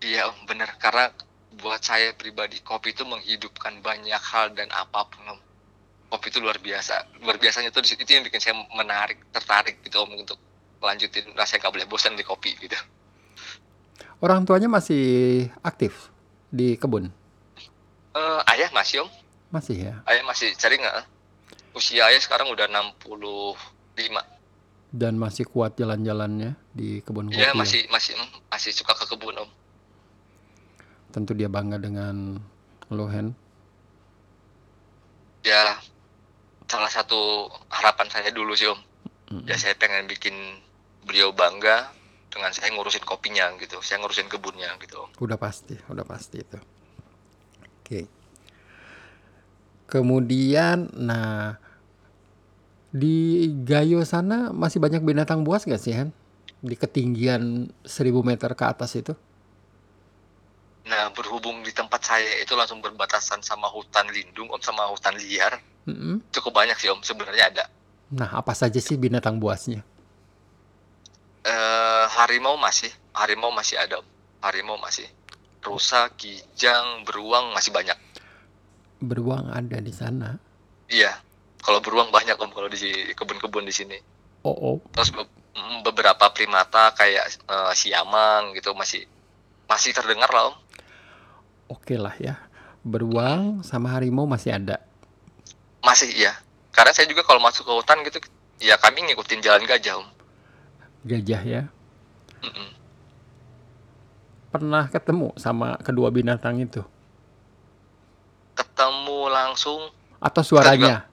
Iya 0.00 0.28
om 0.28 0.36
bener 0.44 0.68
karena 0.76 1.12
buat 1.56 1.80
saya 1.80 2.12
pribadi 2.12 2.60
kopi 2.60 2.92
itu 2.92 3.02
menghidupkan 3.02 3.80
banyak 3.80 4.20
hal 4.20 4.52
dan 4.52 4.68
apa 4.70 5.08
pun 5.08 5.24
om 5.26 5.40
kopi 6.06 6.28
itu 6.28 6.38
luar 6.38 6.58
biasa 6.58 7.18
luar 7.20 7.36
biasanya 7.36 7.72
situ- 7.72 7.96
itu 7.98 8.10
yang 8.12 8.24
bikin 8.24 8.38
saya 8.38 8.54
menarik 8.70 9.24
tertarik 9.30 9.80
gitu 9.80 10.04
om 10.04 10.12
untuk 10.12 10.36
lanjutin 10.78 11.32
rasanya 11.32 11.66
nggak 11.66 11.74
boleh 11.74 11.86
bosan 11.88 12.14
di 12.14 12.22
kopi 12.22 12.52
gitu 12.56 12.76
Orang 14.16 14.48
tuanya 14.48 14.64
masih 14.64 15.44
aktif 15.60 16.08
di 16.48 16.80
kebun? 16.80 17.12
Eh, 18.16 18.40
ayah 18.48 18.72
masih 18.72 19.04
om, 19.04 19.10
Masih 19.52 19.76
ya. 19.76 19.94
ayah 20.08 20.24
masih 20.24 20.56
cari 20.56 20.80
nggak? 20.80 21.04
Usia 21.76 22.08
ayah 22.08 22.16
sekarang 22.16 22.48
udah 22.48 22.64
65. 22.64 24.24
Dan 24.88 25.20
masih 25.20 25.44
kuat 25.44 25.76
jalan-jalannya 25.76 26.56
di 26.72 27.04
kebun 27.04 27.28
kopi. 27.28 27.36
Iya 27.36 27.52
ya? 27.52 27.60
masih 27.60 27.84
masih 27.92 28.16
masih 28.48 28.72
suka 28.72 28.96
ke 28.96 29.04
kebun 29.04 29.36
om. 29.36 29.50
Tentu 31.16 31.32
dia 31.32 31.48
bangga 31.48 31.80
dengan 31.80 32.36
lo 32.92 33.08
Hen. 33.08 33.32
Ya 35.40 35.80
salah 36.68 36.92
satu 36.92 37.48
harapan 37.72 38.12
saya 38.12 38.28
dulu 38.28 38.52
sih 38.52 38.68
om. 38.68 38.76
Ya 39.48 39.56
saya 39.56 39.72
pengen 39.80 40.04
bikin 40.04 40.60
beliau 41.08 41.32
bangga 41.32 41.88
dengan 42.28 42.52
saya 42.52 42.68
ngurusin 42.76 43.00
kopinya 43.08 43.48
gitu, 43.56 43.80
saya 43.80 44.04
ngurusin 44.04 44.28
kebunnya 44.28 44.76
gitu. 44.76 45.08
om. 45.08 45.10
Udah 45.16 45.40
pasti, 45.40 45.80
udah 45.88 46.04
pasti 46.04 46.44
itu. 46.44 46.60
Oke. 47.80 48.00
Kemudian, 49.88 50.92
nah 50.92 51.56
di 52.92 53.48
Gayo 53.64 54.04
sana 54.04 54.52
masih 54.52 54.84
banyak 54.84 55.00
binatang 55.00 55.46
buas 55.48 55.64
gak 55.64 55.80
sih 55.80 55.96
Hen? 55.96 56.12
Di 56.60 56.76
ketinggian 56.76 57.72
1000 57.88 58.20
meter 58.20 58.52
ke 58.52 58.64
atas 58.68 58.92
itu? 58.98 59.16
Nah 60.86 61.10
berhubung 61.10 61.66
di 61.66 61.74
tempat 61.74 61.98
saya 62.06 62.38
itu 62.38 62.54
langsung 62.54 62.78
berbatasan 62.78 63.42
sama 63.42 63.66
hutan 63.66 64.06
lindung 64.06 64.46
om 64.54 64.62
sama 64.62 64.86
hutan 64.86 65.18
liar, 65.18 65.58
Mm-mm. 65.82 66.22
cukup 66.30 66.62
banyak 66.62 66.78
sih 66.78 66.86
om 66.94 67.02
sebenarnya 67.02 67.50
ada. 67.50 67.64
Nah, 68.06 68.30
apa 68.38 68.54
saja 68.54 68.78
sih 68.78 68.94
binatang 68.94 69.42
buasnya? 69.42 69.82
Eh 71.42 72.04
harimau 72.06 72.54
masih, 72.54 72.90
harimau 73.18 73.50
masih 73.50 73.82
ada 73.82 73.98
om. 73.98 74.06
Harimau 74.38 74.78
masih. 74.78 75.10
Rusa, 75.58 76.06
kijang, 76.14 77.02
beruang 77.02 77.50
masih 77.50 77.74
banyak. 77.74 77.98
Beruang 79.02 79.50
ada 79.50 79.82
di 79.82 79.90
sana. 79.90 80.38
Iya, 80.86 81.18
kalau 81.58 81.82
beruang 81.82 82.14
banyak 82.14 82.38
om 82.38 82.54
kalau 82.54 82.70
di 82.70 83.10
kebun-kebun 83.18 83.66
di 83.66 83.74
sini. 83.74 83.98
Oh, 84.46 84.54
oh. 84.54 84.78
Terus 84.94 85.10
be- 85.10 85.26
mm, 85.58 85.82
beberapa 85.82 86.30
primata 86.30 86.94
kayak 86.94 87.26
eh, 87.42 87.72
siamang 87.74 88.54
gitu 88.54 88.70
masih 88.78 89.02
masih 89.66 89.90
terdengar 89.90 90.30
lah 90.30 90.54
om. 90.54 90.56
Oke 91.66 91.98
lah 91.98 92.14
ya. 92.18 92.38
Beruang 92.86 93.66
sama 93.66 93.90
harimau 93.90 94.26
masih 94.26 94.54
ada. 94.54 94.78
Masih 95.82 96.10
iya. 96.14 96.34
Karena 96.70 96.92
saya 96.94 97.10
juga 97.10 97.26
kalau 97.26 97.40
masuk 97.42 97.66
ke 97.66 97.72
hutan 97.72 97.98
gitu, 98.06 98.18
ya 98.62 98.76
kami 98.78 99.02
ngikutin 99.10 99.42
jalan 99.42 99.64
gajah 99.66 99.98
om. 99.98 100.08
Gajah 101.02 101.42
ya. 101.42 101.62
Mm-mm. 102.44 102.68
Pernah 104.52 104.86
ketemu 104.88 105.34
sama 105.36 105.76
kedua 105.82 106.08
binatang 106.14 106.62
itu? 106.62 106.84
Ketemu 108.54 109.28
langsung 109.28 109.90
Atau 110.16 110.40
suaranya? 110.40 111.04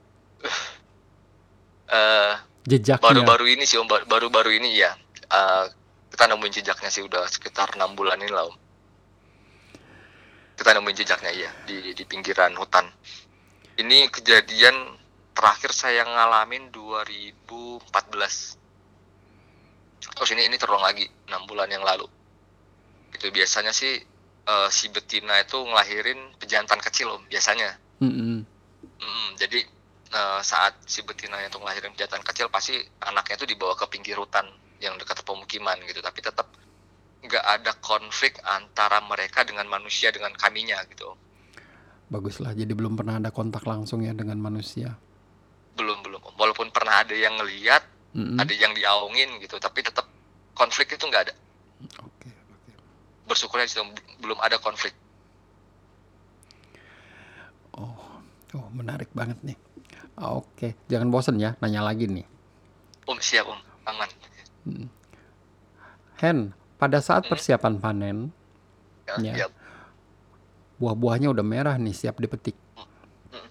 eh 1.90 2.34
Jejaknya? 2.64 3.04
baru-baru 3.04 3.60
ini 3.60 3.68
sih 3.68 3.76
om, 3.76 3.88
Ba- 3.88 4.08
baru-baru 4.08 4.56
ini 4.56 4.80
ya. 4.80 4.96
Eh, 5.28 5.66
kita 6.14 6.30
nemuin 6.32 6.54
jejaknya 6.56 6.88
sih 6.88 7.04
udah 7.04 7.28
sekitar 7.28 7.76
enam 7.76 7.98
bulan 7.98 8.16
ini 8.22 8.32
lah 8.32 8.48
om. 8.48 8.56
Kita 10.54 10.70
nemuin 10.74 10.98
jejaknya 10.98 11.32
iya 11.34 11.52
di 11.66 11.94
di 11.98 12.04
pinggiran 12.06 12.54
hutan. 12.58 12.86
Ini 13.74 14.06
kejadian 14.14 14.76
terakhir 15.34 15.74
saya 15.74 16.06
ngalamin 16.06 16.70
2014. 16.70 17.50
Terus 20.14 20.30
ini 20.38 20.46
ini 20.46 20.56
terulang 20.62 20.86
lagi 20.86 21.10
enam 21.26 21.50
bulan 21.50 21.70
yang 21.74 21.82
lalu. 21.82 22.06
Itu 23.18 23.34
biasanya 23.34 23.74
sih 23.74 23.98
eh, 24.46 24.70
si 24.70 24.94
betina 24.94 25.42
itu 25.42 25.58
ngelahirin 25.58 26.38
pejantan 26.38 26.78
kecil 26.80 27.18
om 27.18 27.24
biasanya. 27.26 27.74
Mm-mm. 28.04 28.46
Mm, 29.02 29.30
jadi 29.42 29.60
eh, 30.14 30.42
saat 30.46 30.78
si 30.86 31.02
betina 31.02 31.42
itu 31.42 31.58
ngelahirin 31.58 31.98
jantan 31.98 32.22
kecil 32.22 32.48
pasti 32.54 32.78
anaknya 33.02 33.42
itu 33.42 33.50
dibawa 33.50 33.74
ke 33.74 33.90
pinggir 33.90 34.22
hutan 34.22 34.46
yang 34.84 35.00
dekat 35.00 35.24
pemukiman 35.24 35.80
gitu 35.88 36.04
tapi 36.04 36.20
tetap 36.20 36.46
nggak 37.26 37.46
ada 37.56 37.72
konflik 37.90 38.34
antara 38.58 39.00
mereka 39.12 39.40
dengan 39.50 39.66
manusia 39.76 40.10
dengan 40.16 40.34
kaminya 40.42 40.78
gitu 40.92 41.10
Baguslah. 42.14 42.54
Jadi 42.54 42.72
belum 42.78 42.94
pernah 43.00 43.18
ada 43.20 43.34
kontak 43.34 43.64
langsung 43.66 44.06
ya 44.06 44.14
dengan 44.14 44.38
manusia. 44.38 44.90
belum 45.74 45.98
belum 46.06 46.22
walaupun 46.38 46.70
pernah 46.70 47.02
ada 47.02 47.16
yang 47.18 47.34
ngeliat 47.40 47.82
Mm-mm. 48.14 48.38
ada 48.38 48.54
yang 48.54 48.78
diaungin 48.78 49.42
gitu 49.42 49.58
tapi 49.58 49.82
tetap 49.82 50.06
konflik 50.54 50.94
itu 50.94 51.02
nggak 51.10 51.24
ada 51.30 51.34
Oke, 52.00 52.30
oke. 52.30 52.72
bersyukurnya 53.26 53.66
sih 53.66 53.82
belum 54.22 54.38
ada 54.38 54.62
konflik 54.62 54.94
Oh, 57.74 57.98
oh 58.54 58.68
menarik 58.70 59.10
banget 59.18 59.40
nih. 59.42 59.58
Oke, 60.22 60.78
jangan 60.86 61.10
bosen 61.10 61.42
ya, 61.42 61.58
nanya 61.58 61.82
lagi 61.82 62.06
nih. 62.06 62.26
om 63.12 63.18
siap 63.20 63.48
om 63.48 63.60
aman 63.90 64.10
Hen, 66.22 66.54
pada 66.84 67.00
saat 67.00 67.24
Hmm. 67.24 67.32
persiapan 67.32 67.74
panen, 67.80 68.18
ya, 69.08 69.16
Ya. 69.24 69.34
ya. 69.44 69.48
buah-buahnya 70.84 71.32
udah 71.32 71.46
merah 71.48 71.76
nih, 71.80 71.96
siap 71.96 72.20
dipetik. 72.20 72.60
Hmm. 73.32 73.48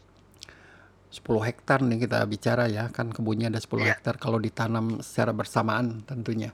10 1.08 1.40
hektar 1.40 1.80
nih 1.80 2.04
kita 2.04 2.20
bicara 2.28 2.68
ya, 2.68 2.92
kan 2.92 3.08
kebunnya 3.08 3.48
ada 3.48 3.56
10 3.56 3.88
Iya. 3.88 3.96
hektar 3.96 4.20
kalau 4.20 4.36
ditanam 4.36 5.00
secara 5.00 5.32
bersamaan 5.32 6.04
tentunya. 6.04 6.52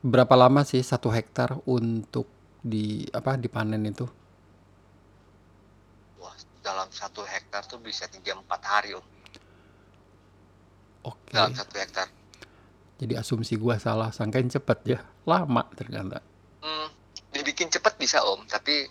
Berapa 0.00 0.38
lama 0.38 0.62
sih 0.62 0.78
satu 0.80 1.10
hektar 1.10 1.58
untuk 1.66 2.30
di 2.62 3.02
apa 3.10 3.34
dipanen 3.34 3.82
itu? 3.82 4.06
Wah, 6.22 6.32
dalam 6.62 6.86
satu 6.94 7.26
hektar 7.26 7.66
tuh 7.66 7.82
bisa 7.82 8.06
3-4 8.06 8.62
hari 8.62 8.94
om 8.94 9.02
Oke. 11.02 11.32
dalam 11.34 11.50
satu 11.52 11.74
hektar 11.80 12.06
Jadi 13.00 13.16
asumsi 13.16 13.56
gua 13.56 13.80
salah, 13.80 14.12
sangkain 14.12 14.52
cepet 14.52 14.78
ya. 14.84 14.98
Lama 15.24 15.64
ternyata. 15.72 16.20
Hmm, 16.60 16.88
dibikin 17.32 17.72
cepet 17.72 17.96
bisa 17.96 18.20
om, 18.20 18.44
tapi 18.44 18.84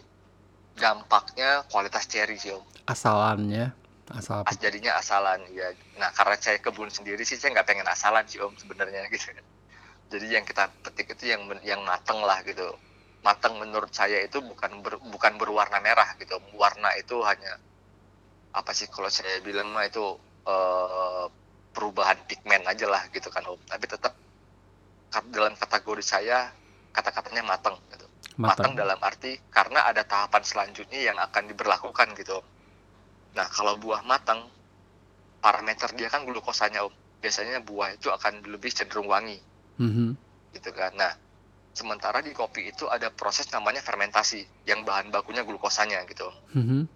dampaknya 0.73 1.61
kualitas 1.69 2.09
cherry 2.09 2.37
sih 2.41 2.51
om. 2.57 2.63
Asalannya, 2.89 3.69
asal 4.09 4.41
As 4.49 4.57
jadinya 4.57 4.97
asalan 4.97 5.45
ya. 5.53 5.69
Nah 6.01 6.09
karena 6.17 6.35
saya 6.41 6.57
kebun 6.57 6.89
sendiri 6.89 7.21
sih 7.21 7.37
saya 7.37 7.53
nggak 7.53 7.67
pengen 7.69 7.85
asalan 7.85 8.25
sih 8.25 8.41
om 8.41 8.53
sebenarnya 8.57 9.05
gitu. 9.13 9.29
Jadi 10.09 10.25
yang 10.33 10.45
kita 10.49 10.63
petik 10.81 11.13
itu 11.13 11.29
yang 11.33 11.45
yang 11.61 11.81
mateng 11.85 12.19
lah 12.25 12.41
gitu. 12.41 12.65
Mateng 13.21 13.61
menurut 13.61 13.93
saya 13.93 14.17
itu 14.25 14.41
bukan 14.41 14.81
ber- 14.81 15.03
bukan 15.13 15.33
berwarna 15.37 15.77
merah 15.85 16.09
gitu. 16.17 16.35
Warna 16.57 16.89
itu 16.97 17.21
hanya 17.21 17.53
apa 18.59 18.71
sih 18.77 18.87
kalau 18.89 19.09
saya 19.13 19.37
bilang 19.45 19.69
mah 19.75 19.85
itu 19.85 20.01
eh, 20.49 21.25
perubahan 21.73 22.17
pigmen 22.25 22.65
aja 22.65 22.85
lah 22.89 23.03
gitu 23.13 23.29
kan 23.29 23.45
om. 23.45 23.59
Tapi 23.65 23.85
tetap 23.85 24.13
dalam 25.29 25.53
kategori 25.57 26.03
saya 26.05 26.53
kata-katanya 26.93 27.45
mateng 27.45 27.77
gitu. 27.93 28.05
matang 28.39 28.71
matang. 28.71 28.73
dalam 28.77 28.99
arti 29.03 29.35
karena 29.51 29.83
ada 29.83 30.05
tahapan 30.07 30.43
selanjutnya 30.45 30.99
yang 31.11 31.17
akan 31.19 31.43
diberlakukan 31.51 32.15
gitu. 32.15 32.39
Nah, 33.35 33.45
kalau 33.51 33.77
buah 33.77 34.01
matang, 34.07 34.47
parameter 35.43 35.91
dia 35.93 36.09
kan 36.09 36.25
glukosanya, 36.25 36.87
Om. 36.87 36.93
Biasanya 37.19 37.59
buah 37.61 37.93
itu 37.93 38.07
akan 38.09 38.47
lebih 38.47 38.71
cenderung 38.71 39.11
wangi, 39.11 39.37
Mhm. 39.77 40.15
gitu 40.55 40.71
kan. 40.71 40.95
Nah, 40.95 41.11
sementara 41.75 42.23
di 42.23 42.31
kopi 42.31 42.71
itu 42.71 42.87
ada 42.87 43.11
proses 43.11 43.45
namanya 43.51 43.83
fermentasi, 43.83 44.47
yang 44.65 44.81
bahan 44.87 45.11
bakunya 45.11 45.43
glukosanya 45.43 46.03
gitu. 46.07 46.31
Mhm. 46.55 46.87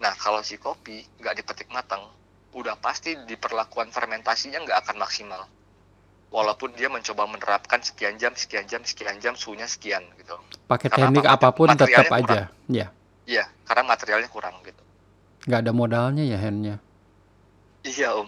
Nah, 0.00 0.14
kalau 0.16 0.40
si 0.40 0.56
kopi 0.56 1.02
nggak 1.18 1.34
dipetik 1.42 1.68
matang, 1.68 2.08
udah 2.56 2.80
pasti 2.80 3.12
diperlakuan 3.28 3.92
fermentasinya 3.92 4.64
nggak 4.64 4.78
akan 4.88 4.96
maksimal. 4.96 5.44
Walaupun 6.32 6.74
dia 6.74 6.90
mencoba 6.90 7.28
menerapkan 7.28 7.78
sekian 7.84 8.18
jam, 8.18 8.34
sekian 8.34 8.66
jam, 8.66 8.82
sekian 8.82 9.16
jam, 9.22 9.38
suhunya 9.38 9.68
sekian 9.68 10.02
gitu. 10.18 10.34
Pakai 10.66 10.90
Karena 10.90 11.12
teknik 11.12 11.24
apa? 11.28 11.36
apa 11.38 11.48
pun 11.54 11.68
tetap 11.70 12.10
aja. 12.10 12.50
Ya, 12.66 12.90
Iya, 13.26 13.44
karena 13.68 13.82
materialnya 13.94 14.30
kurang 14.32 14.58
gitu. 14.64 14.82
nggak 15.46 15.60
ada 15.62 15.72
modalnya 15.76 16.24
ya 16.26 16.38
Hennya. 16.42 16.82
Iya 17.86 18.18
om, 18.18 18.26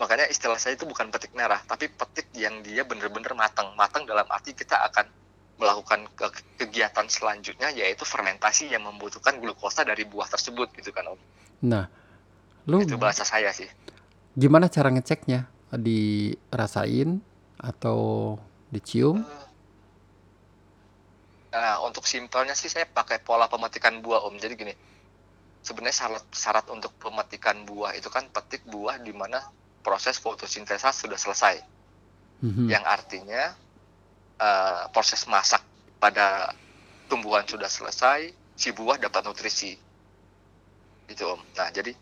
makanya 0.00 0.24
istilah 0.32 0.56
saya 0.56 0.72
itu 0.72 0.88
bukan 0.88 1.12
petik 1.12 1.36
merah, 1.36 1.60
tapi 1.68 1.92
petik 1.92 2.32
yang 2.32 2.64
dia 2.64 2.80
bener-bener 2.88 3.36
matang. 3.36 3.76
Matang 3.76 4.08
dalam 4.08 4.24
arti 4.32 4.56
kita 4.56 4.80
akan 4.88 5.04
melakukan 5.60 6.08
ke- 6.16 6.44
kegiatan 6.64 7.04
selanjutnya 7.08 7.72
yaitu 7.76 8.04
fermentasi 8.08 8.72
yang 8.72 8.84
membutuhkan 8.88 9.36
glukosa 9.40 9.84
dari 9.84 10.04
buah 10.08 10.28
tersebut 10.28 10.72
gitu 10.80 10.92
kan 10.92 11.12
om. 11.12 11.20
Nah, 11.64 11.88
lu 12.66 12.82
Itu 12.82 12.98
bahasa 12.98 13.22
saya 13.22 13.50
sih. 13.54 13.66
gimana 14.36 14.66
cara 14.68 14.90
ngeceknya? 14.92 15.46
Dirasain 15.72 17.18
atau 17.56 18.34
dicium? 18.70 19.22
Nah, 21.56 21.80
untuk 21.86 22.04
simpelnya 22.04 22.52
sih 22.52 22.68
saya 22.68 22.84
pakai 22.84 23.22
pola 23.24 23.48
pemetikan 23.48 23.98
buah 24.04 24.28
om. 24.28 24.36
Jadi 24.36 24.54
gini, 24.54 24.74
sebenarnya 25.64 25.96
syarat 25.96 26.24
syarat 26.34 26.66
untuk 26.68 26.92
pemetikan 27.00 27.64
buah 27.64 27.96
itu 27.96 28.12
kan 28.12 28.28
petik 28.28 28.62
buah 28.68 29.00
di 29.00 29.16
mana 29.16 29.40
proses 29.80 30.20
fotosintesa 30.20 30.92
sudah 30.92 31.16
selesai. 31.16 31.56
Mhm. 32.36 32.68
yang 32.68 32.84
artinya 32.84 33.56
eh, 34.36 34.82
proses 34.92 35.24
masak 35.24 35.64
pada 35.96 36.52
tumbuhan 37.08 37.48
sudah 37.48 37.64
selesai, 37.72 38.28
si 38.52 38.68
buah 38.76 39.00
dapat 39.00 39.24
nutrisi. 39.24 39.72
Gitu 41.08 41.24
Om. 41.24 41.40
Nah, 41.56 41.72
jadi 41.72 41.96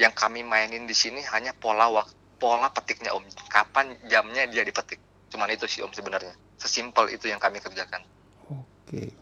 yang 0.00 0.12
kami 0.16 0.40
mainin 0.44 0.88
di 0.88 0.96
sini 0.96 1.20
hanya 1.32 1.52
pola 1.52 1.88
waktu 1.92 2.16
pola 2.42 2.66
petiknya 2.74 3.14
Om. 3.14 3.22
Kapan 3.46 3.94
jamnya 4.10 4.50
dia 4.50 4.66
dipetik. 4.66 4.98
Cuman 5.30 5.46
itu 5.54 5.70
sih 5.70 5.78
Om 5.86 5.94
sebenarnya. 5.94 6.34
Sesimpel 6.58 7.14
itu 7.14 7.30
yang 7.30 7.38
kami 7.38 7.62
kerjakan. 7.62 8.02
Oke. 8.50 9.14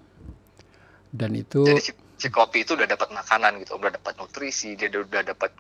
Dan 1.13 1.37
itu 1.37 1.69
Jadi 1.69 1.83
si, 1.85 1.93
si 2.17 2.33
kopi 2.33 2.65
itu 2.65 2.73
udah 2.73 2.89
dapat 2.89 3.13
makanan 3.13 3.61
gitu, 3.61 3.77
udah 3.77 3.93
dapat 3.93 4.17
nutrisi, 4.17 4.73
dia 4.73 4.89
udah 4.89 5.21
dapat 5.21 5.53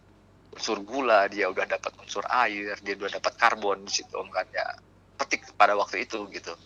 unsur 0.56 0.80
gula, 0.80 1.28
dia 1.28 1.52
udah 1.52 1.68
dapat 1.68 1.92
unsur 2.00 2.24
air, 2.32 2.80
dia 2.80 2.94
udah 2.96 3.12
dapat 3.20 3.32
karbon 3.36 3.84
di 3.84 3.92
situ 3.92 4.16
Om 4.16 4.32
kan 4.32 4.46
ya. 4.56 4.64
Petik 5.20 5.44
pada 5.61 5.76
waktu 5.76 6.08
itu 6.08 6.24
gitu. 6.32 6.56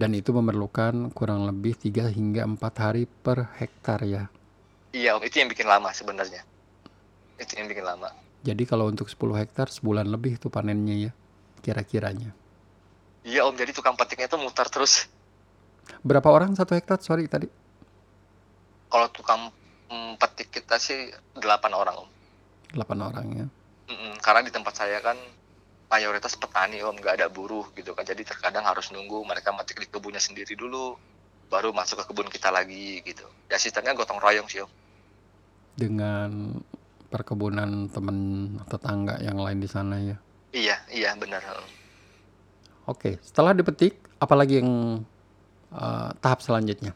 dan 0.00 0.16
itu 0.16 0.32
memerlukan 0.32 1.12
kurang 1.12 1.44
lebih 1.44 1.76
3 1.76 2.08
hingga 2.08 2.48
4 2.48 2.56
hari 2.80 3.04
per 3.04 3.52
hektar 3.60 4.00
ya. 4.08 4.32
Iya 4.96 5.20
Om, 5.20 5.22
itu 5.28 5.44
yang 5.44 5.52
bikin 5.52 5.68
lama 5.68 5.92
sebenarnya. 5.92 6.40
Itu 7.40 7.56
yang 7.56 7.66
bikin 7.72 7.84
lama. 7.88 8.12
Jadi 8.44 8.62
kalau 8.68 8.88
untuk 8.92 9.08
10 9.08 9.40
hektar 9.40 9.72
sebulan 9.72 10.08
lebih 10.08 10.36
tuh 10.36 10.52
panennya 10.52 11.08
ya 11.08 11.12
kira-kiranya. 11.64 12.32
Iya 13.24 13.44
Om, 13.48 13.56
jadi 13.56 13.72
tukang 13.72 13.96
petiknya 13.96 14.28
itu 14.28 14.36
muter 14.40 14.68
terus. 14.68 15.08
Berapa 16.00 16.28
orang 16.32 16.56
satu 16.56 16.72
hektar? 16.72 17.00
Sorry 17.00 17.28
tadi. 17.28 17.48
Kalau 18.88 19.08
tukang 19.12 19.52
mm, 19.92 20.16
petik 20.16 20.48
kita 20.52 20.80
sih 20.80 21.12
8 21.36 21.44
orang 21.72 22.06
Om. 22.06 22.08
8 22.76 23.08
orang 23.08 23.26
ya. 23.32 23.46
Mm-mm, 23.90 24.22
karena 24.22 24.40
di 24.46 24.52
tempat 24.54 24.72
saya 24.78 25.02
kan 25.02 25.18
mayoritas 25.90 26.38
petani 26.38 26.78
om 26.86 26.94
nggak 26.94 27.18
ada 27.18 27.26
buruh 27.26 27.66
gitu 27.74 27.92
kan 27.98 28.06
jadi 28.06 28.22
terkadang 28.22 28.62
harus 28.62 28.94
nunggu 28.94 29.26
mereka 29.26 29.50
metik 29.50 29.82
di 29.82 29.90
kebunnya 29.90 30.22
sendiri 30.22 30.54
dulu 30.54 30.94
baru 31.50 31.74
masuk 31.74 31.98
ke 31.98 32.14
kebun 32.14 32.30
kita 32.30 32.54
lagi 32.54 33.02
gitu 33.02 33.26
ya 33.50 33.58
sistemnya 33.58 33.98
gotong 33.98 34.22
royong 34.22 34.46
sih 34.46 34.62
om 34.62 34.70
Dengan 35.74 36.62
perkebunan 37.10 37.90
teman 37.90 38.16
tetangga 38.70 39.18
yang 39.18 39.36
lain 39.36 39.58
di 39.58 39.68
sana 39.68 39.98
ya. 39.98 40.16
iya 40.54 40.76
iya 40.90 41.10
benar. 41.18 41.42
Oke, 42.86 43.18
setelah 43.22 43.54
dipetik 43.54 43.98
apalagi 44.18 44.62
yang 44.62 45.02
eh, 45.74 46.10
tahap 46.22 46.40
selanjutnya? 46.42 46.94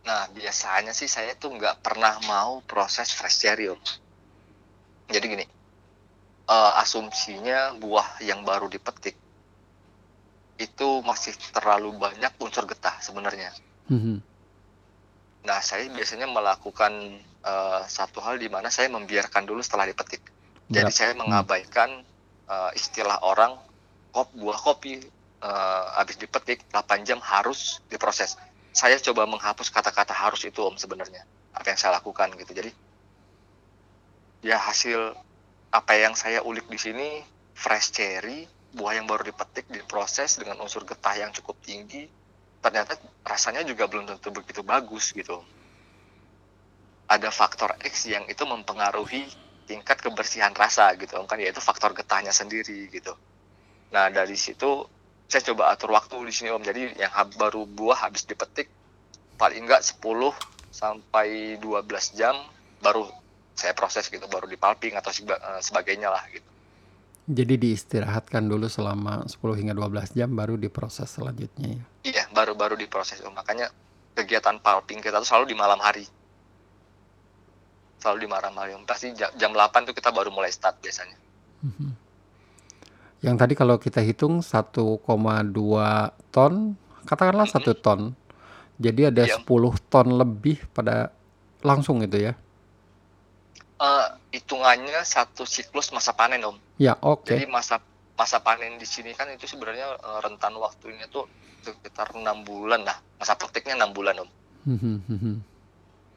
nah 0.00 0.26
biasanya 0.32 0.90
sih 0.96 1.06
saya 1.06 1.36
tuh 1.36 1.54
nggak 1.54 1.84
pernah 1.84 2.18
mau 2.26 2.64
proses 2.64 3.12
fresh 3.12 3.46
cherry 3.46 3.68
jadi 5.06 5.22
gini 5.22 5.46
eh, 6.50 6.72
asumsinya 6.82 7.76
buah 7.78 8.18
yang 8.24 8.42
baru 8.42 8.66
dipetik 8.66 9.14
itu 10.58 10.88
masih 11.06 11.36
terlalu 11.54 11.94
banyak 11.96 12.32
unsur 12.40 12.66
getah 12.66 12.96
sebenarnya 13.00 13.52
Mhm. 13.90 14.22
Nah, 15.40 15.58
saya 15.64 15.88
biasanya 15.88 16.28
melakukan 16.28 16.92
eh, 17.22 17.82
satu 17.88 18.20
hal 18.20 18.36
di 18.36 18.52
mana 18.52 18.68
saya 18.68 18.92
membiarkan 18.92 19.48
dulu 19.48 19.64
setelah 19.64 19.88
dipetik. 19.88 20.20
Jadi 20.70 20.92
saya 20.92 21.12
mengabaikan 21.16 22.04
eh, 22.46 22.70
istilah 22.76 23.24
orang 23.24 23.56
kop 24.12 24.28
buah 24.36 24.60
kopi 24.60 25.00
eh, 25.40 25.84
habis 25.96 26.20
dipetik 26.20 26.68
8 26.68 27.08
jam 27.08 27.18
harus 27.24 27.80
diproses. 27.88 28.36
Saya 28.70 29.00
coba 29.02 29.26
menghapus 29.26 29.72
kata-kata 29.72 30.14
harus 30.14 30.44
itu 30.44 30.60
Om 30.60 30.76
sebenarnya. 30.76 31.24
Apa 31.56 31.74
yang 31.74 31.78
saya 31.80 31.98
lakukan 31.98 32.30
gitu. 32.36 32.52
Jadi 32.54 32.70
ya 34.44 34.60
hasil 34.60 35.16
apa 35.70 35.92
yang 35.96 36.14
saya 36.14 36.44
ulik 36.44 36.68
di 36.68 36.78
sini 36.78 37.08
fresh 37.56 37.92
cherry, 37.92 38.46
buah 38.76 39.00
yang 39.00 39.06
baru 39.08 39.26
dipetik 39.26 39.66
diproses 39.72 40.38
dengan 40.38 40.62
unsur 40.62 40.86
getah 40.86 41.16
yang 41.18 41.30
cukup 41.34 41.58
tinggi 41.64 42.19
ternyata 42.60 42.96
rasanya 43.24 43.64
juga 43.64 43.88
belum 43.88 44.08
tentu 44.08 44.28
begitu 44.32 44.60
bagus 44.60 45.12
gitu. 45.16 45.40
Ada 47.10 47.32
faktor 47.34 47.74
X 47.82 48.06
yang 48.06 48.28
itu 48.30 48.46
mempengaruhi 48.46 49.26
tingkat 49.66 50.02
kebersihan 50.02 50.50
rasa 50.54 50.94
gitu 50.98 51.18
kan 51.26 51.38
yaitu 51.38 51.58
faktor 51.62 51.94
getahnya 51.96 52.30
sendiri 52.34 52.90
gitu. 52.92 53.16
Nah 53.90 54.12
dari 54.12 54.34
situ 54.34 54.86
saya 55.30 55.42
coba 55.54 55.70
atur 55.70 55.94
waktu 55.94 56.18
di 56.26 56.34
sini 56.34 56.50
om 56.50 56.58
jadi 56.58 56.90
yang 56.98 57.12
baru 57.38 57.62
buah 57.62 58.10
habis 58.10 58.26
dipetik 58.26 58.66
paling 59.38 59.62
enggak 59.62 59.86
10 59.86 60.02
sampai 60.74 61.54
12 61.62 62.18
jam 62.18 62.34
baru 62.82 63.06
saya 63.54 63.78
proses 63.78 64.10
gitu 64.10 64.26
baru 64.26 64.50
dipalping 64.50 64.98
atau 64.98 65.14
eh, 65.14 65.62
sebagainya 65.62 66.10
lah 66.10 66.26
gitu. 66.34 66.49
Jadi 67.30 67.54
diistirahatkan 67.62 68.42
dulu 68.50 68.66
selama 68.66 69.22
10 69.22 69.38
hingga 69.54 69.74
12 69.78 70.18
jam 70.18 70.34
baru 70.34 70.58
diproses 70.58 71.06
selanjutnya 71.06 71.78
ya. 71.78 71.82
Iya 72.02 72.24
baru 72.34 72.58
baru 72.58 72.74
diproses 72.74 73.22
om 73.22 73.30
makanya 73.30 73.70
kegiatan 74.18 74.58
pulping 74.58 74.98
kita 74.98 75.22
tuh 75.22 75.28
selalu 75.30 75.54
di 75.54 75.56
malam 75.56 75.78
hari. 75.78 76.02
Selalu 78.02 78.26
di 78.26 78.28
malam 78.28 78.50
hari 78.58 78.74
pasti 78.82 79.14
jam, 79.14 79.30
jam 79.38 79.54
8 79.54 79.86
tuh 79.86 79.94
kita 79.94 80.10
baru 80.10 80.34
mulai 80.34 80.50
start 80.50 80.82
biasanya. 80.82 81.14
Mhm. 81.62 81.90
Yang 83.22 83.36
tadi 83.38 83.54
kalau 83.54 83.76
kita 83.78 84.00
hitung 84.02 84.42
1,2 84.42 86.10
ton, 86.34 86.74
katakanlah 87.06 87.46
Mhm. 87.46 87.54
satu 87.54 87.78
ton. 87.78 88.18
Jadi 88.80 89.06
ada 89.06 89.22
Iya. 89.28 89.38
10 89.38 89.78
ton 89.86 90.18
lebih 90.18 90.66
pada 90.74 91.14
langsung 91.62 92.02
itu 92.02 92.16
ya. 92.16 92.34
Eh 93.78 94.06
hitungannya 94.30 95.02
satu 95.02 95.42
siklus 95.42 95.90
masa 95.90 96.14
panen 96.14 96.42
om. 96.46 96.56
Ya, 96.78 96.94
oke. 97.02 97.26
Jadi 97.26 97.50
masa 97.50 97.82
masa 98.14 98.38
panen 98.38 98.78
di 98.78 98.86
sini 98.86 99.10
kan 99.14 99.26
itu 99.30 99.46
sebenarnya 99.50 99.98
eh, 99.98 100.18
rentan 100.22 100.54
waktunya 100.56 101.06
tuh 101.10 101.26
sekitar 101.60 102.14
enam 102.14 102.46
bulan 102.46 102.86
lah. 102.86 102.96
Masa 103.18 103.34
petiknya 103.36 103.76
enam 103.76 103.90
bulan 103.90 104.22
om. 104.22 104.30
Mhm, 104.70 104.96
mhm. 105.10 105.34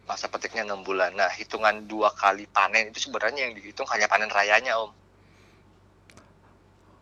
Masa 0.05 0.30
petiknya 0.30 0.64
enam 0.64 0.86
bulan. 0.86 1.18
Nah 1.18 1.32
hitungan 1.34 1.89
dua 1.89 2.14
kali 2.14 2.45
panen 2.45 2.93
itu 2.93 3.09
sebenarnya 3.09 3.49
yang 3.49 3.53
dihitung 3.57 3.89
hanya 3.89 4.05
panen 4.05 4.30
rayanya 4.30 4.78
om. 4.78 4.93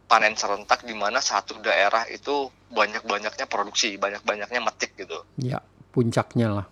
Panen 0.08 0.36
serentak 0.36 0.84
di 0.84 0.92
mana 0.92 1.24
satu 1.24 1.56
daerah 1.64 2.04
itu 2.12 2.52
banyak-banyaknya 2.72 3.48
produksi, 3.48 3.96
banyak-banyaknya 3.96 4.60
metik 4.60 4.92
gitu. 5.00 5.24
Ya, 5.40 5.64
puncaknya 5.96 6.52
lah. 6.52 6.66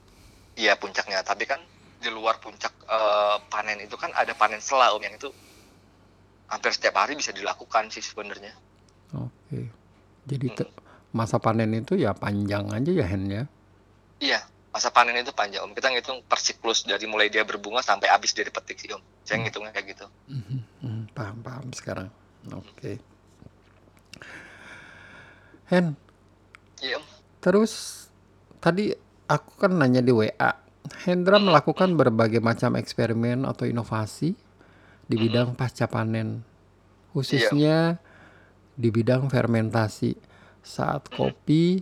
Iya 0.59 0.75
puncaknya. 0.75 1.23
Tapi 1.23 1.47
kan 1.47 1.63
di 1.99 2.09
luar 2.09 2.39
puncak 2.39 2.71
eh, 2.87 3.37
panen 3.47 3.79
itu 3.79 3.95
kan 3.95 4.11
ada 4.15 4.31
panen 4.31 4.59
sela 4.59 4.95
om 4.95 5.01
yang 5.03 5.13
itu 5.13 5.27
hampir 6.47 6.71
setiap 6.71 6.97
hari 6.97 7.13
bisa 7.13 7.29
dilakukan 7.29 7.91
sih 7.91 8.01
sebenarnya. 8.01 8.55
Oke. 9.13 9.69
Jadi 10.25 10.47
te- 10.49 10.71
masa 11.11 11.37
panen 11.37 11.73
itu 11.73 11.93
ya 11.93 12.13
panjang 12.13 12.69
aja 12.69 12.91
ya 12.91 13.05
Hen 13.05 13.23
ya. 13.27 13.43
Iya, 14.19 14.39
masa 14.69 14.89
panen 14.89 15.15
itu 15.15 15.29
panjang 15.31 15.61
om. 15.61 15.73
Kita 15.73 15.89
ngitung 15.89 16.25
per 16.25 16.39
siklus 16.39 16.83
dari 16.83 17.05
mulai 17.05 17.27
dia 17.27 17.45
berbunga 17.45 17.79
sampai 17.79 18.09
habis 18.09 18.33
dia 18.33 18.41
dipetik 18.41 18.79
sih 18.79 18.89
om. 18.89 19.01
Saya 19.21 19.43
ngitungnya 19.43 19.69
kayak 19.69 19.93
gitu. 19.93 20.05
Mhm. 20.27 21.13
Paham, 21.13 21.37
paham 21.43 21.67
sekarang. 21.71 22.09
Oke. 22.49 22.97
Hen, 25.69 25.93
Iya 26.81 26.97
om. 26.97 27.05
terus 27.39 28.05
tadi 28.57 28.89
aku 29.29 29.51
kan 29.59 29.77
nanya 29.77 30.01
di 30.01 30.09
WA. 30.09 30.51
Hendra 31.05 31.37
melakukan 31.37 31.95
berbagai 31.95 32.39
macam 32.41 32.75
eksperimen 32.79 33.45
atau 33.45 33.67
inovasi 33.67 34.33
di 35.09 35.15
bidang 35.17 35.57
pasca 35.57 35.89
panen, 35.89 36.45
khususnya 37.13 37.97
di 38.77 38.89
bidang 38.89 39.27
fermentasi. 39.27 40.15
Saat 40.59 41.09
kopi 41.15 41.81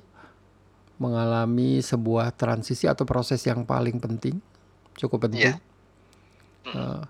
mengalami 1.01 1.81
sebuah 1.81 2.33
transisi 2.33 2.85
atau 2.85 3.05
proses 3.05 3.41
yang 3.45 3.65
paling 3.65 3.97
penting, 4.01 4.37
cukup 4.97 5.29
penting. 5.29 5.49
Iya. 5.49 5.55
Eh, 6.73 7.03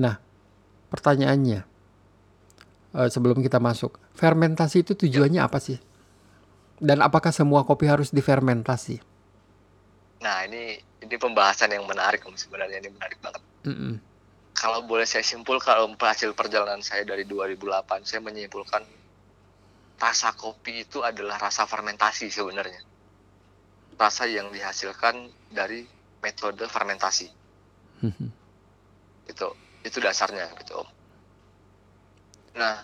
nah, 0.00 0.16
pertanyaannya 0.92 1.60
eh, 2.94 3.08
sebelum 3.08 3.40
kita 3.40 3.60
masuk, 3.60 4.00
fermentasi 4.16 4.84
itu 4.84 4.92
tujuannya 4.96 5.40
apa 5.40 5.58
sih? 5.60 5.78
Dan 6.78 7.02
apakah 7.02 7.34
semua 7.34 7.66
kopi 7.66 7.90
harus 7.90 8.14
difermentasi? 8.14 9.07
Nah 10.18 10.44
ini 10.46 10.78
ini 11.04 11.14
pembahasan 11.14 11.70
yang 11.70 11.86
menarik 11.86 12.26
om 12.26 12.34
sebenarnya 12.34 12.82
ini 12.82 12.90
menarik 12.90 13.18
banget. 13.22 13.42
Mm-mm. 13.66 13.94
Kalau 14.54 14.82
boleh 14.82 15.06
saya 15.06 15.22
simpulkan 15.22 15.78
om 15.86 15.94
hasil 15.94 16.34
perjalanan 16.34 16.82
saya 16.82 17.06
dari 17.06 17.22
2008 17.22 18.02
saya 18.02 18.20
menyimpulkan 18.22 18.82
rasa 19.98 20.34
kopi 20.34 20.86
itu 20.86 21.02
adalah 21.02 21.38
rasa 21.38 21.66
fermentasi 21.66 22.30
sebenarnya. 22.30 22.82
Rasa 23.98 24.30
yang 24.30 24.50
dihasilkan 24.54 25.30
dari 25.50 25.82
metode 26.22 26.66
fermentasi. 26.66 27.38
Mhm. 27.98 28.30
itu 29.28 29.48
itu 29.84 29.98
dasarnya 30.00 30.48
gitu 30.62 30.80
om 30.80 30.88
nah 32.56 32.82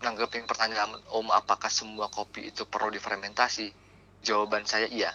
nanggepin 0.00 0.48
pertanyaan 0.48 0.96
om 1.12 1.28
apakah 1.30 1.68
semua 1.68 2.08
kopi 2.08 2.48
itu 2.50 2.64
perlu 2.64 2.88
difermentasi 2.88 3.68
jawaban 4.20 4.64
saya 4.68 4.86
iya 4.88 5.12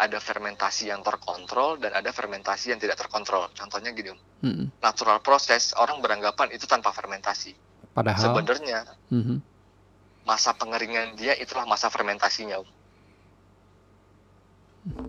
ada 0.00 0.16
fermentasi 0.16 0.88
yang 0.88 1.04
terkontrol 1.04 1.76
dan 1.76 1.92
ada 1.92 2.08
fermentasi 2.14 2.72
yang 2.72 2.80
tidak 2.80 2.96
terkontrol 2.96 3.50
contohnya 3.52 3.92
gini 3.92 4.16
Mm-mm. 4.42 4.72
natural 4.80 5.20
proses 5.20 5.76
orang 5.76 6.00
beranggapan 6.00 6.54
itu 6.56 6.64
tanpa 6.64 6.94
fermentasi 6.94 7.52
Padahal, 7.90 8.22
sebenarnya 8.22 8.86
Mhm. 9.10 9.42
masa 10.22 10.54
pengeringan 10.54 11.18
dia 11.18 11.34
itulah 11.34 11.66
masa 11.66 11.90
fermentasinya, 11.90 12.62
Om. 12.62 12.70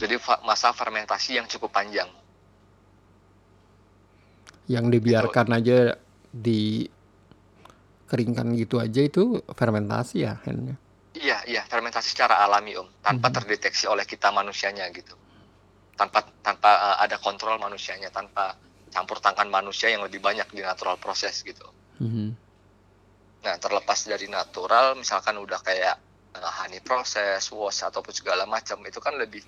Jadi 0.01 0.19
masa 0.43 0.73
fermentasi 0.73 1.39
yang 1.39 1.47
cukup 1.47 1.71
panjang. 1.71 2.09
Yang 4.67 4.85
dibiarkan 4.97 5.47
aja 5.55 5.95
dikeringkan 6.33 6.89
gitu 8.57 8.81
aja 8.81 9.01
itu 9.05 9.39
fermentasi 9.55 10.25
ya 10.25 10.41
Hen? 10.43 10.75
Iya, 11.21 11.37
iya, 11.45 11.61
fermentasi 11.69 12.17
secara 12.17 12.41
alami, 12.41 12.73
Om, 12.73 12.89
tanpa 12.97 13.29
Mhm. 13.29 13.35
terdeteksi 13.37 13.85
oleh 13.85 14.09
kita 14.09 14.33
manusianya 14.33 14.89
gitu. 14.89 15.13
Tanpa 15.93 16.25
tanpa 16.41 16.71
uh, 16.73 16.97
ada 16.97 17.21
kontrol 17.21 17.61
manusianya, 17.61 18.09
tanpa 18.09 18.57
campur 18.89 19.21
tangan 19.21 19.45
manusia 19.45 19.93
yang 19.93 20.01
lebih 20.01 20.17
banyak 20.17 20.49
di 20.49 20.65
natural 20.65 20.97
proses 20.97 21.45
gitu. 21.45 21.63
Mhm. 22.01 22.33
Nah, 23.45 23.55
terlepas 23.61 24.09
dari 24.09 24.25
natural, 24.25 24.97
misalkan 24.97 25.37
udah 25.37 25.61
kayak 25.61 25.93
uh, 26.41 26.51
honey 26.61 26.81
proses, 26.81 27.45
wash 27.53 27.85
ataupun 27.85 28.13
segala 28.17 28.49
macam, 28.49 28.81
itu 28.81 28.97
kan 28.97 29.13
lebih 29.13 29.45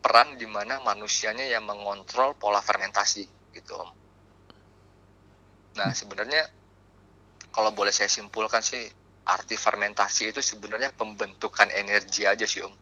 peran 0.00 0.40
di 0.40 0.48
mana 0.48 0.80
manusianya 0.80 1.44
yang 1.44 1.68
mengontrol 1.68 2.40
pola 2.40 2.64
fermentasi 2.64 3.52
gitu, 3.52 3.72
Om. 3.76 3.90
Nah, 5.76 5.92
sebenarnya 5.92 6.40
kalau 7.52 7.72
boleh 7.76 7.92
saya 7.92 8.08
simpulkan 8.08 8.64
sih 8.64 8.84
arti 9.26 9.58
fermentasi 9.58 10.30
itu 10.30 10.40
sebenarnya 10.40 10.94
pembentukan 10.94 11.66
energi 11.74 12.24
aja 12.24 12.46
sih, 12.46 12.62
Om. 12.62 12.74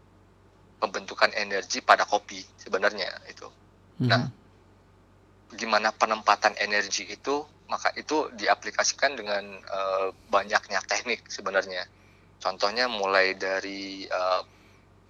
Pembentukan 0.79 1.33
energi 1.33 1.81
pada 1.81 2.05
kopi 2.05 2.45
sebenarnya 2.61 3.09
itu. 3.33 3.49
Mhm. 4.05 4.09
Nah, 4.11 4.23
gimana 5.55 5.95
penempatan 5.95 6.59
energi 6.59 7.07
itu 7.07 7.47
maka 7.71 7.95
itu 7.97 8.29
diaplikasikan 8.37 9.17
dengan 9.17 9.45
eh, 9.57 10.09
banyaknya 10.29 10.83
teknik 10.85 11.25
sebenarnya 11.31 11.87
contohnya 12.43 12.91
mulai 12.91 13.39
dari 13.39 14.05
eh, 14.05 14.43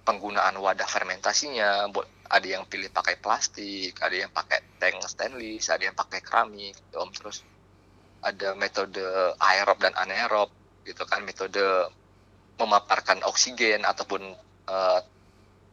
penggunaan 0.05 0.55
wadah 0.61 0.87
fermentasinya 0.87 1.89
bo- 1.89 2.07
ada 2.29 2.47
yang 2.47 2.63
pilih 2.69 2.93
pakai 2.93 3.17
plastik 3.19 3.97
ada 3.99 4.15
yang 4.15 4.31
pakai 4.31 4.61
tank 4.77 5.01
stainless 5.09 5.67
ada 5.73 5.83
yang 5.89 5.97
pakai 5.97 6.21
keramik 6.21 6.77
om 6.95 7.09
terus 7.11 7.41
ada 8.25 8.57
metode 8.57 9.01
aerob 9.37 9.77
dan 9.81 9.93
anaerob 9.97 10.49
gitu 10.85 11.03
kan 11.09 11.25
metode 11.25 11.89
memaparkan 12.61 13.25
oksigen 13.27 13.83
ataupun 13.83 14.21
eh, 14.69 14.99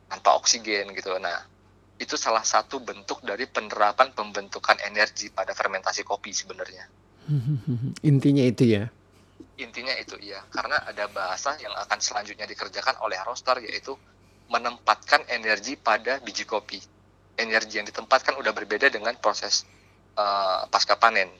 tanpa 0.08 0.30
oksigen 0.36 0.96
gitu 0.96 1.14
nah 1.20 1.52
itu 2.02 2.18
salah 2.18 2.42
satu 2.42 2.82
bentuk 2.82 3.22
dari 3.22 3.46
penerapan 3.46 4.10
pembentukan 4.10 4.74
energi 4.82 5.30
pada 5.30 5.54
fermentasi 5.54 6.02
kopi 6.02 6.34
sebenarnya. 6.34 6.90
Intinya 8.10 8.42
itu 8.42 8.66
ya. 8.66 8.90
Intinya 9.62 9.94
itu 9.94 10.18
iya, 10.18 10.42
karena 10.50 10.82
ada 10.82 11.06
bahasa 11.06 11.54
yang 11.62 11.70
akan 11.78 11.98
selanjutnya 12.02 12.50
dikerjakan 12.50 12.98
oleh 13.06 13.14
roaster 13.22 13.62
yaitu 13.62 13.94
menempatkan 14.50 15.22
energi 15.30 15.78
pada 15.78 16.18
biji 16.18 16.42
kopi. 16.42 16.82
Energi 17.38 17.78
yang 17.78 17.86
ditempatkan 17.86 18.34
udah 18.36 18.50
berbeda 18.50 18.90
dengan 18.90 19.14
proses 19.22 19.62
uh, 20.18 20.66
pasca 20.66 20.98
panen. 20.98 21.30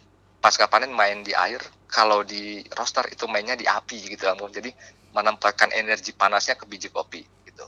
Pasca 0.43 0.67
panen 0.67 0.91
main 0.91 1.23
di 1.23 1.31
air, 1.31 1.63
kalau 1.87 2.27
di 2.27 2.67
roaster 2.75 3.07
itu 3.15 3.31
mainnya 3.31 3.55
di 3.55 3.63
api 3.63 4.11
gitu, 4.11 4.27
Am. 4.27 4.43
Jadi 4.51 4.75
menempatkan 5.15 5.71
energi 5.71 6.11
panasnya 6.11 6.59
ke 6.59 6.67
biji 6.67 6.91
kopi 6.91 7.23
gitu. 7.47 7.67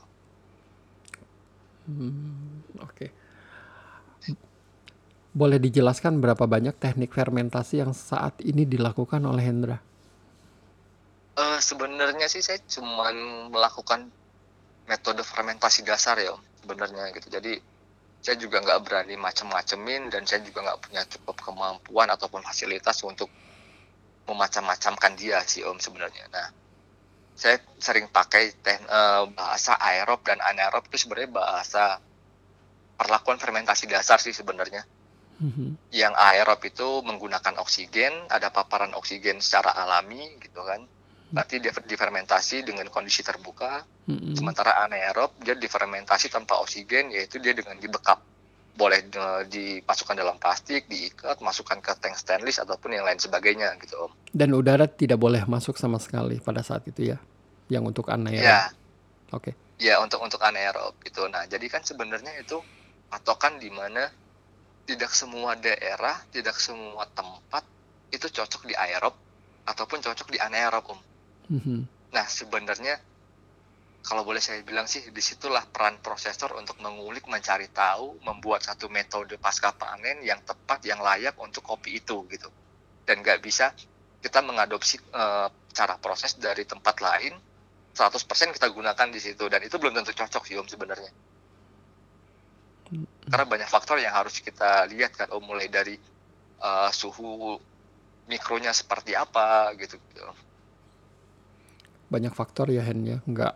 Hmm, 1.87 2.65
Oke. 2.83 3.07
Boleh 5.35 5.59
dijelaskan 5.59 6.23
berapa 6.23 6.47
banyak 6.47 6.79
teknik 6.79 7.11
fermentasi 7.11 7.83
yang 7.83 7.91
saat 7.91 8.39
ini 8.39 8.63
dilakukan 8.63 9.19
oleh 9.27 9.43
Hendra? 9.43 9.77
Eh, 11.35 11.59
sebenarnya 11.59 12.31
sih 12.31 12.39
saya 12.39 12.63
cuma 12.63 13.11
melakukan 13.51 14.07
metode 14.87 15.19
fermentasi 15.27 15.83
dasar 15.83 16.15
ya, 16.23 16.31
sebenarnya 16.63 17.11
gitu. 17.11 17.27
Jadi 17.27 17.59
saya 18.25 18.35
juga 18.41 18.57
nggak 18.65 18.81
berani 18.85 19.15
macam-macemin 19.27 20.03
dan 20.13 20.25
saya 20.29 20.41
juga 20.47 20.59
nggak 20.65 20.79
punya 20.85 21.01
cukup 21.13 21.37
kemampuan 21.45 22.09
ataupun 22.15 22.41
fasilitas 22.47 22.97
untuk 23.05 23.29
memacam-macamkan 24.29 25.13
dia 25.21 25.37
sih 25.45 25.61
Om 25.69 25.77
sebenarnya. 25.77 26.25
Nah, 26.33 26.47
saya 27.37 27.57
sering 27.77 28.09
pakai 28.17 28.43
teh- 28.65 28.87
eh, 28.99 29.23
bahasa 29.39 29.77
aerob 29.89 30.21
dan 30.25 30.39
anaerob 30.49 30.83
itu 30.89 30.97
sebenarnya 31.05 31.31
bahasa 31.41 31.83
perlakuan 32.99 33.37
fermentasi 33.43 33.85
dasar 33.91 34.17
sih 34.25 34.33
sebenarnya 34.33 34.81
Mhm. 35.47 35.69
yang 36.01 36.13
aerob 36.15 36.59
itu 36.71 36.87
menggunakan 37.09 37.55
oksigen, 37.63 38.13
ada 38.31 38.49
paparan 38.57 38.91
oksigen 38.99 39.37
secara 39.45 39.71
alami 39.83 40.23
gitu 40.43 40.61
kan. 40.69 40.81
Berarti 41.33 41.57
dia 41.57 41.73
difermentasi 41.73 42.61
dengan 42.61 42.85
kondisi 42.93 43.25
terbuka. 43.25 43.81
Sementara 44.37 44.77
anaerob 44.85 45.33
dia 45.41 45.57
difermentasi 45.57 46.29
tanpa 46.29 46.61
oksigen 46.61 47.09
yaitu 47.09 47.41
dia 47.41 47.57
dengan 47.57 47.77
dibekap. 47.81 48.21
Boleh 48.75 49.07
eh, 49.07 49.43
dimasukkan 49.47 50.19
dalam 50.19 50.35
plastik, 50.35 50.85
diikat, 50.91 51.39
masukkan 51.39 51.79
ke 51.79 51.95
tank 51.97 52.19
stainless 52.19 52.59
ataupun 52.59 52.91
yang 52.93 53.07
lain 53.07 53.17
sebagainya 53.17 53.71
gitu 53.79 53.95
Om. 53.97 54.11
Dan 54.35 54.51
udara 54.51 54.85
tidak 54.85 55.17
boleh 55.17 55.47
masuk 55.47 55.79
sama 55.79 55.97
sekali 55.97 56.43
pada 56.43 56.61
saat 56.61 56.83
itu 56.85 57.15
ya. 57.15 57.17
Yang 57.71 57.95
untuk 57.95 58.05
anaerob. 58.11 58.45
Ya, 58.45 58.69
Oke. 59.33 59.55
ya 59.81 59.97
untuk 60.03 60.21
untuk 60.21 60.43
anaerob 60.43 60.93
gitu. 61.01 61.25
Nah, 61.31 61.47
jadi 61.49 61.65
kan 61.71 61.81
sebenarnya 61.81 62.35
itu 62.37 62.59
patokan 63.09 63.57
di 63.57 63.71
mana 63.71 64.11
tidak 64.85 65.09
semua 65.15 65.57
daerah, 65.57 66.21
tidak 66.29 66.59
semua 66.61 67.09
tempat 67.09 67.63
itu 68.13 68.27
cocok 68.29 68.69
di 68.69 68.75
aerob 68.77 69.15
ataupun 69.65 69.97
cocok 70.03 70.29
di 70.29 70.37
anaerob 70.37 70.85
Om. 70.85 71.14
Mhm. 71.49 71.85
Nah, 72.13 72.25
sebenarnya 72.25 72.95
kalau 74.05 74.21
boleh 74.21 74.37
saya 74.37 74.61
bilang 74.61 74.85
sih 74.85 75.01
di 75.09 75.21
situlah 75.21 75.65
peran 75.65 75.97
prosesor 75.97 76.53
untuk 76.61 76.77
mengulik, 76.77 77.25
mencari 77.25 77.73
tahu, 77.73 78.21
membuat 78.21 78.61
satu 78.61 78.85
metode 78.85 79.41
pasca 79.41 79.73
panen 79.73 80.21
yang 80.21 80.45
tepat, 80.45 80.85
yang 80.85 81.01
layak 81.01 81.33
untuk 81.41 81.65
kopi 81.65 81.97
itu 81.97 82.21
gitu. 82.29 82.49
Dan 83.01 83.25
nggak 83.25 83.41
bisa 83.41 83.73
kita 84.21 84.45
mengadopsi 84.45 85.01
eh, 85.01 85.47
cara 85.73 85.95
proses 85.97 86.37
dari 86.37 86.69
tempat 86.69 87.01
lain 87.01 87.33
100% 87.95 88.53
kita 88.53 88.69
gunakan 88.69 89.07
di 89.09 89.19
situ 89.23 89.45
dan 89.49 89.61
itu 89.65 89.75
belum 89.81 89.97
tentu 89.97 90.13
cocok 90.13 90.43
sih 90.45 90.57
Om 90.61 90.69
sebenarnya. 90.69 91.11
Karena 93.25 93.45
banyak 93.49 93.69
faktor 93.69 93.97
yang 93.97 94.13
harus 94.13 94.37
kita 94.37 94.85
lihat 94.85 95.17
kan 95.17 95.33
Om 95.33 95.43
mulai 95.49 95.65
dari 95.65 95.97
eh, 96.61 96.89
suhu 96.93 97.57
mikronya 98.29 98.69
seperti 98.69 99.17
apa 99.17 99.73
gitu. 99.81 99.97
Banyak 102.11 102.33
faktor 102.33 102.69
ya 102.69 102.85
Hen 102.85 103.01
ya. 103.05 103.17
Nggak 103.25 103.53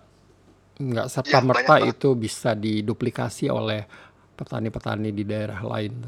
nggak 0.80 1.08
serta 1.12 1.38
Ya, 1.38 1.44
merta 1.44 1.76
banyak 1.76 1.92
itu 2.00 2.10
bisa 2.16 2.56
diduplikasi 2.56 3.52
oleh 3.52 3.84
petani-petani 4.40 5.12
di 5.12 5.28
daerah 5.28 5.60
lain. 5.60 6.08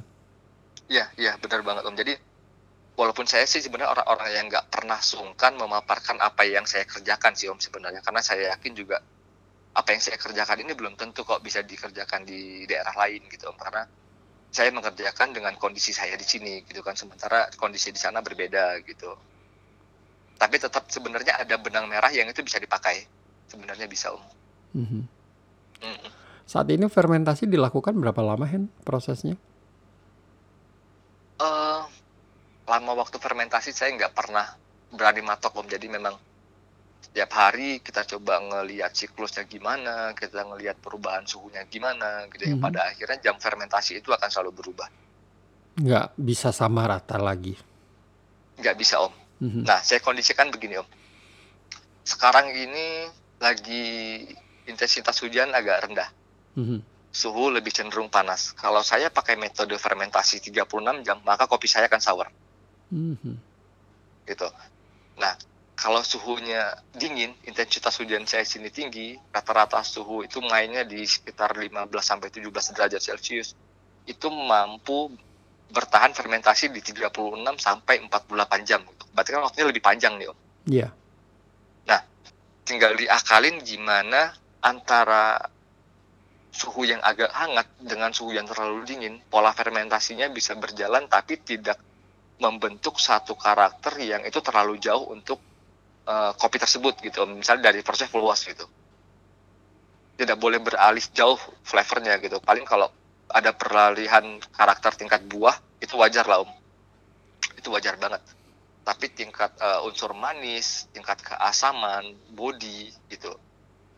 Iya, 0.87 1.11
iya 1.19 1.35
benar 1.35 1.59
banget 1.63 1.83
Om. 1.83 1.95
Jadi 1.99 2.13
walaupun 2.95 3.27
saya 3.27 3.43
sih 3.43 3.59
sebenarnya 3.59 3.91
orang-orang 3.91 4.29
yang 4.31 4.45
nggak 4.47 4.67
pernah 4.71 4.99
sungkan 5.03 5.59
memaparkan 5.59 6.19
apa 6.23 6.47
yang 6.47 6.63
saya 6.63 6.87
kerjakan 6.87 7.35
sih 7.35 7.51
Om 7.51 7.59
sebenarnya, 7.59 7.99
karena 7.99 8.23
saya 8.23 8.55
yakin 8.55 8.71
juga 8.75 9.03
apa 9.71 9.89
yang 9.91 10.01
saya 10.03 10.19
kerjakan 10.19 10.63
ini 10.63 10.71
belum 10.75 10.95
tentu 10.99 11.23
kok 11.23 11.39
bisa 11.43 11.63
dikerjakan 11.63 12.23
di 12.23 12.63
daerah 12.67 12.95
lain 12.95 13.27
gitu 13.27 13.51
Om. 13.51 13.59
Karena 13.59 13.83
saya 14.51 14.71
mengerjakan 14.71 15.31
dengan 15.31 15.55
kondisi 15.55 15.91
saya 15.95 16.15
di 16.15 16.27
sini 16.27 16.63
gitu 16.63 16.79
kan, 16.83 16.95
sementara 16.95 17.51
kondisi 17.59 17.91
di 17.91 17.99
sana 17.99 18.23
berbeda 18.23 18.79
gitu. 18.87 19.15
Tapi 20.41 20.57
tetap 20.57 20.89
sebenarnya 20.89 21.37
ada 21.37 21.53
benang 21.55 21.85
merah 21.85 22.09
yang 22.09 22.25
itu 22.25 22.41
bisa 22.41 22.57
dipakai, 22.57 23.05
sebenarnya 23.45 23.85
bisa 23.85 24.09
Om. 24.09 24.23
Mhm. 24.73 25.01
Mm-mm. 25.81 26.11
Saat 26.43 26.67
ini 26.67 26.89
fermentasi 26.89 27.45
dilakukan 27.45 27.93
berapa 27.93 28.19
lama 28.19 28.43
Hen 28.43 28.65
prosesnya? 28.81 29.37
eh 31.37 31.81
lama 32.63 32.91
waktu 32.95 33.17
fermentasi 33.17 33.73
saya 33.73 33.97
nggak 33.97 34.13
pernah 34.13 34.45
berani 34.89 35.25
matok 35.25 35.57
om 35.57 35.65
jadi 35.65 35.89
memang 35.89 36.13
setiap 37.01 37.33
hari 37.33 37.81
kita 37.81 38.05
coba 38.05 38.37
ngelihat 38.39 38.93
siklusnya 38.93 39.49
gimana 39.49 40.13
kita 40.13 40.45
ngelihat 40.45 40.77
perubahan 40.77 41.25
suhunya 41.25 41.65
gimana 41.65 42.29
gitu 42.29 42.45
yang 42.45 42.61
Mhm. 42.61 42.65
pada 42.69 42.85
akhirnya 42.85 43.17
jam 43.19 43.41
fermentasi 43.41 43.99
itu 43.99 44.13
akan 44.13 44.29
selalu 44.29 44.53
berubah 44.53 44.85
Nggak 45.81 46.13
bisa 46.13 46.53
sama 46.53 46.85
rata 46.85 47.17
lagi. 47.17 47.57
nggak 48.55 48.75
bisa 48.77 49.01
om 49.01 49.13
Mhm. 49.41 49.65
nah 49.65 49.81
saya 49.81 49.99
kondisikan 49.99 50.53
begini 50.53 50.77
om 50.77 50.87
sekarang 52.05 52.53
ini 52.53 53.09
lagi 53.41 53.85
intensitas 54.69 55.17
hujan 55.25 55.49
agak 55.51 55.89
rendah 55.89 56.09
Mhm. 56.55 56.79
suhu 57.11 57.49
lebih 57.49 57.73
cenderung 57.73 58.07
panas 58.07 58.53
kalau 58.53 58.85
saya 58.85 59.09
pakai 59.09 59.35
metode 59.35 59.73
fermentasi 59.75 60.39
36 60.39 61.01
jam 61.01 61.17
maka 61.25 61.49
kopi 61.49 61.65
saya 61.67 61.89
akan 61.89 62.01
sour 62.01 62.27
Mhm. 62.91 63.39
gitu. 64.27 64.47
Nah, 65.17 65.33
kalau 65.75 66.05
suhunya 66.05 66.75
dingin, 66.93 67.33
intensitas 67.47 67.97
hujan 67.97 68.27
saya 68.29 68.45
sini 68.45 68.69
tinggi, 68.69 69.17
rata-rata 69.33 69.81
suhu 69.81 70.21
itu 70.21 70.37
mainnya 70.45 70.85
di 70.85 71.01
sekitar 71.07 71.57
15 71.57 72.05
sampai 72.05 72.29
17 72.29 72.69
derajat 72.75 73.01
Celcius. 73.01 73.57
Itu 74.05 74.29
mampu 74.29 75.09
bertahan 75.71 76.11
fermentasi 76.11 76.69
di 76.69 76.83
36 76.83 77.11
sampai 77.57 78.03
48 78.05 78.67
jam. 78.67 78.83
Berarti 79.15 79.29
kan 79.31 79.41
waktunya 79.43 79.67
lebih 79.67 79.83
panjang 79.83 80.19
nih, 80.19 80.27
Om. 80.29 80.39
Iya. 80.69 80.89
tinggal 82.61 82.95
diakalin 82.95 83.59
gimana 83.67 84.31
antara 84.63 85.43
suhu 86.51 86.87
yang 86.87 87.03
agak 87.03 87.27
hangat 87.31 87.67
dengan 87.83 88.15
suhu 88.15 88.31
yang 88.31 88.47
terlalu 88.47 88.87
dingin, 88.87 89.19
pola 89.27 89.51
fermentasinya 89.51 90.31
bisa 90.31 90.55
berjalan 90.55 91.07
tapi 91.11 91.39
tidak 91.43 91.75
membentuk 92.39 92.95
satu 92.95 93.35
karakter 93.35 93.99
yang 93.99 94.23
itu 94.23 94.39
terlalu 94.39 94.79
jauh 94.79 95.11
untuk 95.11 95.39
uh, 96.07 96.31
kopi 96.35 96.57
tersebut 96.59 96.99
gitu. 97.01 97.23
Misalnya 97.27 97.71
dari 97.71 97.83
proses 97.83 98.07
wash 98.11 98.47
gitu. 98.47 98.65
Tidak 100.15 100.37
boleh 100.37 100.61
beralih 100.61 101.01
jauh 101.11 101.39
flavornya 101.65 102.19
gitu. 102.19 102.37
Paling 102.39 102.63
kalau 102.63 102.87
ada 103.31 103.55
peralihan 103.55 104.37
karakter 104.53 104.95
tingkat 104.95 105.23
buah 105.25 105.55
itu 105.79 105.97
wajar 105.97 106.27
lah 106.27 106.43
om. 106.43 106.51
Itu 107.57 107.73
wajar 107.73 107.97
banget. 107.97 108.21
Tapi 108.81 109.13
tingkat 109.13 109.55
uh, 109.61 109.87
unsur 109.87 110.13
manis, 110.13 110.89
tingkat 110.91 111.21
keasaman, 111.21 112.17
body 112.33 112.89
gitu, 113.13 113.31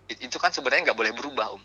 itu 0.10 0.38
kan 0.38 0.52
sebenarnya 0.52 0.92
nggak 0.92 1.00
boleh 1.00 1.14
berubah 1.16 1.56
om 1.56 1.64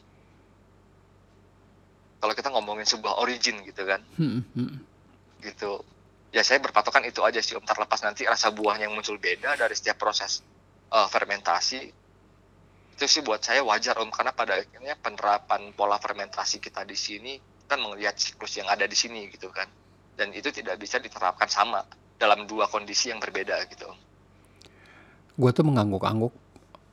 kalau 2.19 2.35
kita 2.35 2.49
ngomongin 2.51 2.87
sebuah 2.87 3.23
origin 3.23 3.63
gitu 3.67 3.83
kan 3.87 4.01
hmm, 4.19 4.43
hmm. 4.55 4.77
gitu 5.43 5.83
ya 6.35 6.43
saya 6.43 6.63
berpatokan 6.63 7.07
itu 7.07 7.23
aja 7.23 7.39
sih 7.43 7.55
om 7.55 7.65
terlepas 7.65 8.03
nanti 8.03 8.27
rasa 8.27 8.51
buahnya 8.51 8.91
yang 8.91 8.95
muncul 8.95 9.17
beda 9.19 9.55
dari 9.55 9.75
setiap 9.75 9.99
proses 9.99 10.43
uh, 10.91 11.07
fermentasi 11.07 11.81
itu 12.99 13.05
sih 13.07 13.23
buat 13.23 13.39
saya 13.43 13.63
wajar 13.63 13.99
om 14.03 14.11
karena 14.11 14.35
pada 14.35 14.59
akhirnya 14.59 14.99
penerapan 14.99 15.71
pola 15.75 16.03
fermentasi 16.03 16.59
kita 16.59 16.83
di 16.83 16.99
sini 16.99 17.35
kan 17.69 17.79
melihat 17.85 18.17
siklus 18.17 18.57
yang 18.57 18.67
ada 18.67 18.89
di 18.89 18.97
sini 18.97 19.29
gitu 19.29 19.53
kan 19.53 19.69
dan 20.19 20.35
itu 20.35 20.51
tidak 20.51 20.81
bisa 20.83 20.99
diterapkan 20.99 21.47
sama 21.47 21.87
dalam 22.19 22.43
dua 22.51 22.67
kondisi 22.67 23.15
yang 23.15 23.23
berbeda 23.23 23.55
gitu. 23.71 23.87
Gue 25.39 25.55
tuh 25.55 25.63
mengangguk-angguk 25.63 26.35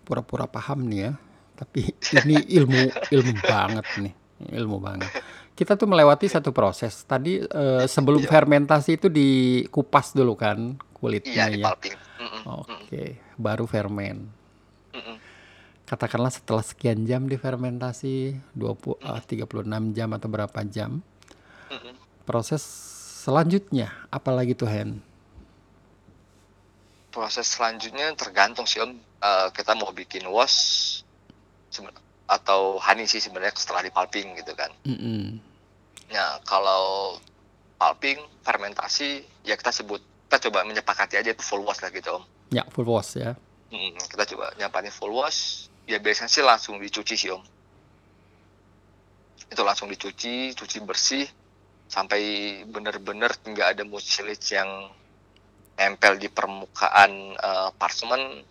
pura-pura 0.06 0.46
paham 0.46 0.86
nih 0.86 1.10
ya, 1.10 1.12
tapi 1.58 1.90
ini 2.22 2.38
ilmu 2.54 3.10
ilmu 3.10 3.34
banget 3.42 3.86
nih 3.98 4.14
ilmu 4.54 4.78
banget. 4.78 5.10
Kita 5.56 5.74
tuh 5.80 5.88
melewati 5.90 6.30
satu 6.30 6.54
proses. 6.54 7.08
Tadi 7.08 7.42
uh, 7.42 7.88
sebelum 7.90 8.22
iya. 8.22 8.30
fermentasi 8.30 9.02
itu 9.02 9.08
dikupas 9.08 10.14
dulu 10.14 10.38
kan 10.38 10.78
kulitnya 10.94 11.50
iya, 11.50 11.66
ya. 11.66 11.74
Oke, 11.74 11.96
okay. 12.46 13.10
baru 13.40 13.66
ferment. 13.66 14.45
Katakanlah 15.86 16.34
setelah 16.34 16.66
sekian 16.66 17.06
jam 17.06 17.30
difermentasi 17.30 18.34
20 18.58 19.06
uh, 19.06 19.22
36 19.22 19.94
jam 19.94 20.10
atau 20.18 20.28
berapa 20.30 20.60
jam. 20.66 21.06
Proses 22.26 22.66
selanjutnya 23.22 23.94
apalagi 24.10 24.58
tuh 24.58 24.66
Hen? 24.66 24.98
Proses 27.14 27.46
selanjutnya 27.46 28.18
tergantung 28.18 28.66
sih 28.66 28.82
Om. 28.82 28.98
Uh, 29.22 29.48
kita 29.54 29.78
mau 29.78 29.94
bikin 29.94 30.26
wash 30.26 31.02
atau 32.26 32.82
honey 32.82 33.06
sih 33.06 33.22
sebenarnya 33.22 33.54
setelah 33.54 33.86
dipalping 33.86 34.34
gitu 34.42 34.58
kan. 34.58 34.74
Mm 34.90 34.98
-hmm. 34.98 35.24
Nah 36.10 36.42
kalau 36.50 37.16
pulping 37.78 38.18
fermentasi 38.42 39.22
ya 39.46 39.54
kita 39.54 39.70
sebut 39.70 40.02
kita 40.26 40.50
coba 40.50 40.66
menyepakati 40.66 41.22
aja 41.22 41.30
itu 41.30 41.46
full 41.46 41.62
wash 41.62 41.86
lah 41.86 41.94
gitu 41.94 42.18
om. 42.18 42.24
Ya 42.50 42.66
full 42.74 42.90
wash 42.90 43.22
ya. 43.22 43.38
Hmm, 43.70 43.94
kita 44.10 44.26
coba 44.34 44.58
nyampatin 44.58 44.90
full 44.90 45.14
wash 45.14 45.70
ya 45.86 45.98
biasanya 46.02 46.30
sih 46.30 46.44
langsung 46.46 46.82
dicuci 46.82 47.16
sih 47.18 47.30
om. 47.34 47.42
Itu 49.46 49.62
langsung 49.62 49.90
dicuci, 49.90 50.54
cuci 50.58 50.78
bersih 50.82 51.26
sampai 51.86 52.22
bener-bener 52.66 53.30
nggak 53.30 53.78
ada 53.78 53.84
mucilage 53.86 54.58
yang 54.58 54.90
nempel 55.76 56.18
di 56.18 56.32
permukaan 56.32 57.36
uh, 57.38 57.70
parchment 57.76 58.42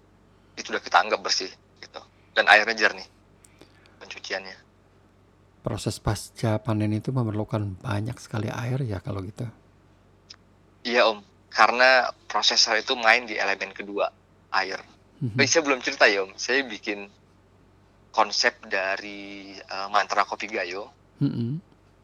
itu 0.54 0.70
udah 0.70 0.82
kita 0.82 1.02
anggap 1.02 1.20
bersih 1.24 1.50
gitu 1.82 2.00
dan 2.36 2.46
airnya 2.46 2.76
jernih 2.76 3.08
pencuciannya. 3.98 4.56
Proses 5.64 5.96
pasca 5.96 6.60
panen 6.60 6.92
itu 6.92 7.08
memerlukan 7.08 7.80
banyak 7.80 8.20
sekali 8.20 8.52
air 8.52 8.84
ya 8.84 9.00
kalau 9.00 9.24
gitu. 9.24 9.48
Iya 10.84 11.08
om, 11.08 11.24
karena 11.48 12.12
prosesor 12.28 12.76
itu 12.76 12.92
main 12.92 13.24
di 13.24 13.40
elemen 13.40 13.72
kedua 13.72 14.12
air. 14.52 14.84
Mm-hmm. 15.24 15.48
saya 15.48 15.62
belum 15.64 15.80
cerita 15.80 16.04
ya 16.04 16.28
om, 16.28 16.32
saya 16.36 16.60
bikin 16.68 17.08
konsep 18.14 18.54
dari 18.70 19.58
uh, 19.58 19.90
mantra 19.90 20.22
kopi 20.22 20.46
gayo. 20.46 20.94
Mm-hmm. 21.18 21.50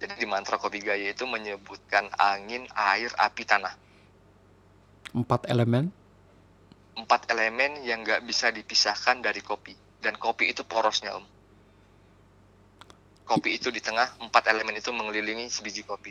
Jadi 0.02 0.14
di 0.18 0.26
mantra 0.26 0.58
kopi 0.58 0.82
gayo 0.82 1.06
itu 1.06 1.22
menyebutkan 1.28 2.10
angin, 2.18 2.66
air, 2.74 3.14
api, 3.14 3.42
tanah. 3.46 3.74
Empat 5.14 5.46
elemen? 5.46 5.94
Empat 6.98 7.30
elemen 7.30 7.86
yang 7.86 8.02
nggak 8.02 8.26
bisa 8.26 8.50
dipisahkan 8.50 9.22
dari 9.22 9.38
kopi. 9.38 9.72
Dan 10.02 10.18
kopi 10.18 10.50
itu 10.50 10.66
porosnya 10.66 11.14
om 11.14 11.22
kopi 13.30 13.62
itu 13.62 13.70
di 13.70 13.78
tengah 13.78 14.18
empat 14.26 14.50
elemen 14.50 14.74
itu 14.74 14.90
mengelilingi 14.90 15.46
sebiji 15.46 15.86
kopi 15.86 16.10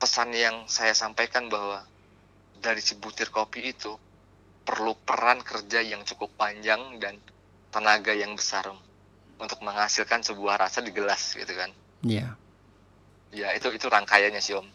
pesan 0.00 0.32
yang 0.32 0.64
saya 0.64 0.96
sampaikan 0.96 1.52
bahwa 1.52 1.84
dari 2.56 2.80
sebutir 2.80 3.28
kopi 3.28 3.76
itu 3.76 3.92
perlu 4.64 4.96
peran 5.04 5.44
kerja 5.44 5.84
yang 5.84 6.04
cukup 6.08 6.32
panjang 6.40 6.80
dan 7.00 7.20
tenaga 7.68 8.16
yang 8.16 8.32
besar 8.32 8.64
untuk 9.36 9.60
menghasilkan 9.60 10.24
sebuah 10.24 10.60
rasa 10.60 10.80
di 10.80 10.92
gelas 10.92 11.36
gitu 11.36 11.52
kan 11.52 11.70
iya 12.04 12.36
yeah. 13.32 13.52
ya 13.52 13.58
itu 13.58 13.68
itu 13.74 13.86
rangkaiannya 13.88 14.40
sih 14.40 14.56
om 14.56 14.66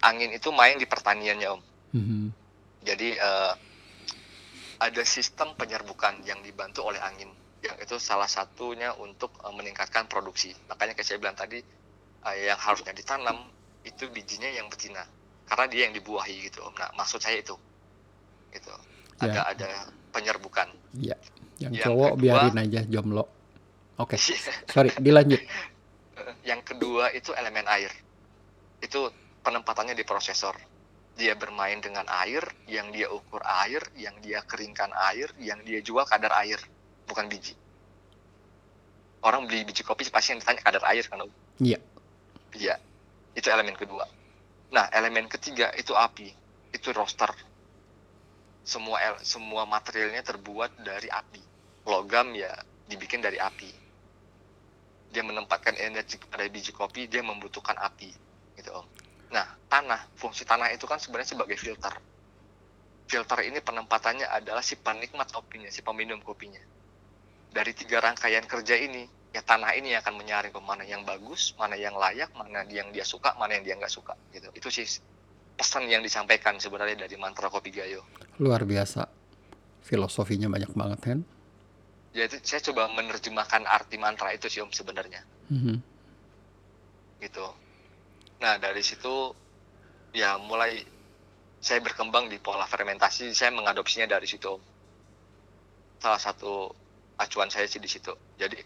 angin 0.00 0.32
itu 0.32 0.48
main 0.52 0.80
di 0.80 0.88
pertaniannya 0.88 1.48
om 1.52 1.60
mm 1.92 2.02
-hmm. 2.02 2.24
jadi 2.84 3.08
uh, 3.20 3.52
ada 4.80 5.02
sistem 5.04 5.52
penyerbukan 5.60 6.24
yang 6.24 6.40
dibantu 6.40 6.88
oleh 6.88 6.98
angin 7.04 7.28
yang 7.60 7.76
itu 7.76 8.00
salah 8.00 8.28
satunya 8.28 8.96
untuk 8.96 9.36
uh, 9.44 9.52
meningkatkan 9.52 10.08
produksi. 10.08 10.56
Makanya 10.72 10.96
kayak 10.96 11.06
saya 11.06 11.18
bilang 11.20 11.36
tadi 11.36 11.60
uh, 12.24 12.36
yang 12.36 12.56
harusnya 12.56 12.96
ditanam 12.96 13.52
itu 13.84 14.08
bijinya 14.08 14.48
yang 14.48 14.68
betina 14.72 15.04
karena 15.44 15.64
dia 15.68 15.80
yang 15.88 15.94
dibuahi 15.96 16.48
gitu. 16.48 16.64
Nah, 16.76 16.88
maksud 16.96 17.20
saya 17.20 17.40
itu. 17.40 17.56
Gitu. 18.48 18.72
Ada 19.20 19.28
ya. 19.28 19.42
ada 19.52 19.70
penyerbukan. 20.16 20.68
Iya. 20.96 21.16
Yang, 21.60 21.72
yang 21.76 21.84
cowok 21.84 22.10
kedua, 22.16 22.22
biarin 22.24 22.58
aja 22.64 22.80
jomblo. 22.88 23.24
Oke. 24.00 24.16
Okay. 24.16 24.36
Sorry, 24.74 24.90
dilanjut. 24.96 25.40
Yang 26.42 26.60
kedua 26.72 27.12
itu 27.12 27.36
elemen 27.36 27.68
air. 27.68 27.92
Itu 28.80 29.12
penempatannya 29.44 29.92
di 29.92 30.02
prosesor. 30.08 30.56
Dia 31.20 31.36
bermain 31.36 31.76
dengan 31.84 32.08
air, 32.08 32.40
yang 32.64 32.88
dia 32.90 33.12
ukur 33.12 33.44
air, 33.44 33.84
yang 33.92 34.16
dia 34.24 34.40
keringkan 34.48 34.88
air, 35.12 35.28
yang 35.36 35.60
dia 35.60 35.84
jual 35.84 36.08
kadar 36.08 36.32
air 36.40 36.56
bukan 37.10 37.26
biji 37.26 37.58
orang 39.26 39.50
beli 39.50 39.66
biji 39.66 39.82
kopi 39.82 40.06
pasti 40.08 40.32
yang 40.32 40.40
ditanya 40.40 40.62
kadar 40.62 40.84
air 40.86 41.04
kan 41.10 41.26
iya 41.58 41.78
iya 42.54 42.78
itu 43.34 43.50
elemen 43.50 43.74
kedua 43.74 44.06
nah 44.70 44.86
elemen 44.94 45.26
ketiga 45.26 45.74
itu 45.74 45.90
api 45.92 46.30
itu 46.70 46.88
roster 46.94 47.34
semua 48.62 49.02
el, 49.02 49.14
semua 49.26 49.66
materialnya 49.66 50.22
terbuat 50.22 50.78
dari 50.86 51.10
api 51.10 51.42
logam 51.90 52.30
ya 52.38 52.54
dibikin 52.86 53.18
dari 53.18 53.42
api 53.42 53.68
dia 55.10 55.26
menempatkan 55.26 55.74
energi 55.74 56.16
pada 56.30 56.46
biji 56.46 56.70
kopi 56.70 57.10
dia 57.10 57.20
membutuhkan 57.20 57.74
api 57.76 58.10
gitu 58.54 58.70
om. 58.70 58.86
Nah 59.34 59.46
tanah 59.66 60.06
fungsi 60.14 60.46
tanah 60.46 60.70
itu 60.70 60.86
kan 60.86 61.02
sebenarnya 61.02 61.34
sebagai 61.34 61.58
filter. 61.58 61.94
Filter 63.10 63.38
ini 63.42 63.58
penempatannya 63.58 64.30
adalah 64.30 64.62
si 64.62 64.78
penikmat 64.78 65.34
kopinya 65.34 65.66
si 65.66 65.82
peminum 65.82 66.22
kopinya. 66.22 66.62
Dari 67.50 67.74
tiga 67.74 67.98
rangkaian 67.98 68.46
kerja 68.46 68.78
ini 68.78 69.10
ya 69.34 69.42
tanah 69.42 69.74
ini 69.74 69.98
akan 69.98 70.14
menyaring 70.14 70.54
mana 70.62 70.86
yang 70.86 71.02
bagus 71.02 71.54
mana 71.58 71.74
yang 71.74 71.94
layak 71.98 72.30
mana 72.34 72.66
yang 72.70 72.90
dia 72.94 73.02
suka 73.02 73.34
mana 73.34 73.58
yang 73.58 73.66
dia 73.66 73.74
nggak 73.74 73.90
suka 73.90 74.14
gitu. 74.30 74.46
Itu 74.54 74.70
sih 74.70 74.86
pesan 75.58 75.90
yang 75.90 76.06
disampaikan 76.06 76.62
sebenarnya 76.62 77.04
dari 77.06 77.18
mantra 77.18 77.50
kopi 77.50 77.74
gayo. 77.74 78.06
Luar 78.38 78.62
biasa. 78.62 79.10
Filosofinya 79.82 80.46
banyak 80.46 80.70
banget 80.70 81.00
kan 81.02 81.18
ya 82.10 82.26
itu 82.26 82.42
saya 82.42 82.60
coba 82.70 82.90
menerjemahkan 82.90 83.66
arti 83.66 83.96
mantra 83.96 84.34
itu 84.34 84.50
sih 84.50 84.60
om 84.62 84.70
sebenarnya. 84.70 85.22
Mm-hmm. 85.50 85.76
gitu. 87.20 87.46
Nah 88.40 88.56
dari 88.56 88.80
situ 88.80 89.34
ya 90.16 90.38
mulai 90.40 90.82
saya 91.60 91.84
berkembang 91.84 92.32
di 92.32 92.40
pola 92.40 92.64
fermentasi 92.64 93.36
saya 93.36 93.52
mengadopsinya 93.54 94.10
dari 94.10 94.26
situ 94.26 94.46
om. 94.48 94.62
Salah 96.00 96.18
satu 96.18 96.72
acuan 97.20 97.52
saya 97.52 97.68
sih 97.68 97.78
di 97.78 97.90
situ. 97.90 98.14
Jadi 98.40 98.58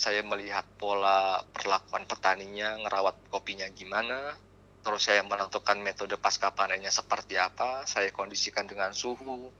saya 0.00 0.24
melihat 0.24 0.64
pola 0.80 1.44
perlakuan 1.52 2.08
petaninya 2.08 2.80
ngerawat 2.80 3.28
kopinya 3.28 3.68
gimana 3.68 4.32
terus 4.80 5.04
saya 5.04 5.20
menentukan 5.20 5.76
metode 5.76 6.16
pasca 6.16 6.48
panennya 6.56 6.88
seperti 6.88 7.36
apa 7.36 7.84
saya 7.84 8.08
kondisikan 8.08 8.64
dengan 8.64 8.96
suhu 8.96 9.52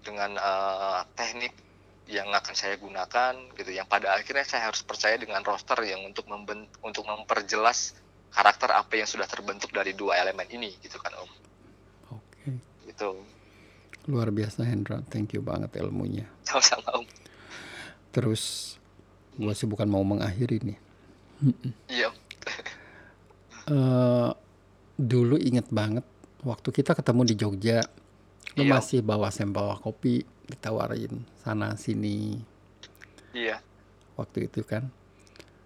dengan 0.00 0.32
uh, 0.40 1.04
teknik 1.12 1.52
yang 2.06 2.30
akan 2.30 2.54
saya 2.54 2.78
gunakan 2.78 3.34
gitu. 3.58 3.70
Yang 3.74 3.86
pada 3.90 4.14
akhirnya 4.14 4.46
saya 4.46 4.70
harus 4.70 4.82
percaya 4.86 5.18
dengan 5.18 5.42
roster 5.42 5.78
yang 5.82 6.02
untuk 6.06 6.26
membent 6.30 6.70
untuk 6.82 7.06
memperjelas 7.06 7.98
karakter 8.30 8.70
apa 8.74 8.92
yang 8.98 9.08
sudah 9.08 9.26
terbentuk 9.26 9.70
dari 9.74 9.92
dua 9.96 10.18
elemen 10.18 10.46
ini 10.50 10.74
gitu 10.82 10.98
kan 11.02 11.12
om. 11.18 11.30
Oke. 12.14 12.22
Okay. 12.42 12.54
gitu. 12.92 13.18
Luar 14.06 14.30
biasa 14.30 14.62
Hendra. 14.62 15.02
Thank 15.10 15.34
you 15.34 15.42
banget 15.42 15.74
ilmunya. 15.82 16.26
Sama-sama 16.46 17.02
om. 17.02 17.06
Terus 18.14 18.76
gue 19.36 19.52
sih 19.52 19.68
bukan 19.68 19.90
mau 19.90 20.06
mengakhiri 20.06 20.62
nih. 20.62 20.78
Iya. 21.90 22.10
Eh, 23.66 24.30
dulu 24.94 25.36
inget 25.42 25.66
banget 25.74 26.06
waktu 26.46 26.70
kita 26.70 26.94
ketemu 26.94 27.22
di 27.26 27.34
Jogja, 27.34 27.82
lu 28.56 28.64
Iya. 28.64 28.72
masih 28.80 29.00
bawa 29.04 29.28
sampel 29.28 29.68
kopi 29.78 30.24
ditawarin 30.48 31.22
sana 31.44 31.76
sini 31.76 32.40
Iya. 33.36 33.60
waktu 34.16 34.48
itu 34.48 34.64
kan. 34.64 34.88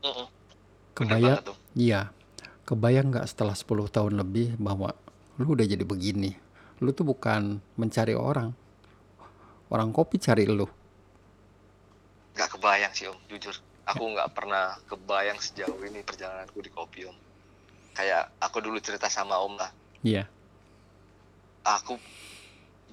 Mm-mm. 0.03 0.27
Bener 0.27 1.17
Kebayang, 1.17 1.39
iya. 1.79 2.01
Kebayang 2.67 3.15
nggak 3.15 3.27
setelah 3.31 3.55
10 3.55 3.87
tahun 3.87 4.19
lebih 4.19 4.59
bahwa 4.59 4.91
lu 5.39 5.55
udah 5.55 5.65
jadi 5.65 5.87
begini. 5.87 6.35
Lu 6.83 6.91
tuh 6.91 7.07
bukan 7.07 7.63
mencari 7.79 8.13
orang. 8.13 8.51
Orang 9.71 9.95
kopi 9.95 10.19
cari 10.19 10.51
lu. 10.51 10.67
Gak 12.35 12.59
kebayang 12.59 12.91
sih 12.91 13.07
om, 13.07 13.15
jujur. 13.31 13.55
Aku 13.87 14.03
nggak 14.03 14.35
pernah 14.35 14.75
kebayang 14.91 15.39
sejauh 15.39 15.79
ini 15.87 16.03
perjalananku 16.03 16.59
di 16.59 16.71
kopi 16.75 17.07
om. 17.07 17.15
Kayak 17.95 18.35
aku 18.43 18.59
dulu 18.59 18.83
cerita 18.83 19.07
sama 19.07 19.39
om 19.39 19.55
lah. 19.55 19.71
Iya. 20.03 20.27
Aku 21.63 22.01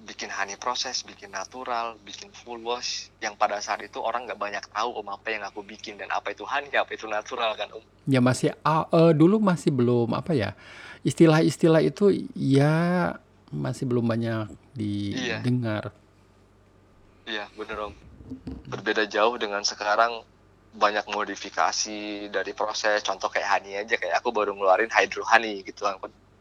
bikin 0.05 0.29
honey 0.29 0.59
proses, 0.59 1.01
bikin 1.01 1.33
natural, 1.33 1.97
bikin 2.05 2.29
full 2.29 2.61
wash. 2.61 3.09
Yang 3.17 3.33
pada 3.39 3.57
saat 3.57 3.81
itu 3.81 3.97
orang 3.97 4.29
nggak 4.29 4.37
banyak 4.37 4.65
tahu 4.69 5.01
om 5.01 5.07
apa 5.09 5.27
yang 5.33 5.43
aku 5.47 5.65
bikin 5.65 5.97
dan 5.97 6.13
apa 6.13 6.35
itu 6.35 6.45
honey, 6.45 6.69
apa 6.75 6.91
itu 6.93 7.09
natural 7.09 7.57
kan 7.57 7.71
om. 7.73 7.81
Ya 8.05 8.21
masih 8.21 8.53
ah, 8.61 8.85
eh, 8.91 9.11
dulu 9.17 9.41
masih 9.41 9.73
belum 9.73 10.13
apa 10.13 10.37
ya 10.37 10.53
istilah-istilah 11.01 11.81
itu 11.81 12.11
ya 12.35 13.15
masih 13.47 13.87
belum 13.87 14.03
banyak 14.03 14.51
Iya. 14.77 15.41
didengar. 15.41 15.89
Iya 17.25 17.49
bener 17.57 17.89
om. 17.89 17.93
Berbeda 18.67 19.07
jauh 19.07 19.39
dengan 19.39 19.63
sekarang 19.63 20.21
banyak 20.77 21.09
modifikasi 21.09 22.29
dari 22.29 22.51
proses. 22.53 23.01
Contoh 23.01 23.31
kayak 23.31 23.49
honey 23.49 23.79
aja 23.81 23.95
kayak 23.97 24.21
aku 24.21 24.29
baru 24.29 24.53
ngeluarin 24.53 24.91
hydro 24.93 25.25
honey 25.25 25.63
gitu 25.65 25.87
kan. 25.87 25.97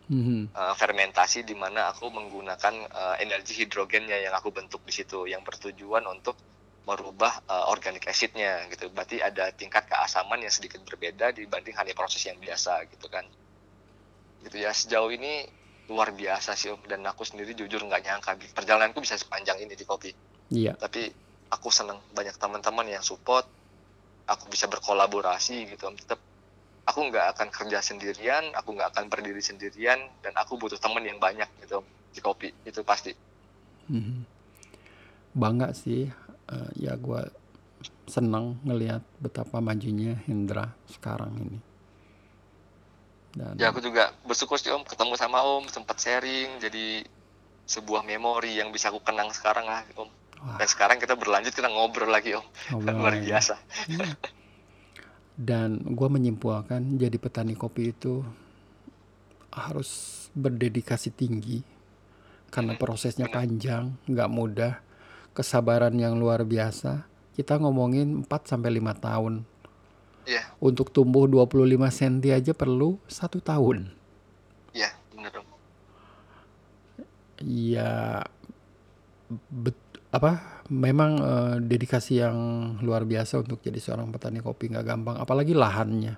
Mhm. 0.07 0.55
uh, 0.55 0.75
fermentasi 0.79 1.43
di 1.43 1.59
mana 1.59 1.91
aku 1.91 2.07
menggunakan 2.15 2.75
uh, 2.95 3.17
energi 3.19 3.59
hidrogennya 3.59 4.23
yang 4.23 4.35
aku 4.39 4.55
bentuk 4.55 4.87
di 4.87 4.95
situ 4.95 5.27
yang 5.27 5.43
bertujuan 5.43 6.07
untuk 6.07 6.39
merubah 6.87 7.43
uh, 7.51 7.67
organic 7.75 8.07
acidnya 8.07 8.71
gitu. 8.71 8.87
Berarti 8.95 9.19
ada 9.19 9.51
tingkat 9.51 9.91
keasaman 9.91 10.47
yang 10.47 10.55
sedikit 10.55 10.79
berbeda 10.87 11.35
dibanding 11.35 11.75
honey 11.75 11.91
proses 11.99 12.23
yang 12.23 12.39
biasa 12.39 12.87
gitu 12.87 13.11
kan. 13.11 13.27
Gitu 14.47 14.63
ya 14.63 14.71
sejauh 14.71 15.11
ini 15.11 15.51
luar 15.91 16.15
biasa 16.15 16.55
sih 16.55 16.71
Om 16.71 16.87
dan 16.87 17.03
aku 17.07 17.27
sendiri 17.27 17.55
jujur 17.55 17.83
nggak 17.83 18.03
nyangka 18.07 18.39
perjalananku 18.55 19.03
bisa 19.03 19.19
sepanjang 19.19 19.59
ini 19.59 19.75
di 19.75 19.83
kopi. 19.83 20.15
Iya. 20.55 20.79
Tapi 20.79 21.11
aku 21.51 21.69
seneng 21.75 21.99
banyak 22.15 22.39
teman-teman 22.39 22.87
yang 22.87 23.03
support, 23.03 23.47
aku 24.31 24.47
bisa 24.47 24.71
berkolaborasi 24.71 25.67
gitu 25.67 25.91
Om. 25.91 25.99
Tetap 25.99 26.23
aku 26.91 27.01
nggak 27.11 27.27
akan 27.37 27.49
kerja 27.57 27.79
sendirian, 27.89 28.45
aku 28.59 28.69
nggak 28.77 28.89
akan 28.95 29.05
berdiri 29.13 29.43
sendirian, 29.43 29.99
dan 30.25 30.33
aku 30.43 30.53
butuh 30.61 30.79
teman 30.85 31.03
yang 31.11 31.19
banyak 31.27 31.49
gitu 31.63 31.79
di 32.15 32.21
kopi 32.27 32.49
itu 32.65 32.81
pasti. 32.91 33.13
Mhm. 33.89 34.27
Bangga 35.37 35.71
sih. 35.77 36.11
eh, 36.47 36.71
ya 36.79 36.95
gua 36.95 37.27
senang 38.15 38.47
ngelihat 38.67 39.03
betapa 39.19 39.59
majunya 39.59 40.15
Hendra 40.27 40.67
sekarang 40.95 41.33
ini. 41.43 41.59
Dan 43.37 43.59
Ya 43.61 43.69
aku 43.73 43.81
juga 43.85 44.13
bersyukur 44.29 44.57
sih 44.61 44.73
Om 44.73 44.85
ketemu 44.85 45.15
sama 45.19 45.39
Om, 45.45 45.65
sempat 45.69 45.97
sharing, 46.01 46.61
jadi 46.65 47.05
sebuah 47.67 48.03
memori 48.07 48.57
yang 48.61 48.71
bisa 48.75 48.89
aku 48.93 49.01
kenang 49.03 49.29
sekarang 49.35 49.67
lah 49.69 49.83
Om. 49.97 50.09
wah, 50.41 50.57
Dan 50.61 50.69
sekarang 50.69 50.99
kita 51.03 51.15
berlanjut 51.19 51.53
kita 51.53 51.69
ngobrol 51.69 52.09
lagi 52.17 52.31
Om, 52.39 52.47
ngobrol 52.73 52.97
luar 53.01 53.15
lagi. 53.17 53.27
biasa. 53.27 53.55
Iya. 53.91 54.09
Dan 55.37 55.85
gue 55.85 56.09
menyimpulkan 56.09 56.97
jadi 56.97 57.17
petani 57.21 57.53
kopi 57.53 57.93
itu 57.93 58.25
harus 59.53 59.89
berdedikasi 60.33 61.13
tinggi 61.13 61.61
karena 62.49 62.73
prosesnya 62.81 63.29
benar. 63.29 63.37
panjang, 63.45 63.85
nggak 64.09 64.33
mudah, 64.33 64.75
kesabaran 65.37 65.93
yang 65.97 66.17
luar 66.17 66.41
biasa. 66.45 67.05
Kita 67.37 67.61
ngomongin 67.61 68.25
4 68.25 68.49
sampai 68.49 68.81
5 68.81 68.97
tahun. 68.97 69.45
Iya, 70.27 70.43
Untuk 70.59 70.89
tumbuh 70.91 71.29
25 71.29 71.93
cm 71.93 72.33
aja 72.33 72.53
perlu 72.57 72.97
satu 73.07 73.39
tahun. 73.39 73.93
iya 74.73 74.91
bener 75.13 75.33
Om. 75.37 75.49
Ya 77.45 78.25
bet, 79.53 79.77
apa 80.11 80.56
memang 80.71 81.11
eh, 81.21 81.55
dedikasi 81.63 82.23
yang 82.23 82.37
luar 82.83 83.07
biasa 83.07 83.43
untuk 83.43 83.63
jadi 83.63 83.79
seorang 83.79 84.11
petani 84.11 84.41
kopi 84.41 84.73
nggak 84.73 84.87
gampang 84.87 85.17
apalagi 85.19 85.53
lahannya. 85.57 86.15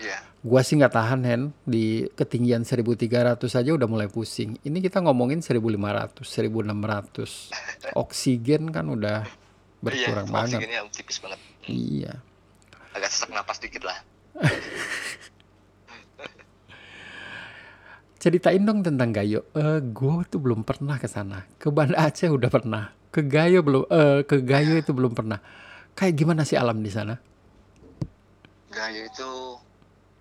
Iya, 0.00 0.18
Gua 0.40 0.64
sih 0.64 0.80
nggak 0.80 0.96
tahan 0.96 1.20
Hen 1.28 1.42
di 1.68 2.08
ketinggian 2.16 2.64
1300 2.64 3.36
aja 3.44 3.70
udah 3.76 3.84
mulai 3.84 4.08
pusing. 4.08 4.56
Ini 4.64 4.80
kita 4.80 5.04
ngomongin 5.04 5.44
1500, 5.44 6.24
1600. 6.24 7.52
Oksigen 8.02 8.72
kan 8.72 8.88
udah 8.88 9.28
iya, 9.28 9.36
berkurang 9.84 10.32
banget. 10.32 10.64
oksigennya 10.64 10.88
tipis 10.96 11.20
banget. 11.20 11.40
Iya. 11.68 12.24
Agak 12.96 13.12
sesak 13.12 13.28
napas 13.36 13.60
dikit 13.60 13.84
lah. 13.84 14.00
Ceritain 18.20 18.64
dong 18.64 18.80
tentang 18.80 19.12
Gayo. 19.12 19.44
Eh, 19.52 19.80
gue 19.80 20.12
tuh 20.28 20.40
belum 20.40 20.64
pernah 20.64 20.96
ke 20.96 21.08
sana. 21.08 21.44
Ke 21.60 21.68
Banda 21.68 22.00
Aceh 22.00 22.28
udah 22.32 22.48
pernah. 22.48 22.99
Ke 23.10 23.26
Gayo 23.26 23.66
belum. 23.66 23.84
Eh, 23.90 24.20
ke 24.22 24.38
Gayo 24.42 24.78
itu 24.78 24.94
belum 24.94 25.12
pernah. 25.18 25.42
Kayak 25.98 26.14
gimana 26.14 26.42
sih 26.46 26.54
alam 26.54 26.78
di 26.78 26.90
sana? 26.90 27.18
Gayo 28.70 29.02
itu 29.10 29.30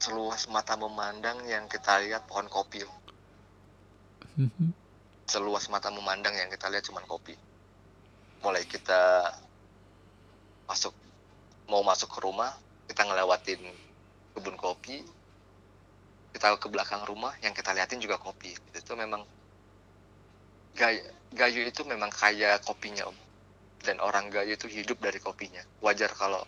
seluas 0.01 0.49
mata 0.49 0.73
memandang 0.73 1.45
yang 1.45 1.69
kita 1.69 2.01
lihat 2.01 2.25
pohon 2.25 2.49
kopi. 2.49 2.81
Mhm. 4.41 4.73
Seluas 5.29 5.69
mata 5.69 5.93
memandang 5.93 6.33
yang 6.33 6.49
kita 6.49 6.65
lihat 6.73 6.81
cuman 6.89 7.05
kopi. 7.05 7.37
Mulai 8.41 8.65
kita 8.65 9.29
masuk 10.65 10.95
mau 11.69 11.85
masuk 11.85 12.09
ke 12.09 12.19
rumah, 12.25 12.57
kita 12.89 13.05
ngelewatin 13.05 13.61
kebun 14.33 14.57
kopi. 14.57 15.05
Kita 16.33 16.57
ke 16.57 16.69
belakang 16.73 17.05
rumah 17.05 17.37
yang 17.45 17.53
kita 17.53 17.75
liatin 17.77 18.01
juga 18.01 18.17
kopi. 18.17 18.57
Itu 18.73 18.97
memang 18.97 19.21
Gayo, 20.73 21.05
Gayo 21.29 21.61
itu 21.61 21.85
memang 21.85 22.09
kaya 22.09 22.57
kopinya, 22.61 23.05
Om. 23.05 23.17
Dan 23.85 24.01
orang 24.01 24.33
Gayo 24.33 24.57
itu 24.57 24.65
hidup 24.67 24.97
dari 24.99 25.21
kopinya. 25.21 25.61
Wajar 25.79 26.11
kalau 26.17 26.41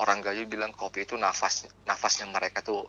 orang 0.00 0.24
Gayo 0.24 0.48
bilang 0.48 0.72
kopi 0.72 1.04
itu 1.04 1.14
nafas 1.20 1.68
nafasnya 1.84 2.26
mereka 2.32 2.64
tuh 2.64 2.88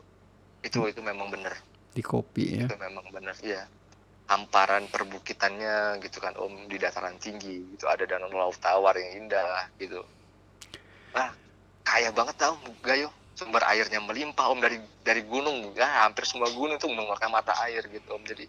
itu 0.63 0.79
itu 0.87 1.01
memang 1.03 1.27
benar. 1.27 1.53
Di 1.91 1.99
kopi 1.99 2.63
ya. 2.63 2.65
itu 2.65 2.75
memang 2.79 3.03
benar 3.11 3.35
iya. 3.43 3.67
Hamparan 4.31 4.87
perbukitannya 4.87 5.99
gitu 5.99 6.23
kan 6.23 6.39
om 6.39 6.71
di 6.71 6.79
dataran 6.79 7.19
tinggi. 7.19 7.75
Itu 7.75 7.91
ada 7.91 8.07
danau 8.07 8.31
laut 8.31 8.55
tawar 8.63 8.95
yang 8.95 9.27
indah 9.27 9.67
gitu. 9.75 9.99
Ah 11.11 11.35
kaya 11.83 12.15
banget 12.15 12.39
tau 12.39 12.55
Gayo 12.79 13.11
sumber 13.35 13.65
airnya 13.67 13.99
melimpah 13.99 14.47
om 14.47 14.63
dari 14.63 14.79
dari 15.03 15.27
gunung. 15.27 15.75
Ya 15.75 16.07
hampir 16.07 16.23
semua 16.23 16.47
gunung 16.55 16.79
tuh 16.79 16.87
mengeluarkan 16.87 17.27
mata 17.27 17.51
air 17.67 17.83
gitu 17.91 18.15
om. 18.15 18.23
Jadi 18.23 18.47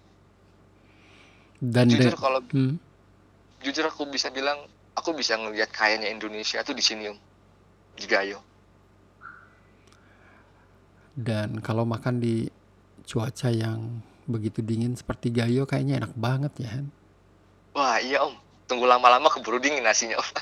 Dan 1.62 1.86
jujur 1.86 2.18
kalau 2.18 2.42
Hmm. 2.50 2.74
jujur 3.62 3.86
aku 3.86 4.10
bisa 4.10 4.34
bilang 4.34 4.66
aku 4.98 5.14
bisa 5.14 5.38
ngelihat 5.38 5.70
kayanya 5.70 6.10
Indonesia 6.10 6.58
tuh 6.66 6.74
di 6.74 6.82
sini 6.82 7.06
om 7.06 7.14
di 7.94 8.10
Gayo 8.10 8.42
Dan 11.14 11.62
kalau 11.62 11.86
makan 11.86 12.18
di 12.18 12.50
cuaca 13.06 13.52
yang 13.52 14.02
begitu 14.26 14.58
dingin 14.58 14.98
seperti 14.98 15.30
Gayo 15.30 15.62
kayaknya 15.68 16.02
enak 16.02 16.16
banget 16.18 16.66
ya 16.66 16.68
Hen. 16.72 16.90
Wah 17.76 18.00
iya 18.02 18.26
om, 18.26 18.34
tunggu 18.66 18.88
lama-lama 18.88 19.30
keburu 19.30 19.62
dingin 19.62 19.84
nasinya 19.84 20.18
om. 20.18 20.26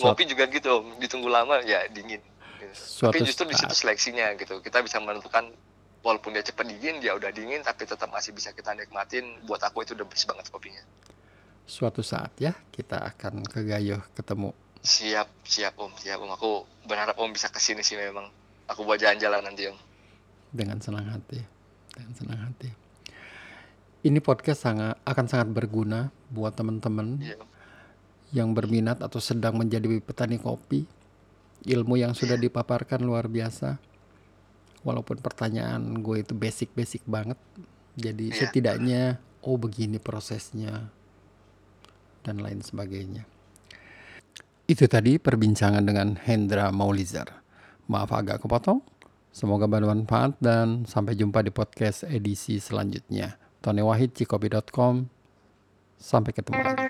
Ngopi 0.00 0.24
juga 0.24 0.48
gitu 0.48 0.80
om, 0.80 0.96
ditunggu 0.96 1.28
lama 1.28 1.60
ya 1.62 1.84
dingin. 1.92 2.24
Tapi 2.98 3.22
justru 3.22 3.46
di 3.48 3.54
situ 3.54 3.74
seleksinya 3.76 4.32
gitu, 4.40 4.64
kita 4.64 4.80
bisa 4.80 4.98
menentukan 5.04 5.52
walaupun 6.04 6.34
dia 6.34 6.44
cepat 6.44 6.68
dingin, 6.68 7.02
dia 7.02 7.14
udah 7.14 7.30
dingin 7.32 7.60
tapi 7.62 7.84
tetap 7.84 8.08
masih 8.08 8.34
bisa 8.34 8.54
kita 8.54 8.74
nikmatin. 8.74 9.42
Buat 9.44 9.66
aku 9.68 9.82
itu 9.84 9.92
the 9.94 10.06
best 10.06 10.24
banget 10.28 10.48
kopinya. 10.48 10.82
Suatu 11.68 12.00
saat 12.00 12.32
ya 12.40 12.56
kita 12.72 12.96
akan 13.14 13.44
ke 13.44 13.62
Gayo 13.66 14.00
ketemu. 14.16 14.56
Siap, 14.82 15.28
siap 15.44 15.74
om, 15.76 15.92
siap 16.00 16.22
om. 16.22 16.30
Aku 16.32 16.64
berharap 16.88 17.18
om 17.20 17.28
bisa 17.28 17.52
ke 17.52 17.60
sini 17.60 17.84
sih 17.84 17.98
memang. 17.98 18.30
Aku 18.68 18.84
buat 18.84 19.00
jalan-jalan 19.00 19.44
nanti 19.44 19.68
om. 19.68 19.78
dengan 20.52 20.80
senang 20.80 21.04
hati 21.08 21.40
dengan 21.92 22.12
senang 22.16 22.40
hati 22.40 22.70
ini 24.06 24.18
podcast 24.22 24.64
sangat 24.64 24.96
akan 25.04 25.26
sangat 25.28 25.48
berguna 25.52 26.08
buat 26.32 26.56
teman-teman 26.56 27.20
om. 27.20 27.46
yang 28.32 28.52
berminat 28.52 29.00
atau 29.00 29.20
sedang 29.20 29.56
menjadi 29.56 30.00
petani 30.00 30.40
kopi 30.40 30.84
ilmu 31.68 31.98
yang 31.98 32.14
sudah 32.14 32.38
dipaparkan 32.38 33.02
luar 33.02 33.26
biasa 33.26 33.76
walaupun 34.82 35.18
pertanyaan 35.18 35.98
gue 35.98 36.22
itu 36.22 36.32
basic-basic 36.32 37.02
banget 37.04 37.38
jadi 37.98 38.30
Iya. 38.30 38.36
setidaknya 38.46 39.02
oh 39.42 39.58
begini 39.58 39.98
prosesnya 39.98 40.90
dan 42.22 42.38
lain 42.38 42.60
sebagainya 42.60 43.24
Itu 44.68 44.84
tadi 44.84 45.16
perbincangan 45.16 45.80
dengan 45.80 46.20
Hendra 46.20 46.68
Maulizar. 46.68 47.40
Maaf 47.88 48.12
agak 48.12 48.44
kepotong. 48.44 48.84
Semoga 49.32 49.64
bermanfaat 49.64 50.36
dan 50.44 50.84
sampai 50.84 51.16
jumpa 51.16 51.40
di 51.40 51.48
podcast 51.48 52.04
edisi 52.04 52.60
selanjutnya. 52.60 53.40
Tony 53.64 53.80
Wahid, 53.80 54.12
Cikopi.com. 54.12 55.08
Sampai 55.96 56.36
ketemu 56.36 56.60
lagi. 56.60 56.87